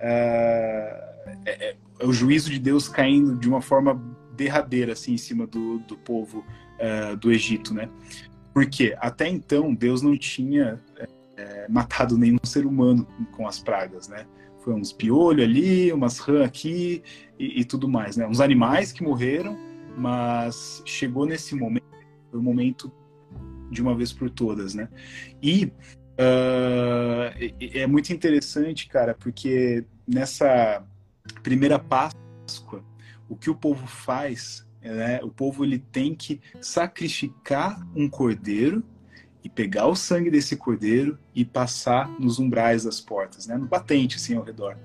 Uh, 0.00 1.08
é, 1.44 1.70
é, 1.70 1.76
o 2.04 2.12
juízo 2.12 2.50
de 2.50 2.58
Deus 2.58 2.88
caindo 2.88 3.36
de 3.36 3.48
uma 3.48 3.60
forma 3.60 4.00
derradeira, 4.38 4.92
assim, 4.92 5.14
em 5.14 5.18
cima 5.18 5.46
do, 5.46 5.80
do 5.80 5.96
povo 5.98 6.44
uh, 6.78 7.16
do 7.16 7.32
Egito, 7.32 7.74
né? 7.74 7.90
Porque 8.54 8.96
até 8.98 9.28
então 9.28 9.74
Deus 9.74 10.00
não 10.00 10.16
tinha 10.16 10.80
é, 11.36 11.66
matado 11.68 12.16
nenhum 12.16 12.38
ser 12.44 12.64
humano 12.64 13.06
com 13.32 13.46
as 13.46 13.58
pragas, 13.58 14.08
né? 14.08 14.26
Foi 14.64 14.72
uns 14.74 14.92
piolho 14.92 15.42
ali, 15.42 15.92
umas 15.92 16.18
rã 16.18 16.44
aqui 16.44 17.02
e, 17.38 17.60
e, 17.60 17.64
tudo 17.64 17.88
mais, 17.88 18.16
né? 18.16 18.26
Uns 18.26 18.40
animais 18.40 18.92
que 18.92 19.02
morreram, 19.02 19.56
mas 19.96 20.82
chegou 20.84 21.26
nesse 21.26 21.54
momento, 21.54 21.84
foi 22.30 22.40
o 22.40 22.42
momento 22.42 22.92
de 23.70 23.82
uma 23.82 23.94
vez 23.94 24.12
por 24.12 24.30
todas, 24.30 24.74
né? 24.74 24.88
E 25.42 25.72
uh, 26.18 27.30
é 27.60 27.86
muito 27.86 28.12
interessante, 28.12 28.88
cara, 28.88 29.14
porque 29.14 29.84
nessa 30.06 30.84
primeira 31.42 31.78
Páscoa, 31.78 32.82
o 33.28 33.36
que 33.36 33.50
o 33.50 33.54
povo 33.54 33.86
faz, 33.86 34.66
né? 34.82 35.20
O 35.22 35.28
povo 35.28 35.64
ele 35.64 35.78
tem 35.78 36.14
que 36.14 36.40
sacrificar 36.60 37.86
um 37.94 38.08
cordeiro 38.08 38.82
e 39.42 39.48
pegar 39.48 39.86
o 39.86 39.94
sangue 39.94 40.30
desse 40.30 40.56
cordeiro 40.56 41.18
e 41.34 41.44
passar 41.44 42.08
nos 42.18 42.38
umbrais 42.38 42.84
das 42.84 43.00
portas, 43.00 43.46
né, 43.46 43.56
no 43.56 43.66
batente 43.66 44.16
assim 44.16 44.34
ao 44.34 44.42
redor. 44.42 44.76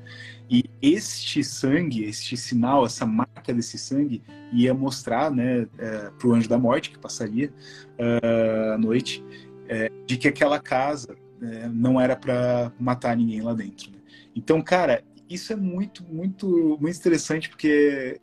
E 0.50 0.64
este 0.82 1.44
sangue, 1.44 2.04
este 2.04 2.38
sinal, 2.38 2.86
essa 2.86 3.06
marca 3.06 3.54
desse 3.54 3.78
sangue 3.78 4.22
ia 4.52 4.74
mostrar, 4.74 5.32
né, 5.32 5.68
é, 5.78 6.10
para 6.12 6.28
o 6.28 6.34
anjo 6.34 6.48
da 6.48 6.58
morte 6.58 6.92
que 6.92 7.00
passaria 7.00 7.52
uh, 8.00 8.74
à 8.74 8.78
noite, 8.78 9.24
é, 9.68 9.92
de 10.06 10.18
que 10.18 10.28
aquela 10.28 10.60
casa 10.60 11.16
é, 11.42 11.68
não 11.68 12.00
era 12.00 12.16
para 12.16 12.72
matar 12.80 13.18
ninguém 13.18 13.42
lá 13.42 13.54
dentro. 13.54 13.92
Né? 13.92 13.98
Então, 14.36 14.62
cara, 14.62 15.04
isso 15.30 15.52
é 15.52 15.56
muito, 15.56 16.04
muito, 16.06 16.78
muito 16.80 16.98
interessante 16.98 17.50
porque 17.50 18.20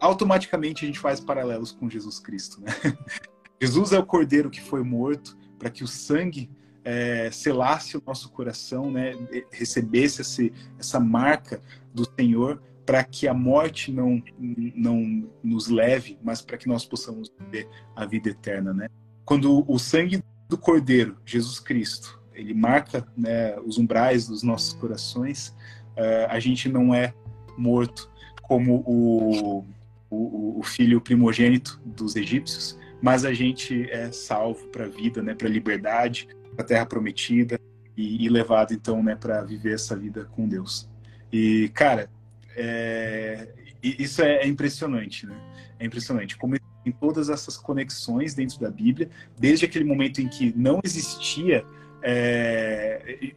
automaticamente 0.00 0.84
a 0.84 0.86
gente 0.86 0.98
faz 0.98 1.20
paralelos 1.20 1.72
com 1.72 1.88
Jesus 1.88 2.18
Cristo, 2.18 2.60
né? 2.60 2.72
Jesus 3.60 3.92
é 3.92 3.98
o 3.98 4.06
cordeiro 4.06 4.48
que 4.48 4.60
foi 4.60 4.82
morto 4.82 5.36
para 5.58 5.68
que 5.68 5.84
o 5.84 5.86
sangue 5.86 6.50
é, 6.82 7.30
selasse 7.30 7.96
o 7.96 8.02
nosso 8.06 8.30
coração, 8.30 8.90
né? 8.90 9.12
recebesse 9.50 10.22
esse, 10.22 10.52
essa 10.78 10.98
marca 10.98 11.60
do 11.92 12.10
Senhor 12.18 12.62
para 12.86 13.04
que 13.04 13.28
a 13.28 13.34
morte 13.34 13.92
não, 13.92 14.22
não 14.38 15.28
nos 15.44 15.68
leve, 15.68 16.18
mas 16.22 16.40
para 16.40 16.56
que 16.56 16.66
nós 16.66 16.84
possamos 16.84 17.30
ter 17.50 17.68
a 17.94 18.04
vida 18.06 18.30
eterna, 18.30 18.72
né? 18.72 18.88
Quando 19.24 19.64
o 19.70 19.78
sangue 19.78 20.24
do 20.48 20.58
Cordeiro, 20.58 21.16
Jesus 21.24 21.60
Cristo, 21.60 22.20
ele 22.34 22.52
marca 22.52 23.06
né, 23.16 23.56
os 23.60 23.78
umbrais 23.78 24.26
dos 24.26 24.42
nossos 24.42 24.72
corações, 24.72 25.54
uh, 25.96 26.26
a 26.28 26.40
gente 26.40 26.68
não 26.68 26.92
é 26.92 27.14
morto 27.56 28.09
como 28.50 28.82
o, 28.84 29.64
o, 30.10 30.58
o, 30.58 30.62
filho 30.64 31.00
primogênito 31.00 31.80
dos 31.86 32.16
egípcios, 32.16 32.76
mas 33.00 33.24
a 33.24 33.32
gente 33.32 33.88
é 33.92 34.10
salvo 34.10 34.66
para 34.70 34.86
a 34.86 34.88
vida, 34.88 35.22
né, 35.22 35.36
para 35.36 35.46
a 35.46 35.50
liberdade, 35.50 36.26
para 36.56 36.64
a 36.64 36.66
terra 36.66 36.84
prometida 36.84 37.60
e, 37.96 38.24
e 38.24 38.28
levado 38.28 38.74
então 38.74 39.04
né, 39.04 39.14
para 39.14 39.40
viver 39.42 39.74
essa 39.74 39.94
vida 39.96 40.24
com 40.32 40.48
Deus. 40.48 40.90
E 41.32 41.70
cara, 41.72 42.10
é, 42.56 43.50
isso 43.80 44.20
é, 44.20 44.38
é 44.38 44.48
impressionante, 44.48 45.26
né? 45.26 45.40
É 45.78 45.86
impressionante 45.86 46.36
como 46.36 46.56
tem 46.82 46.92
todas 46.92 47.30
essas 47.30 47.56
conexões 47.56 48.34
dentro 48.34 48.58
da 48.58 48.68
Bíblia, 48.68 49.08
desde 49.38 49.64
aquele 49.64 49.84
momento 49.84 50.20
em 50.20 50.26
que 50.26 50.52
não 50.56 50.80
existia 50.82 51.64
é, 52.02 53.32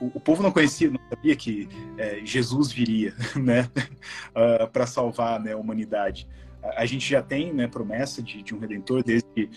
o, 0.00 0.20
povo 0.20 0.42
não 0.42 0.50
conhecia, 0.50 0.90
não 0.90 1.00
sabia 1.08 1.36
que 1.36 1.68
é, 1.98 2.20
Jesus 2.24 2.72
viria, 2.72 3.14
né, 3.36 3.70
uh, 4.34 4.62
ah, 4.64 4.66
para 4.66 4.86
salvar 4.86 5.40
né, 5.40 5.52
a 5.52 5.56
humanidade. 5.56 6.26
A 6.76 6.84
gente 6.84 7.08
já 7.08 7.22
tem 7.22 7.52
né, 7.52 7.68
promessa 7.68 8.22
de, 8.22 8.42
de 8.42 8.54
um 8.54 8.58
redentor 8.58 9.02
desde 9.02 9.44
uh, 9.44 9.50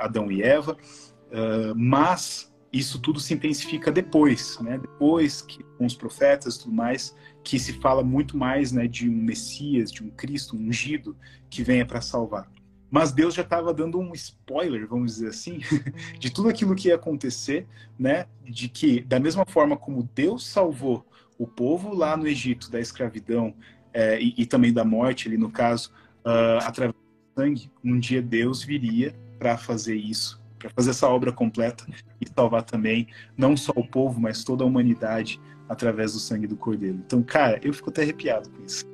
Adão 0.00 0.30
e 0.30 0.42
Eva, 0.42 0.76
uh, 0.76 1.74
mas 1.74 2.52
isso 2.72 3.00
tudo 3.00 3.18
se 3.18 3.34
intensifica 3.34 3.90
depois, 3.90 4.58
né, 4.60 4.78
depois 4.78 5.42
que 5.42 5.62
com 5.76 5.86
os 5.86 5.94
profetas 5.94 6.58
tudo 6.58 6.72
mais, 6.72 7.16
que 7.42 7.58
se 7.58 7.72
fala 7.74 8.02
muito 8.02 8.36
mais 8.36 8.72
né, 8.72 8.86
de 8.86 9.08
um 9.08 9.14
Messias, 9.14 9.90
de 9.90 10.04
um 10.04 10.10
Cristo 10.10 10.56
um 10.56 10.68
ungido 10.68 11.16
que 11.48 11.62
venha 11.62 11.86
para 11.86 12.00
salvar. 12.00 12.50
Mas 12.90 13.12
Deus 13.12 13.34
já 13.34 13.42
estava 13.42 13.72
dando 13.72 13.98
um 14.00 14.12
spoiler, 14.14 14.86
vamos 14.86 15.14
dizer 15.14 15.28
assim, 15.28 15.60
de 16.18 16.30
tudo 16.30 16.48
aquilo 16.48 16.74
que 16.74 16.88
ia 16.88 16.96
acontecer, 16.96 17.66
né? 17.98 18.26
De 18.44 18.68
que, 18.68 19.00
da 19.02 19.20
mesma 19.20 19.44
forma 19.46 19.76
como 19.76 20.08
Deus 20.14 20.46
salvou 20.46 21.06
o 21.38 21.46
povo 21.46 21.94
lá 21.94 22.16
no 22.16 22.26
Egito 22.26 22.70
da 22.70 22.80
escravidão 22.80 23.54
é, 23.94 24.20
e, 24.20 24.34
e, 24.36 24.46
também 24.46 24.72
da 24.72 24.84
morte, 24.84 25.26
ali 25.28 25.38
no 25.38 25.50
caso, 25.50 25.90
uh, 26.24 26.58
através 26.62 26.94
do 26.94 27.40
sangue, 27.42 27.70
um 27.82 27.98
dia 27.98 28.20
Deus 28.20 28.62
viria 28.62 29.14
para 29.38 29.56
fazer 29.56 29.96
isso, 29.96 30.40
para 30.58 30.68
fazer 30.70 30.90
essa 30.90 31.08
obra 31.08 31.32
completa 31.32 31.86
e 32.20 32.28
salvar 32.28 32.62
também 32.62 33.08
não 33.36 33.56
só 33.56 33.72
o 33.74 33.86
povo, 33.86 34.20
mas 34.20 34.44
toda 34.44 34.64
a 34.64 34.66
humanidade 34.66 35.40
através 35.68 36.12
do 36.12 36.18
sangue 36.18 36.46
do 36.46 36.56
Cordeiro. 36.56 37.00
Então, 37.06 37.22
cara, 37.22 37.58
eu 37.62 37.72
fico 37.72 37.90
até 37.90 38.02
arrepiado 38.02 38.50
com 38.50 38.64
isso. 38.64 38.84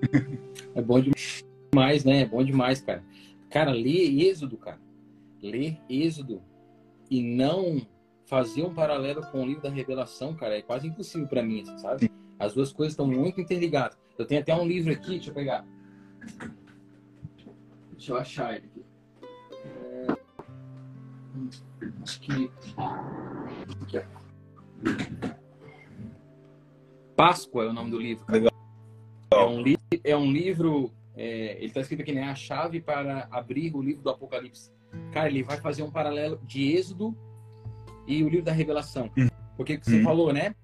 É 0.74 0.82
bom 0.82 1.00
demais, 1.00 2.04
né? 2.04 2.20
É 2.20 2.26
bom 2.26 2.44
demais, 2.44 2.80
cara. 2.80 3.02
Cara, 3.50 3.70
ler 3.70 4.20
Êxodo, 4.22 4.56
cara. 4.56 4.80
Ler 5.42 5.80
Êxodo 5.88 6.42
e 7.10 7.22
não 7.22 7.86
fazer 8.24 8.62
um 8.62 8.74
paralelo 8.74 9.22
com 9.30 9.42
o 9.42 9.46
livro 9.46 9.62
da 9.62 9.70
Revelação, 9.70 10.34
cara, 10.34 10.58
é 10.58 10.62
quase 10.62 10.88
impossível 10.88 11.28
para 11.28 11.42
mim, 11.42 11.62
assim, 11.62 11.78
sabe? 11.78 12.10
As 12.38 12.54
duas 12.54 12.72
coisas 12.72 12.92
estão 12.92 13.06
muito 13.06 13.40
interligadas. 13.40 13.96
Eu 14.18 14.26
tenho 14.26 14.40
até 14.40 14.54
um 14.54 14.66
livro 14.66 14.92
aqui, 14.92 15.10
deixa 15.10 15.30
eu 15.30 15.34
pegar. 15.34 15.64
Deixa 17.92 18.12
eu 18.12 18.16
achar 18.16 18.56
ele 18.56 18.66
aqui. 18.66 18.84
É... 19.64 20.06
Acho 22.02 22.20
que. 22.20 22.50
Aqui, 23.82 23.98
ó. 23.98 24.02
Páscoa 27.14 27.64
é 27.64 27.68
o 27.68 27.72
nome 27.72 27.90
do 27.90 27.98
livro. 27.98 28.24
Legal. 28.28 28.52
É 29.30 29.44
um, 29.44 29.62
li... 29.62 29.78
é 30.04 30.16
um 30.16 30.30
livro, 30.30 30.90
é... 31.16 31.56
ele 31.56 31.66
está 31.66 31.80
escrito 31.80 32.02
aqui, 32.02 32.12
né? 32.12 32.24
A 32.24 32.34
chave 32.34 32.80
para 32.80 33.28
abrir 33.30 33.74
o 33.74 33.82
livro 33.82 34.02
do 34.02 34.10
Apocalipse. 34.10 34.70
Cara, 35.12 35.28
ele 35.28 35.42
vai 35.42 35.58
fazer 35.58 35.82
um 35.82 35.90
paralelo 35.90 36.40
de 36.44 36.72
Êxodo 36.72 37.16
e 38.06 38.22
o 38.22 38.28
livro 38.28 38.44
da 38.44 38.52
Revelação. 38.52 39.10
Hum. 39.16 39.28
Porque 39.56 39.78
você 39.78 40.00
hum. 40.00 40.04
falou, 40.04 40.32
né? 40.32 40.54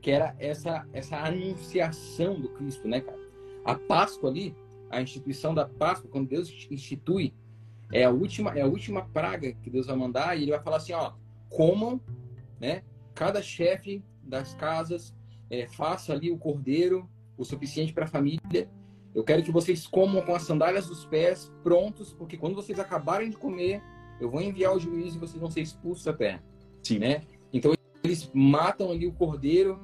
Que 0.00 0.10
era 0.10 0.34
essa, 0.38 0.86
essa 0.92 1.16
anunciação 1.18 2.40
do 2.40 2.48
Cristo, 2.50 2.86
né, 2.86 3.00
cara? 3.00 3.18
A 3.64 3.74
Páscoa 3.74 4.30
ali, 4.30 4.54
a 4.90 5.02
instituição 5.02 5.54
da 5.54 5.66
Páscoa, 5.66 6.10
quando 6.10 6.28
Deus 6.28 6.50
institui, 6.70 7.34
é 7.92 8.04
a 8.04 8.10
última, 8.10 8.56
é 8.56 8.62
a 8.62 8.66
última 8.66 9.04
praga 9.06 9.52
que 9.52 9.68
Deus 9.68 9.86
vai 9.86 9.96
mandar 9.96 10.36
e 10.36 10.42
ele 10.42 10.52
vai 10.52 10.62
falar 10.62 10.76
assim, 10.76 10.92
ó, 10.92 11.12
comam, 11.48 12.00
né? 12.58 12.82
Cada 13.14 13.42
chefe 13.42 14.02
das 14.22 14.54
casas 14.54 15.14
é, 15.50 15.66
faça 15.66 16.12
ali 16.12 16.30
o 16.30 16.38
cordeiro 16.38 17.08
o 17.36 17.44
suficiente 17.44 17.92
para 17.92 18.04
a 18.04 18.08
família. 18.08 18.68
Eu 19.14 19.24
quero 19.24 19.42
que 19.42 19.50
vocês 19.50 19.86
comam 19.86 20.22
com 20.22 20.34
as 20.34 20.42
sandálias 20.42 20.86
dos 20.86 21.04
pés 21.04 21.52
prontos, 21.62 22.12
porque 22.12 22.36
quando 22.36 22.54
vocês 22.54 22.78
acabarem 22.78 23.30
de 23.30 23.36
comer, 23.36 23.82
eu 24.20 24.30
vou 24.30 24.40
enviar 24.40 24.74
o 24.74 24.78
juízo 24.78 25.16
e 25.16 25.20
vocês 25.20 25.40
vão 25.40 25.50
ser 25.50 25.60
expulsos 25.60 26.04
da 26.04 26.12
terra. 26.12 26.42
Sim. 26.82 26.98
Né? 26.98 27.22
Então 27.52 27.72
eles 28.04 28.30
matam 28.32 28.90
ali 28.90 29.06
o 29.06 29.12
cordeiro 29.12 29.80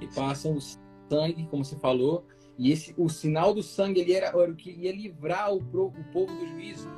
e 0.00 0.06
passam 0.08 0.54
o 0.54 0.60
sangue, 0.60 1.46
como 1.50 1.64
você 1.64 1.76
falou, 1.76 2.26
e 2.58 2.70
esse 2.72 2.94
o 2.96 3.08
sinal 3.08 3.54
do 3.54 3.62
sangue 3.62 4.00
ele 4.00 4.12
era, 4.12 4.28
era 4.28 4.50
o 4.50 4.56
que 4.56 4.70
ia 4.70 4.92
livrar 4.92 5.52
o, 5.52 5.58
o 5.58 6.04
povo 6.12 6.34
do 6.34 6.46
juízo, 6.46 6.88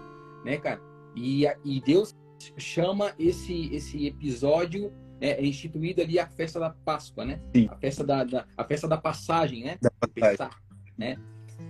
né, 0.45 0.57
cara? 0.57 0.81
E, 1.17 1.45
e 1.65 1.81
Deus 1.81 2.15
chama 2.57 3.13
esse 3.19 3.73
esse 3.75 4.07
episódio 4.07 4.93
é, 5.21 5.41
é 5.41 5.47
instituída 5.47 6.03
ali 6.03 6.19
a 6.19 6.27
festa 6.27 6.59
da 6.59 6.71
Páscoa, 6.71 7.25
né? 7.25 7.41
Sim. 7.55 7.69
A 7.71 7.77
festa 7.77 8.05
da, 8.05 8.25
da, 8.25 8.47
a 8.57 8.65
festa 8.65 8.89
da 8.89 8.97
passagem, 8.97 9.63
né? 9.63 9.79
Da 9.81 9.91
passagem. 9.91 10.37
Pensar, 10.37 10.63
né? 10.99 11.17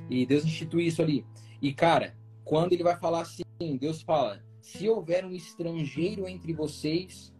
E 0.09 0.27
Deus 0.27 0.45
institui 0.45 0.87
isso 0.87 1.03
ali. 1.03 1.25
E 1.61 1.73
cara, 1.73 2.15
quando 2.45 2.73
ele 2.73 2.83
vai 2.83 2.97
falar 2.97 3.23
assim, 3.23 3.43
Deus 3.79 4.03
fala: 4.03 4.43
se 4.61 4.89
houver 4.89 5.25
um 5.25 5.33
estrangeiro 5.33 6.29
entre 6.29 6.53
vocês, 6.53 7.33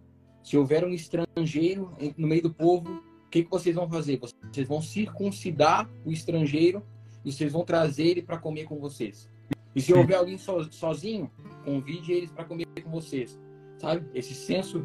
se 0.43 0.57
houver 0.57 0.85
um 0.85 0.91
estrangeiro 0.91 1.93
no 2.17 2.27
meio 2.27 2.43
do 2.43 2.53
povo, 2.53 3.03
o 3.27 3.29
que, 3.31 3.45
que 3.45 3.51
vocês 3.51 3.75
vão 3.75 3.89
fazer? 3.89 4.21
Vocês 4.53 4.67
vão 4.67 4.83
circuncidar 4.83 5.89
o 6.05 6.11
estrangeiro 6.11 6.83
e 7.25 7.33
vocês 7.33 7.53
vão 7.53 7.65
trazer 7.65 8.07
ele 8.07 8.23
para 8.23 8.39
comer 8.39 8.65
com 8.65 8.79
vocês. 8.79 9.29
E 9.75 9.81
se 9.81 9.93
houver 9.95 10.17
alguém 10.17 10.37
so, 10.37 10.71
sozinho, 10.71 11.31
convide 11.65 12.13
eles 12.13 12.31
para 12.31 12.45
comer 12.45 12.67
com 12.83 12.91
vocês. 12.91 13.39
Sabe? 13.79 14.07
Esse 14.15 14.35
senso 14.35 14.85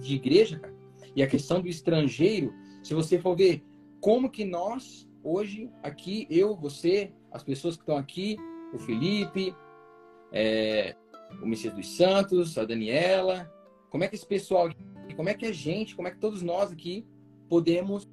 de 0.00 0.14
igreja, 0.14 0.58
cara. 0.58 0.74
E 1.14 1.22
a 1.22 1.26
questão 1.26 1.60
do 1.60 1.68
estrangeiro, 1.68 2.54
se 2.82 2.94
você 2.94 3.18
for 3.18 3.36
ver 3.36 3.64
como 4.00 4.30
que 4.30 4.44
nós, 4.44 5.08
hoje, 5.22 5.70
aqui, 5.82 6.26
eu, 6.30 6.56
você, 6.56 7.12
as 7.30 7.42
pessoas 7.42 7.76
que 7.76 7.82
estão 7.82 7.96
aqui, 7.96 8.36
o 8.72 8.78
Felipe, 8.78 9.54
é, 10.32 10.96
o 11.42 11.46
Messias 11.46 11.74
dos 11.74 11.96
Santos, 11.96 12.56
a 12.58 12.64
Daniela, 12.64 13.50
como 13.90 14.04
é 14.04 14.08
que 14.08 14.14
esse 14.14 14.26
pessoal, 14.26 14.68
como 15.16 15.28
é 15.28 15.34
que 15.34 15.46
a 15.46 15.52
gente, 15.52 15.94
como 15.94 16.08
é 16.08 16.10
que 16.10 16.18
todos 16.18 16.42
nós 16.42 16.72
aqui 16.72 17.06
podemos 17.48 18.08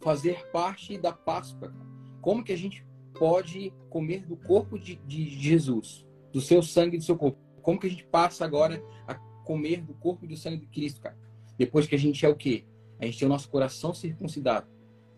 fazer 0.00 0.50
parte 0.50 0.98
da 0.98 1.12
Páscoa? 1.12 1.74
Como 2.20 2.42
que 2.42 2.52
a 2.52 2.58
gente 2.58 2.86
pode 3.18 3.72
comer 3.90 4.26
do 4.26 4.36
corpo 4.36 4.78
de, 4.78 4.96
de 4.96 5.28
Jesus, 5.28 6.06
do 6.32 6.40
seu 6.40 6.62
sangue 6.62 6.96
e 6.96 6.98
do 6.98 7.04
seu 7.04 7.16
corpo? 7.16 7.38
Como 7.60 7.78
que 7.78 7.86
a 7.86 7.90
gente 7.90 8.04
passa 8.04 8.44
agora 8.44 8.82
a 9.06 9.14
comer 9.44 9.82
do 9.82 9.94
corpo 9.94 10.24
e 10.24 10.28
do 10.28 10.36
sangue 10.36 10.58
de 10.58 10.66
Cristo, 10.66 11.00
cara. 11.00 11.16
Depois 11.58 11.86
que 11.86 11.94
a 11.94 11.98
gente 11.98 12.24
é 12.24 12.28
o 12.28 12.34
quê? 12.34 12.64
A 13.00 13.04
gente 13.04 13.18
tem 13.18 13.26
o 13.26 13.28
nosso 13.28 13.48
coração 13.50 13.92
circuncidado. 13.92 14.66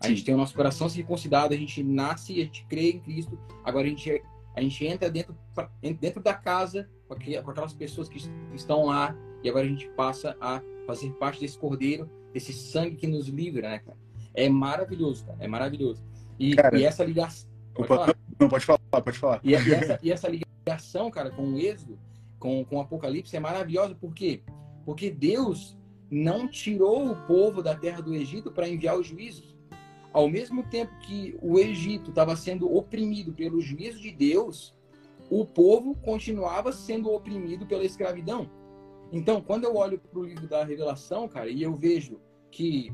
A 0.05 0.09
gente 0.09 0.23
tem 0.23 0.33
o 0.33 0.37
nosso 0.37 0.55
coração 0.55 0.87
circuncidado, 0.89 1.53
a 1.53 1.57
gente 1.57 1.83
nasce 1.83 2.33
e 2.33 2.41
a 2.41 2.45
gente 2.45 2.65
crê 2.65 2.91
em 2.91 2.99
Cristo. 2.99 3.39
Agora 3.63 3.85
a 3.85 3.89
gente, 3.89 4.23
a 4.55 4.61
gente 4.61 4.85
entra 4.85 5.09
dentro, 5.09 5.37
dentro 5.99 6.21
da 6.21 6.33
casa 6.33 6.89
com 7.07 7.51
aquelas 7.51 7.73
pessoas 7.73 8.09
que 8.09 8.19
estão 8.53 8.85
lá 8.85 9.15
e 9.43 9.49
agora 9.49 9.65
a 9.65 9.69
gente 9.69 9.87
passa 9.89 10.35
a 10.41 10.61
fazer 10.87 11.11
parte 11.13 11.39
desse 11.39 11.57
cordeiro, 11.57 12.09
desse 12.33 12.51
sangue 12.51 12.95
que 12.95 13.07
nos 13.07 13.27
livra, 13.27 13.69
né, 13.69 13.79
cara? 13.79 13.97
É 14.33 14.49
maravilhoso, 14.49 15.25
cara. 15.25 15.37
É 15.39 15.47
maravilhoso. 15.47 16.03
E, 16.39 16.55
cara, 16.55 16.77
e 16.77 16.83
essa 16.83 17.03
ligação. 17.03 17.49
Pode 17.73 17.93
Opa, 17.93 18.15
não, 18.39 18.49
pode 18.49 18.65
falar, 18.65 18.79
pode 18.79 19.17
falar. 19.17 19.39
E, 19.43 19.51
e, 19.51 19.55
essa, 19.55 19.99
e 20.01 20.11
essa 20.11 20.27
ligação, 20.27 21.09
cara, 21.11 21.29
com 21.29 21.53
o 21.53 21.59
êxodo, 21.59 21.97
com, 22.39 22.63
com 22.65 22.77
o 22.77 22.81
Apocalipse 22.81 23.35
é 23.35 23.39
maravilhosa, 23.39 23.95
por 23.95 24.13
quê? 24.13 24.41
Porque 24.85 25.09
Deus 25.09 25.77
não 26.09 26.47
tirou 26.47 27.11
o 27.11 27.15
povo 27.25 27.61
da 27.61 27.75
terra 27.75 28.01
do 28.01 28.13
Egito 28.13 28.51
para 28.51 28.67
enviar 28.67 28.97
os 28.97 29.07
juízos. 29.07 29.54
Ao 30.15 30.29
mesmo 30.29 30.63
tempo 30.63 30.97
que 30.99 31.37
o 31.41 31.59
Egito 31.59 32.09
estava 32.09 32.37
sendo 32.37 32.73
oprimido 32.73 33.33
pelo 33.33 33.59
juízo 33.59 33.99
de 33.99 34.11
Deus, 34.11 34.73
o 35.29 35.45
povo 35.45 35.93
continuava 35.95 36.71
sendo 36.71 37.11
oprimido 37.11 37.65
pela 37.65 37.83
escravidão. 37.83 38.49
Então, 39.11 39.41
quando 39.41 39.65
eu 39.65 39.75
olho 39.75 39.99
para 39.99 40.17
o 40.17 40.23
livro 40.23 40.47
da 40.47 40.63
Revelação, 40.63 41.27
cara, 41.27 41.49
e 41.49 41.61
eu 41.61 41.75
vejo 41.75 42.21
que 42.49 42.93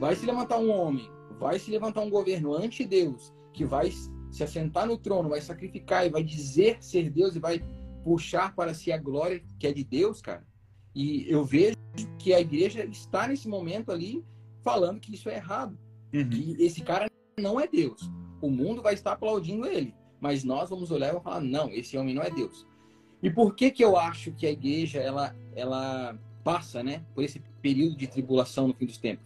vai 0.00 0.16
se 0.16 0.24
levantar 0.24 0.56
um 0.56 0.70
homem, 0.70 1.10
vai 1.38 1.58
se 1.58 1.70
levantar 1.70 2.00
um 2.00 2.08
governo 2.08 2.54
anti-Deus, 2.54 3.34
que 3.52 3.66
vai 3.66 3.90
se 3.90 4.42
assentar 4.42 4.86
no 4.86 4.96
trono, 4.96 5.28
vai 5.28 5.42
sacrificar 5.42 6.06
e 6.06 6.10
vai 6.10 6.22
dizer 6.22 6.78
ser 6.82 7.10
Deus 7.10 7.36
e 7.36 7.38
vai 7.38 7.62
puxar 8.02 8.54
para 8.54 8.72
si 8.72 8.90
a 8.90 8.96
glória 8.96 9.44
que 9.58 9.66
é 9.66 9.72
de 9.74 9.84
Deus, 9.84 10.22
cara. 10.22 10.46
E 10.94 11.30
eu 11.30 11.44
vejo 11.44 11.76
que 12.18 12.32
a 12.32 12.40
igreja 12.40 12.82
está 12.86 13.28
nesse 13.28 13.46
momento 13.46 13.92
ali 13.92 14.24
falando 14.62 15.00
que 15.00 15.12
isso 15.12 15.28
é 15.28 15.34
errado. 15.34 15.78
Uhum. 16.14 16.28
Que 16.28 16.56
esse 16.60 16.80
cara 16.80 17.10
não 17.38 17.58
é 17.58 17.66
Deus. 17.66 18.10
O 18.40 18.48
mundo 18.48 18.80
vai 18.80 18.94
estar 18.94 19.12
aplaudindo 19.12 19.66
ele, 19.66 19.94
mas 20.20 20.44
nós 20.44 20.70
vamos 20.70 20.90
olhar 20.90 21.08
e 21.08 21.10
vamos 21.10 21.24
falar: 21.24 21.40
não, 21.40 21.70
esse 21.70 21.96
homem 21.98 22.14
não 22.14 22.22
é 22.22 22.30
Deus. 22.30 22.66
E 23.22 23.30
por 23.30 23.54
que 23.54 23.70
que 23.70 23.84
eu 23.84 23.96
acho 23.96 24.32
que 24.32 24.46
a 24.46 24.50
igreja 24.50 25.00
ela 25.00 25.34
ela 25.56 26.18
passa, 26.44 26.82
né, 26.82 27.02
por 27.14 27.24
esse 27.24 27.40
período 27.62 27.96
de 27.96 28.06
tribulação 28.06 28.68
no 28.68 28.74
fim 28.74 28.86
dos 28.86 28.98
tempos? 28.98 29.24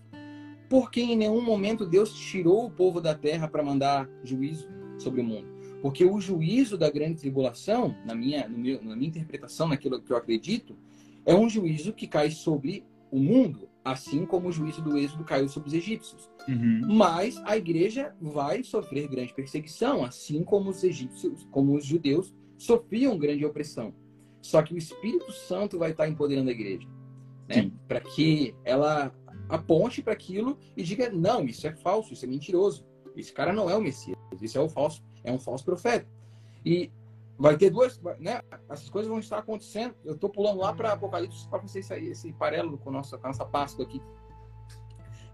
Porque 0.68 1.00
em 1.00 1.16
nenhum 1.16 1.42
momento 1.42 1.86
Deus 1.86 2.12
tirou 2.12 2.66
o 2.66 2.70
povo 2.70 3.00
da 3.00 3.14
terra 3.14 3.48
para 3.48 3.62
mandar 3.62 4.08
juízo 4.22 4.68
sobre 4.98 5.20
o 5.20 5.24
mundo. 5.24 5.48
Porque 5.80 6.04
o 6.04 6.20
juízo 6.20 6.76
da 6.76 6.90
grande 6.90 7.20
tribulação, 7.20 7.94
na 8.04 8.14
minha, 8.14 8.48
meu, 8.48 8.82
na 8.82 8.96
minha 8.96 9.08
interpretação, 9.08 9.68
naquilo 9.68 10.00
que 10.00 10.12
eu 10.12 10.16
acredito, 10.16 10.76
é 11.24 11.34
um 11.34 11.48
juízo 11.48 11.92
que 11.92 12.06
cai 12.06 12.30
sobre 12.30 12.84
o 13.10 13.18
mundo, 13.18 13.68
assim 13.90 14.26
como 14.26 14.48
o 14.48 14.52
juízo 14.52 14.82
do 14.82 14.96
êxodo 14.98 15.24
caiu 15.24 15.48
sobre 15.48 15.68
os 15.68 15.74
egípcios. 15.74 16.30
Uhum. 16.48 16.82
Mas 16.96 17.40
a 17.44 17.56
igreja 17.56 18.14
vai 18.20 18.62
sofrer 18.62 19.08
grande 19.08 19.34
perseguição, 19.34 20.04
assim 20.04 20.42
como 20.44 20.70
os 20.70 20.82
egípcios, 20.84 21.46
como 21.50 21.74
os 21.76 21.84
judeus 21.84 22.34
sofriam 22.56 23.18
grande 23.18 23.44
opressão. 23.44 23.94
Só 24.40 24.62
que 24.62 24.74
o 24.74 24.78
Espírito 24.78 25.32
Santo 25.32 25.78
vai 25.78 25.90
estar 25.90 26.08
empoderando 26.08 26.50
a 26.50 26.52
igreja, 26.52 26.88
né? 27.48 27.70
Para 27.86 28.00
que 28.00 28.54
ela 28.64 29.12
aponte 29.48 30.02
para 30.02 30.12
aquilo 30.12 30.58
e 30.76 30.82
diga: 30.82 31.10
não, 31.10 31.44
isso 31.44 31.66
é 31.66 31.72
falso, 31.72 32.12
isso 32.12 32.24
é 32.24 32.28
mentiroso. 32.28 32.86
Esse 33.16 33.32
cara 33.32 33.52
não 33.52 33.68
é 33.68 33.76
o 33.76 33.80
Messias, 33.80 34.16
isso 34.40 34.56
é 34.58 34.60
o 34.60 34.68
falso, 34.68 35.02
é 35.24 35.32
um 35.32 35.40
falso 35.40 35.64
profeta. 35.64 36.06
E 36.64 36.90
vai 37.38 37.56
ter 37.56 37.70
duas, 37.70 38.00
né? 38.18 38.42
Essas 38.68 38.90
coisas 38.90 39.08
vão 39.08 39.20
estar 39.20 39.38
acontecendo. 39.38 39.94
Eu 40.04 40.14
estou 40.14 40.28
pulando 40.28 40.58
lá 40.58 40.72
para 40.72 40.92
Apocalipse 40.92 41.48
para 41.48 41.60
vocês 41.60 41.86
sair 41.86 42.08
esse 42.08 42.32
paralelo 42.32 42.76
com, 42.78 42.90
nossa, 42.90 43.16
com 43.16 43.26
a 43.26 43.30
nossa 43.30 43.46
Páscoa 43.46 43.84
aqui. 43.84 44.02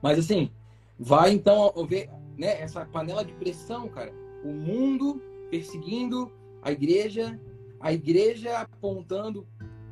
Mas 0.03 0.19
assim, 0.19 0.51
vai 0.99 1.33
então 1.33 1.73
ver 1.89 2.11
né, 2.37 2.61
essa 2.61 2.85
panela 2.85 3.25
de 3.25 3.33
pressão, 3.33 3.89
cara. 3.89 4.13
O 4.45 4.53
mundo 4.53 5.21
perseguindo 5.51 6.31
a 6.61 6.71
igreja, 6.71 7.41
a 7.81 7.93
igreja 7.93 8.59
apontando 8.59 9.49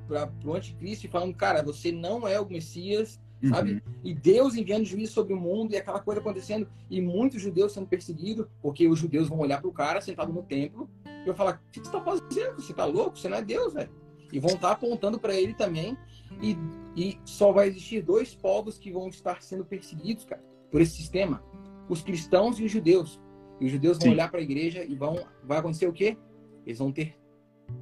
para 0.06 0.30
o 0.44 0.54
anticristo 0.54 1.06
e 1.06 1.10
falando, 1.10 1.34
cara, 1.34 1.62
você 1.62 1.90
não 1.90 2.28
é 2.28 2.38
o 2.38 2.46
Messias, 2.46 3.18
sabe? 3.48 3.72
Uhum. 3.72 3.80
E 4.04 4.14
Deus 4.14 4.54
enviando 4.54 4.84
juízo 4.84 5.12
sobre 5.12 5.34
o 5.34 5.36
mundo 5.36 5.72
e 5.72 5.76
aquela 5.76 6.00
coisa 6.00 6.20
acontecendo 6.20 6.68
e 6.88 7.00
muitos 7.00 7.40
judeus 7.42 7.72
sendo 7.72 7.86
perseguidos, 7.86 8.46
porque 8.60 8.86
os 8.88 8.98
judeus 8.98 9.28
vão 9.28 9.40
olhar 9.40 9.60
para 9.60 9.68
o 9.68 9.72
cara 9.72 10.00
sentado 10.00 10.32
no 10.32 10.42
templo 10.42 10.88
e 11.04 11.26
vão 11.26 11.34
falar: 11.34 11.60
O 11.66 11.70
que 11.70 11.80
você 11.80 11.86
está 11.86 12.00
fazendo? 12.00 12.54
Você 12.56 12.72
está 12.72 12.84
louco? 12.84 13.18
Você 13.18 13.28
não 13.28 13.38
é 13.38 13.42
Deus, 13.42 13.74
velho. 13.74 13.90
E 14.32 14.38
vão 14.38 14.50
estar 14.54 14.68
tá 14.68 14.72
apontando 14.72 15.18
para 15.18 15.34
ele 15.34 15.54
também. 15.54 15.96
E, 16.40 16.56
e 16.96 17.18
só 17.24 17.52
vai 17.52 17.68
existir 17.68 18.02
dois 18.02 18.34
povos 18.34 18.78
que 18.78 18.90
vão 18.90 19.08
estar 19.08 19.42
sendo 19.42 19.64
perseguidos, 19.64 20.24
cara, 20.24 20.42
por 20.70 20.80
esse 20.80 20.96
sistema: 20.96 21.42
os 21.88 22.02
cristãos 22.02 22.58
e 22.60 22.64
os 22.64 22.70
judeus. 22.70 23.20
E 23.60 23.66
os 23.66 23.72
judeus 23.72 23.98
vão 23.98 24.08
Sim. 24.08 24.12
olhar 24.12 24.30
para 24.30 24.40
a 24.40 24.42
igreja 24.42 24.84
e 24.84 24.94
vão. 24.94 25.24
Vai 25.44 25.58
acontecer 25.58 25.86
o 25.86 25.92
quê? 25.92 26.16
Eles 26.64 26.78
vão 26.78 26.92
ter 26.92 27.16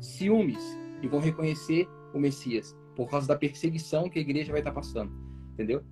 ciúmes 0.01 0.63
e 1.03 1.09
vão 1.09 1.21
reconhecer 1.21 1.87
o 2.15 2.19
Messias 2.19 2.77
por 2.97 3.09
causa 3.09 3.29
da 3.29 3.37
perseguição 3.37 4.09
que 4.09 4.19
a 4.19 4.23
igreja 4.23 4.53
vai 4.53 4.61
estar 4.61 4.71
tá 4.71 4.75
passando 4.75 5.30
entendeu? 5.61 5.85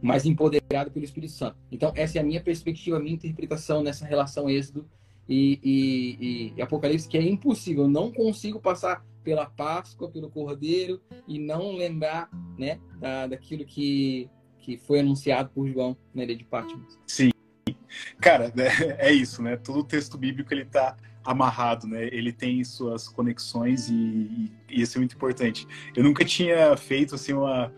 Mas 0.00 0.24
empoderado 0.26 0.90
pelo 0.90 1.04
Espírito 1.04 1.32
Santo. 1.32 1.56
Então, 1.70 1.92
essa 1.94 2.18
é 2.18 2.20
a 2.20 2.24
minha 2.24 2.40
perspectiva, 2.40 2.96
a 2.96 3.00
minha 3.00 3.14
interpretação 3.14 3.82
nessa 3.82 4.04
relação 4.04 4.48
Êxodo 4.48 4.88
e, 5.28 5.60
e, 5.62 6.52
e 6.56 6.62
Apocalipse, 6.62 7.08
que 7.08 7.18
é 7.18 7.22
impossível. 7.22 7.84
Eu 7.84 7.90
não 7.90 8.12
consigo 8.12 8.60
passar 8.60 9.04
pela 9.22 9.46
Páscoa, 9.46 10.10
pelo 10.10 10.28
Cordeiro 10.28 11.00
e 11.26 11.38
não 11.38 11.72
lembrar 11.72 12.28
né, 12.58 12.80
da, 12.98 13.28
daquilo 13.28 13.64
que, 13.64 14.28
que 14.58 14.76
foi 14.76 15.00
anunciado 15.00 15.50
por 15.50 15.68
João 15.68 15.96
na 16.14 16.24
ilha 16.24 16.36
de 16.36 16.44
Patmos. 16.44 16.98
Sim. 17.06 17.30
Cara, 18.20 18.52
é, 18.56 19.06
é 19.08 19.12
isso, 19.12 19.42
né? 19.42 19.56
Todo 19.56 19.80
o 19.80 19.84
texto 19.84 20.18
bíblico 20.18 20.52
ele 20.52 20.62
está 20.62 20.96
amarrado, 21.24 21.86
né? 21.86 22.06
Ele 22.06 22.32
tem 22.32 22.64
suas 22.64 23.08
conexões 23.08 23.88
e, 23.88 24.50
e, 24.68 24.82
isso 24.82 24.96
é 24.96 25.00
muito 25.00 25.14
importante. 25.14 25.66
Eu 25.94 26.02
nunca 26.02 26.24
tinha 26.24 26.76
feito 26.76 27.14
assim 27.14 27.32
uma 27.32 27.72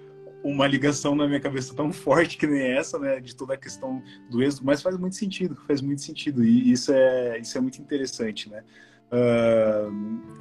uma 0.45 0.67
ligação 0.67 1.15
na 1.15 1.27
minha 1.27 1.41
cabeça 1.41 1.75
tão 1.75 1.91
forte 1.91 2.37
que 2.37 2.47
nem 2.47 2.61
essa, 2.61 2.99
né, 2.99 3.19
de 3.19 3.35
toda 3.35 3.55
a 3.55 3.57
questão 3.57 4.03
do 4.31 4.43
êxodo, 4.43 4.67
mas 4.67 4.83
faz 4.83 4.97
muito 4.99 5.17
sentido, 5.17 5.57
faz 5.67 5.81
muito 5.81 6.03
sentido 6.03 6.45
e 6.45 6.71
isso 6.71 6.93
é 6.93 7.39
isso 7.41 7.57
é 7.57 7.61
muito 7.61 7.81
interessante, 7.81 8.51
né? 8.51 8.63
Uh, 9.11 9.93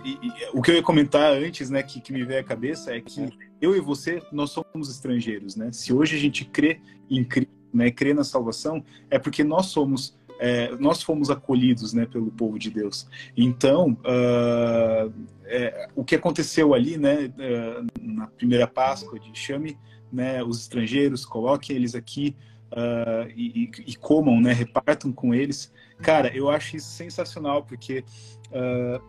e, 0.04 0.12
e, 0.12 0.32
o 0.54 0.62
que 0.62 0.72
eu 0.72 0.76
ia 0.76 0.84
comentar 0.84 1.32
antes, 1.32 1.70
né, 1.70 1.84
que, 1.84 2.02
que 2.02 2.12
me 2.12 2.24
veio 2.24 2.40
à 2.40 2.44
cabeça 2.44 2.94
é 2.94 3.00
que 3.00 3.30
eu 3.62 3.76
e 3.76 3.80
você 3.80 4.22
nós 4.32 4.52
somos 4.52 4.90
estrangeiros, 4.90 5.56
né? 5.56 5.72
Se 5.72 5.94
hoje 5.94 6.18
a 6.18 6.20
gente 6.20 6.44
crê 6.44 6.82
em 7.10 7.24
Cristo, 7.24 7.54
né, 7.74 7.90
crê 7.90 8.14
na 8.14 8.24
salvação, 8.24 8.84
é 9.10 9.18
porque 9.18 9.44
nós 9.44 9.68
somos 9.68 10.18
é, 10.40 10.76
nós 10.78 11.02
fomos 11.02 11.30
acolhidos 11.30 11.94
né, 11.94 12.06
pelo 12.06 12.30
povo 12.32 12.60
de 12.60 12.70
Deus. 12.70 13.08
Então, 13.38 13.92
uh, 14.02 15.14
é, 15.46 15.88
o 15.96 16.04
que 16.04 16.16
aconteceu 16.16 16.74
ali 16.74 16.98
né, 16.98 17.28
uh, 17.28 17.88
na 18.02 18.28
primeira 18.28 18.68
Páscoa 18.68 19.18
de 19.18 19.38
chame 19.38 19.78
né, 20.14 20.44
os 20.44 20.62
estrangeiros, 20.62 21.26
coloquem 21.26 21.76
eles 21.76 21.96
aqui 21.96 22.36
uh, 22.72 23.30
e, 23.36 23.72
e, 23.88 23.96
comam, 23.96 24.40
né, 24.40 24.54
repartam 24.54 25.12
com 25.12 25.34
eles. 25.34 25.72
Cara, 26.02 26.36
eu 26.36 26.50
acho 26.50 26.78
isso 26.78 26.90
sensacional, 26.90 27.64
porque 27.64 28.04
uh, 28.50 29.04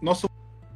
nós 0.00 0.24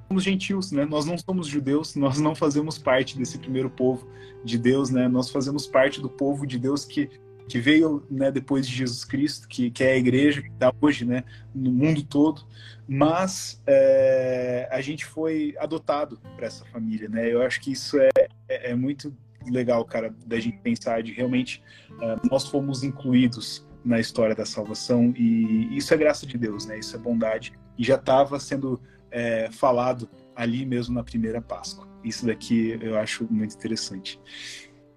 somos 0.09 0.25
gentios, 0.25 0.73
né? 0.73 0.85
Nós 0.85 1.07
não 1.07 1.17
somos 1.17 1.47
judeus, 1.47 1.95
nós 1.95 2.19
não 2.19 2.35
fazemos 2.35 2.79
parte 2.79 3.17
desse 3.17 3.39
primeiro 3.39 3.71
povo 3.71 4.07
de 4.45 4.59
Deus, 4.59 4.91
né? 4.91 5.09
Nós 5.09 5.31
fazemos 5.31 5.67
parte 5.67 6.01
do 6.01 6.09
povo 6.09 6.47
de 6.47 6.59
Deus 6.59 6.85
que 6.85 7.09
que 7.49 7.59
veio 7.59 8.03
né, 8.11 8.31
depois 8.31 8.67
de 8.67 8.75
Jesus 8.75 9.05
Cristo, 9.05 9.47
que, 9.49 9.71
que 9.71 9.85
é 9.85 9.93
a 9.93 9.97
igreja 9.97 10.41
que 10.41 10.49
está 10.49 10.73
hoje 10.81 11.05
né, 11.05 11.25
no 11.55 11.71
mundo 11.71 12.03
todo, 12.03 12.47
mas 12.89 13.61
é, 13.67 14.69
a 14.71 14.81
gente 14.81 15.05
foi 15.05 15.55
adotado 15.59 16.19
para 16.37 16.47
essa 16.47 16.65
família. 16.67 17.09
Né? 17.09 17.31
Eu 17.31 17.43
acho 17.43 17.61
que 17.61 17.73
isso 17.73 17.99
é, 17.99 18.11
é, 18.49 18.71
é 18.71 18.75
muito 18.75 19.15
legal, 19.51 19.85
cara, 19.85 20.15
da 20.27 20.39
gente 20.39 20.59
pensar 20.59 21.03
de 21.03 21.13
realmente 21.13 21.63
uh, 21.93 22.29
nós 22.31 22.47
fomos 22.49 22.83
incluídos 22.83 23.67
na 23.85 23.99
história 23.99 24.35
da 24.35 24.47
salvação 24.47 25.13
e 25.17 25.77
isso 25.77 25.93
é 25.93 25.97
graça 25.97 26.27
de 26.27 26.39
Deus, 26.39 26.67
né? 26.67 26.79
Isso 26.79 26.95
é 26.95 26.99
bondade 26.99 27.53
e 27.77 27.85
já 27.85 27.97
estava 27.97 28.39
sendo 28.39 28.81
é, 29.11 29.51
falado 29.51 30.09
ali 30.35 30.65
mesmo 30.65 30.95
na 30.95 31.03
primeira 31.03 31.41
Páscoa. 31.41 31.87
Isso 32.05 32.27
daqui 32.27 32.79
eu 32.81 32.99
acho 32.99 33.27
muito 33.31 33.55
interessante. 33.55 34.21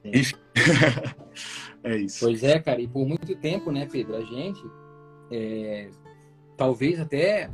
Enfim, 0.04 0.36
é 1.84 1.98
isso. 1.98 2.26
Pois 2.26 2.44
é, 2.44 2.60
cara, 2.60 2.80
e 2.80 2.88
por 2.88 3.08
muito 3.08 3.36
tempo, 3.36 3.72
né, 3.72 3.88
Pedro, 3.92 4.16
a 4.16 4.22
gente, 4.22 4.62
é, 5.32 5.90
talvez 6.56 7.00
até 7.00 7.50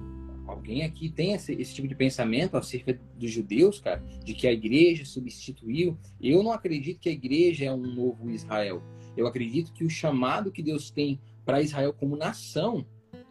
alguém 0.48 0.84
aqui 0.84 1.10
tenha 1.10 1.36
esse, 1.36 1.54
esse, 1.54 1.74
tipo 1.74 1.88
de 1.88 1.96
pensamento 1.96 2.58
acerca 2.58 3.00
dos 3.16 3.32
judeus, 3.32 3.80
cara, 3.80 4.04
de 4.24 4.34
que 4.34 4.48
a 4.48 4.52
igreja 4.52 5.06
substituiu. 5.06 5.98
Eu 6.20 6.44
não 6.44 6.52
acredito 6.52 7.00
que 7.00 7.10
a 7.10 7.12
igreja 7.12 7.66
é 7.66 7.74
um 7.74 7.96
novo 7.96 8.30
Israel. 8.30 8.82
Eu 9.16 9.28
acredito 9.28 9.74
que 9.74 9.84
o 9.84 9.90
chamado 9.90 10.52
que 10.52 10.64
Deus 10.64 10.90
tem 10.90 11.20
para 11.46 11.62
Israel 11.62 11.94
como 11.94 12.16
nação 12.16 12.86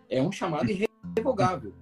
é 0.08 0.22
um 0.22 0.32
chamado 0.32 0.70
irrevogável. 0.70 1.74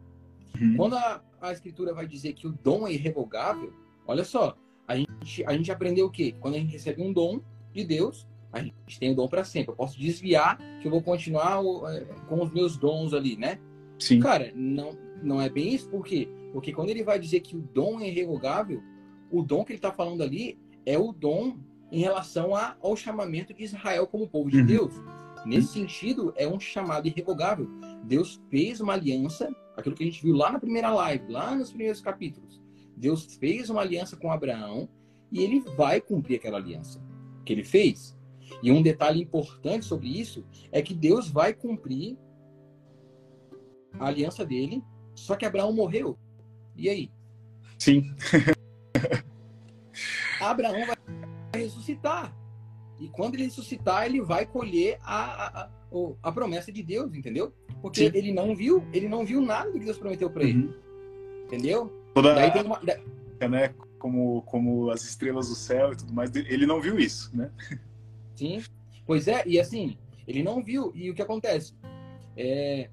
Uhum. 0.60 0.76
Quando 0.76 0.96
a, 0.96 1.22
a 1.40 1.52
escritura 1.52 1.94
vai 1.94 2.06
dizer 2.06 2.32
que 2.34 2.46
o 2.46 2.52
dom 2.52 2.86
é 2.86 2.92
irrevogável, 2.92 3.72
olha 4.06 4.24
só, 4.24 4.56
a 4.86 4.96
gente, 4.96 5.44
a 5.44 5.52
gente 5.52 5.70
aprendeu 5.70 6.06
o 6.06 6.10
quê? 6.10 6.34
Quando 6.40 6.54
a 6.54 6.58
gente 6.58 6.72
recebe 6.72 7.02
um 7.02 7.12
dom 7.12 7.40
de 7.72 7.84
Deus, 7.84 8.26
a 8.52 8.62
gente 8.62 8.98
tem 8.98 9.12
o 9.12 9.14
dom 9.14 9.28
para 9.28 9.44
sempre. 9.44 9.72
Eu 9.72 9.76
posso 9.76 9.98
desviar 9.98 10.58
que 10.80 10.86
eu 10.86 10.90
vou 10.90 11.02
continuar 11.02 11.60
é, 11.92 12.00
com 12.28 12.42
os 12.42 12.50
meus 12.52 12.76
dons 12.76 13.12
ali, 13.12 13.36
né? 13.36 13.58
Sim. 13.98 14.20
Cara, 14.20 14.52
não, 14.54 14.96
não 15.22 15.40
é 15.40 15.48
bem 15.48 15.74
isso, 15.74 15.88
por 15.88 16.04
quê? 16.04 16.28
Porque 16.52 16.72
quando 16.72 16.90
ele 16.90 17.02
vai 17.02 17.18
dizer 17.18 17.40
que 17.40 17.56
o 17.56 17.60
dom 17.60 18.00
é 18.00 18.08
irrevogável, 18.08 18.82
o 19.30 19.42
dom 19.42 19.64
que 19.64 19.72
ele 19.72 19.78
está 19.78 19.92
falando 19.92 20.22
ali 20.22 20.58
é 20.86 20.98
o 20.98 21.12
dom 21.12 21.58
em 21.90 22.00
relação 22.00 22.50
ao 22.54 22.96
chamamento 22.96 23.52
de 23.52 23.64
Israel 23.64 24.06
como 24.06 24.28
povo 24.28 24.50
de 24.50 24.58
uhum. 24.58 24.66
Deus. 24.66 24.94
Nesse 25.44 25.68
sentido, 25.68 26.32
é 26.36 26.46
um 26.46 26.58
chamado 26.58 27.06
irrevogável. 27.06 27.68
Deus 28.04 28.40
fez 28.50 28.80
uma 28.80 28.94
aliança, 28.94 29.48
aquilo 29.76 29.94
que 29.94 30.02
a 30.02 30.06
gente 30.06 30.22
viu 30.22 30.34
lá 30.34 30.52
na 30.52 30.58
primeira 30.58 30.90
live, 30.90 31.30
lá 31.32 31.54
nos 31.54 31.70
primeiros 31.70 32.00
capítulos. 32.00 32.60
Deus 32.96 33.36
fez 33.36 33.70
uma 33.70 33.80
aliança 33.80 34.16
com 34.16 34.32
Abraão 34.32 34.88
e 35.30 35.42
ele 35.42 35.60
vai 35.76 36.00
cumprir 36.00 36.36
aquela 36.36 36.58
aliança 36.58 37.02
que 37.44 37.52
ele 37.52 37.64
fez. 37.64 38.16
E 38.62 38.70
um 38.72 38.82
detalhe 38.82 39.22
importante 39.22 39.84
sobre 39.84 40.08
isso 40.08 40.44
é 40.72 40.82
que 40.82 40.94
Deus 40.94 41.28
vai 41.28 41.54
cumprir 41.54 42.18
a 43.98 44.06
aliança 44.06 44.44
dele 44.44 44.82
só 45.18 45.36
que 45.36 45.44
Abraão 45.44 45.72
morreu. 45.72 46.18
E 46.76 46.88
aí? 46.88 47.10
Sim. 47.78 48.14
Abraão 50.40 50.86
vai 50.86 51.62
ressuscitar. 51.62 52.34
E 52.98 53.08
quando 53.08 53.34
ele 53.34 53.44
ressuscitar, 53.44 54.06
ele 54.06 54.20
vai 54.20 54.46
colher 54.46 54.98
a, 55.02 55.62
a, 55.62 55.70
a 56.22 56.32
promessa 56.32 56.72
de 56.72 56.82
Deus, 56.82 57.14
entendeu? 57.14 57.52
Porque 57.80 58.10
Sim. 58.10 58.12
ele 58.14 58.32
não 58.32 58.56
viu, 58.56 58.84
ele 58.92 59.08
não 59.08 59.24
viu 59.24 59.40
nada 59.40 59.70
do 59.70 59.78
que 59.78 59.84
Deus 59.84 59.98
prometeu 59.98 60.30
para 60.30 60.44
ele. 60.44 60.66
Uhum. 60.66 60.74
Entendeu? 61.44 61.92
Toda 62.14 62.34
Daí 62.34 62.50
tem 62.50 62.64
uma... 62.64 62.80
né? 63.48 63.74
Como, 63.98 64.42
como 64.42 64.90
as 64.90 65.02
estrelas 65.02 65.48
do 65.48 65.56
céu 65.56 65.92
e 65.92 65.96
tudo 65.96 66.12
mais, 66.12 66.34
ele 66.34 66.66
não 66.66 66.80
viu 66.80 66.98
isso, 66.98 67.36
né? 67.36 67.50
Sim. 68.36 68.62
Pois 69.04 69.26
é, 69.26 69.42
e 69.46 69.58
assim, 69.58 69.96
ele 70.26 70.42
não 70.42 70.62
viu. 70.62 70.92
E 70.94 71.10
o 71.10 71.14
que 71.14 71.22
acontece? 71.22 71.74
é, 72.38 72.88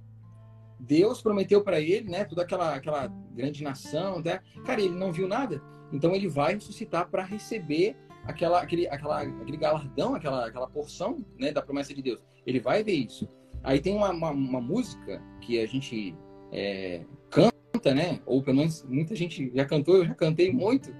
Deus 0.85 1.21
prometeu 1.21 1.63
para 1.63 1.79
ele, 1.79 2.09
né, 2.09 2.23
toda 2.25 2.43
aquela, 2.43 2.75
aquela 2.75 3.07
grande 3.33 3.63
nação, 3.63 4.21
né? 4.21 4.39
cara, 4.65 4.81
ele 4.81 4.95
não 4.95 5.11
viu 5.11 5.27
nada, 5.27 5.61
então 5.91 6.13
ele 6.13 6.27
vai 6.27 6.53
ressuscitar 6.53 7.09
para 7.09 7.23
receber 7.23 7.95
aquela, 8.23 8.61
aquele, 8.61 8.87
aquela, 8.87 9.21
aquele 9.21 9.57
galardão, 9.57 10.15
aquela, 10.15 10.47
aquela 10.47 10.67
porção 10.67 11.25
né, 11.39 11.51
da 11.51 11.61
promessa 11.61 11.93
de 11.93 12.01
Deus. 12.01 12.23
Ele 12.45 12.59
vai 12.59 12.83
ver 12.83 12.93
isso. 12.93 13.29
Aí 13.63 13.79
tem 13.79 13.95
uma, 13.95 14.11
uma, 14.11 14.31
uma 14.31 14.61
música 14.61 15.21
que 15.41 15.59
a 15.59 15.65
gente 15.65 16.15
é, 16.51 17.03
canta, 17.29 17.93
né? 17.93 18.19
Ou 18.25 18.43
pelo 18.43 18.57
menos 18.57 18.83
muita 18.83 19.15
gente 19.15 19.51
já 19.55 19.65
cantou, 19.65 19.97
eu 19.97 20.05
já 20.05 20.13
cantei 20.13 20.51
muito, 20.51 20.93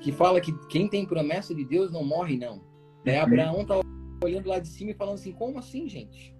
que 0.00 0.10
fala 0.10 0.40
que 0.40 0.52
quem 0.68 0.88
tem 0.88 1.06
promessa 1.06 1.54
de 1.54 1.64
Deus 1.64 1.92
não 1.92 2.04
morre, 2.04 2.36
não. 2.36 2.62
Né? 3.04 3.16
Uhum. 3.18 3.22
Abraão 3.22 3.64
tá 3.64 3.80
olhando 4.24 4.48
lá 4.48 4.58
de 4.58 4.68
cima 4.68 4.90
e 4.90 4.94
falando 4.94 5.14
assim, 5.14 5.32
como 5.32 5.58
assim, 5.58 5.88
gente? 5.88 6.34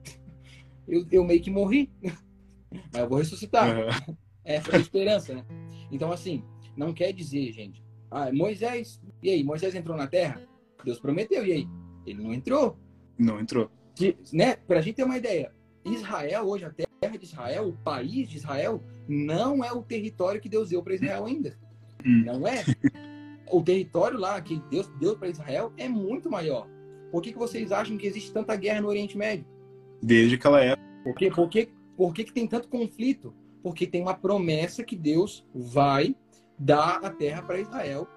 Eu, 0.88 1.07
eu 1.11 1.24
meio 1.24 1.41
que 1.41 1.51
morri, 1.51 1.91
mas 2.92 3.02
eu 3.02 3.08
vou 3.08 3.18
ressuscitar. 3.18 3.76
Uhum. 3.76 4.16
Essa 4.44 4.72
é 4.72 4.76
a 4.76 4.80
esperança, 4.80 5.34
né? 5.34 5.44
Então, 5.90 6.12
assim, 6.12 6.42
não 6.76 6.92
quer 6.92 7.12
dizer, 7.12 7.52
gente, 7.52 7.82
ah, 8.10 8.32
Moisés, 8.32 9.00
e 9.22 9.30
aí? 9.30 9.44
Moisés 9.44 9.74
entrou 9.74 9.96
na 9.96 10.06
terra? 10.06 10.40
Deus 10.84 10.98
prometeu, 10.98 11.46
e 11.46 11.52
aí? 11.52 11.68
Ele 12.06 12.22
não 12.22 12.32
entrou. 12.32 12.76
Não 13.18 13.38
entrou. 13.38 13.70
Que, 13.94 14.16
né? 14.32 14.56
Pra 14.56 14.80
gente 14.80 14.96
ter 14.96 15.04
uma 15.04 15.18
ideia, 15.18 15.52
Israel, 15.84 16.44
hoje, 16.44 16.64
a 16.64 16.70
terra 16.70 17.16
de 17.16 17.24
Israel, 17.24 17.68
o 17.68 17.72
país 17.72 18.28
de 18.28 18.36
Israel, 18.36 18.82
não 19.08 19.64
é 19.64 19.72
o 19.72 19.82
território 19.82 20.40
que 20.40 20.48
Deus 20.48 20.70
deu 20.70 20.82
para 20.82 20.94
Israel 20.94 21.26
ainda. 21.26 21.56
Hum. 22.04 22.22
Não 22.24 22.46
é. 22.46 22.64
O 23.50 23.62
território 23.62 24.18
lá 24.18 24.40
que 24.40 24.62
Deus 24.70 24.88
deu 25.00 25.16
para 25.16 25.28
Israel 25.28 25.72
é 25.76 25.88
muito 25.88 26.30
maior. 26.30 26.68
Por 27.10 27.20
que, 27.20 27.32
que 27.32 27.38
vocês 27.38 27.72
acham 27.72 27.96
que 27.96 28.06
existe 28.06 28.32
tanta 28.32 28.54
guerra 28.54 28.80
no 28.80 28.88
Oriente 28.88 29.18
Médio? 29.18 29.44
Desde 30.02 30.36
aquela 30.36 30.62
época. 30.62 30.88
Por, 31.34 31.48
quê? 31.48 31.68
Por, 32.01 32.14
que, 32.14 32.24
que 32.24 32.32
tem 32.32 32.46
tanto 32.46 32.66
conflito? 32.66 33.34
Porque 33.62 33.86
tem 33.86 34.01
uma 34.01 34.14
promessa 34.14 34.82
que 34.82 34.96
Deus 34.96 35.46
vai 35.55 36.16
dar 36.59 37.05
a 37.05 37.11
terra 37.11 37.42
para 37.42 37.61
Israel 37.61 38.09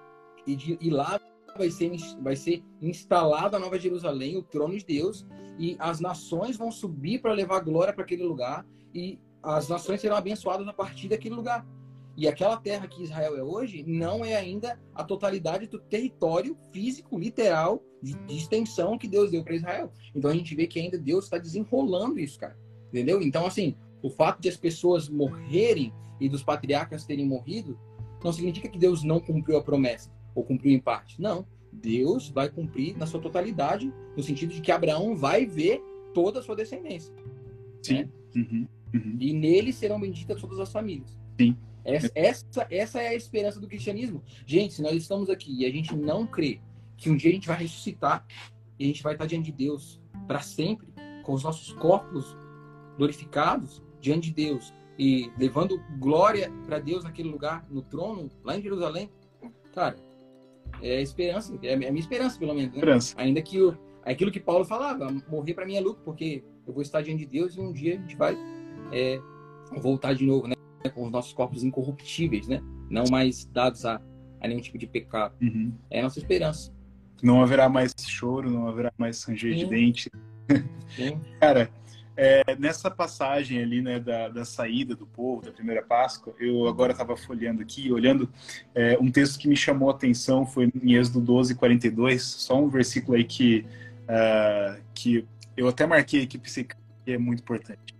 e, 0.46 0.56
de, 0.56 0.78
e 0.80 0.88
lá 0.88 1.20
vai 1.54 1.70
ser, 1.70 1.92
vai 2.22 2.34
ser 2.34 2.64
instalada 2.80 3.58
a 3.58 3.60
Nova 3.60 3.78
Jerusalém, 3.78 4.38
o 4.38 4.42
trono 4.42 4.74
de 4.74 4.86
Deus, 4.86 5.26
e 5.58 5.76
as 5.78 6.00
nações 6.00 6.56
vão 6.56 6.72
subir 6.72 7.20
para 7.20 7.34
levar 7.34 7.60
glória 7.60 7.92
para 7.92 8.04
aquele 8.04 8.22
lugar, 8.22 8.66
e 8.94 9.18
as 9.42 9.68
nações 9.68 10.00
serão 10.00 10.16
abençoadas 10.16 10.66
a 10.66 10.72
partir 10.72 11.08
daquele 11.08 11.34
lugar. 11.34 11.62
E 12.16 12.26
aquela 12.26 12.56
terra 12.56 12.88
que 12.88 13.02
Israel 13.02 13.36
é 13.36 13.42
hoje 13.42 13.84
não 13.86 14.24
é 14.24 14.34
ainda 14.34 14.80
a 14.94 15.04
totalidade 15.04 15.66
do 15.66 15.78
território 15.78 16.56
físico, 16.72 17.18
literal, 17.18 17.82
de, 18.02 18.14
de 18.14 18.34
extensão 18.34 18.96
que 18.96 19.06
Deus 19.06 19.30
deu 19.30 19.44
para 19.44 19.56
Israel. 19.56 19.92
Então 20.14 20.30
a 20.30 20.34
gente 20.34 20.54
vê 20.54 20.66
que 20.66 20.80
ainda 20.80 20.96
Deus 20.96 21.24
está 21.24 21.36
desenrolando 21.36 22.18
isso, 22.18 22.40
cara. 22.40 22.63
Entendeu? 22.88 23.22
Então, 23.22 23.46
assim, 23.46 23.74
o 24.02 24.10
fato 24.10 24.40
de 24.40 24.48
as 24.48 24.56
pessoas 24.56 25.08
morrerem 25.08 25.92
e 26.20 26.28
dos 26.28 26.42
patriarcas 26.42 27.04
terem 27.04 27.26
morrido 27.26 27.78
não 28.22 28.32
significa 28.32 28.68
que 28.68 28.78
Deus 28.78 29.02
não 29.02 29.20
cumpriu 29.20 29.58
a 29.58 29.62
promessa 29.62 30.10
ou 30.34 30.44
cumpriu 30.44 30.72
em 30.72 30.80
parte. 30.80 31.20
Não. 31.20 31.46
Deus 31.72 32.28
vai 32.28 32.48
cumprir 32.48 32.96
na 32.96 33.06
sua 33.06 33.20
totalidade, 33.20 33.92
no 34.16 34.22
sentido 34.22 34.54
de 34.54 34.60
que 34.60 34.70
Abraão 34.70 35.16
vai 35.16 35.44
ver 35.44 35.82
toda 36.14 36.38
a 36.38 36.42
sua 36.42 36.56
descendência. 36.56 37.12
Sim. 37.82 37.94
Né? 37.94 38.08
Uhum. 38.36 38.68
Uhum. 38.94 39.16
E 39.20 39.32
nele 39.32 39.72
serão 39.72 40.00
benditas 40.00 40.40
todas 40.40 40.58
as 40.60 40.70
famílias. 40.72 41.18
Sim. 41.38 41.56
Essa, 41.84 42.10
essa, 42.14 42.66
essa 42.70 43.02
é 43.02 43.08
a 43.08 43.14
esperança 43.14 43.60
do 43.60 43.68
cristianismo. 43.68 44.22
Gente, 44.46 44.74
se 44.74 44.82
nós 44.82 44.94
estamos 44.94 45.28
aqui 45.28 45.52
e 45.52 45.66
a 45.66 45.70
gente 45.70 45.94
não 45.94 46.26
crê 46.26 46.60
que 46.96 47.10
um 47.10 47.16
dia 47.16 47.30
a 47.30 47.34
gente 47.34 47.48
vai 47.48 47.58
ressuscitar 47.58 48.24
e 48.78 48.84
a 48.84 48.86
gente 48.86 49.02
vai 49.02 49.12
estar 49.12 49.26
diante 49.26 49.46
de 49.46 49.52
Deus 49.52 50.00
para 50.26 50.40
sempre, 50.40 50.88
com 51.22 51.34
os 51.34 51.42
nossos 51.42 51.72
corpos 51.72 52.36
glorificados 52.96 53.82
diante 54.00 54.28
de 54.28 54.34
Deus, 54.34 54.72
e 54.98 55.30
levando 55.38 55.82
glória 55.98 56.52
para 56.66 56.78
Deus 56.78 57.04
naquele 57.04 57.28
lugar, 57.28 57.66
no 57.70 57.82
trono, 57.82 58.30
lá 58.44 58.56
em 58.56 58.62
Jerusalém, 58.62 59.10
cara, 59.74 59.96
é 60.82 61.00
esperança, 61.00 61.58
é 61.62 61.74
a 61.74 61.76
minha 61.76 61.92
esperança, 61.98 62.38
pelo 62.38 62.54
menos. 62.54 62.72
Né? 62.72 62.78
Esperança. 62.78 63.14
Ainda 63.18 63.42
que 63.42 63.58
aquilo 64.04 64.30
que 64.30 64.40
Paulo 64.40 64.64
falava, 64.64 65.10
morrer 65.28 65.54
para 65.54 65.66
mim 65.66 65.76
é 65.76 65.80
lucro, 65.80 66.02
porque 66.04 66.44
eu 66.66 66.72
vou 66.72 66.82
estar 66.82 67.02
diante 67.02 67.20
de 67.20 67.26
Deus 67.26 67.56
e 67.56 67.60
um 67.60 67.72
dia 67.72 67.94
a 67.94 68.00
gente 68.00 68.16
vai 68.16 68.36
é, 68.92 69.20
voltar 69.76 70.14
de 70.14 70.24
novo, 70.24 70.46
né? 70.46 70.54
Com 70.94 71.06
os 71.06 71.10
nossos 71.10 71.32
corpos 71.32 71.64
incorruptíveis, 71.64 72.46
né? 72.46 72.62
Não 72.90 73.04
mais 73.10 73.46
dados 73.46 73.84
a, 73.84 74.00
a 74.40 74.48
nenhum 74.48 74.60
tipo 74.60 74.78
de 74.78 74.86
pecado. 74.86 75.34
Uhum. 75.40 75.72
É 75.90 76.00
a 76.00 76.02
nossa 76.04 76.18
esperança. 76.18 76.72
Não 77.22 77.42
haverá 77.42 77.68
mais 77.68 77.94
choro, 78.06 78.50
não 78.50 78.68
haverá 78.68 78.92
mais 78.98 79.24
ranger 79.24 79.54
de 79.54 79.66
dente. 79.66 80.10
Sim. 80.94 81.18
Cara, 81.40 81.70
é, 82.16 82.56
nessa 82.56 82.90
passagem 82.90 83.60
ali, 83.60 83.82
né, 83.82 83.98
da, 83.98 84.28
da, 84.28 84.44
saída 84.44 84.94
do 84.94 85.06
povo, 85.06 85.42
da 85.42 85.50
primeira 85.50 85.82
Páscoa, 85.82 86.34
eu 86.38 86.68
agora 86.68 86.92
estava 86.92 87.16
folheando 87.16 87.60
aqui, 87.60 87.90
olhando 87.92 88.28
é, 88.74 88.96
um 89.00 89.10
texto 89.10 89.38
que 89.38 89.48
me 89.48 89.56
chamou 89.56 89.90
a 89.90 89.92
atenção, 89.92 90.46
foi 90.46 90.70
em 90.82 90.94
Êxodo 90.94 91.20
12, 91.20 91.54
42, 91.56 92.22
só 92.22 92.60
um 92.60 92.68
versículo 92.68 93.16
aí 93.16 93.24
que, 93.24 93.66
uh, 94.04 94.80
que 94.94 95.26
eu 95.56 95.66
até 95.66 95.86
marquei 95.86 96.26
que 96.26 96.40
é 97.06 97.18
muito 97.18 97.40
importante, 97.40 97.94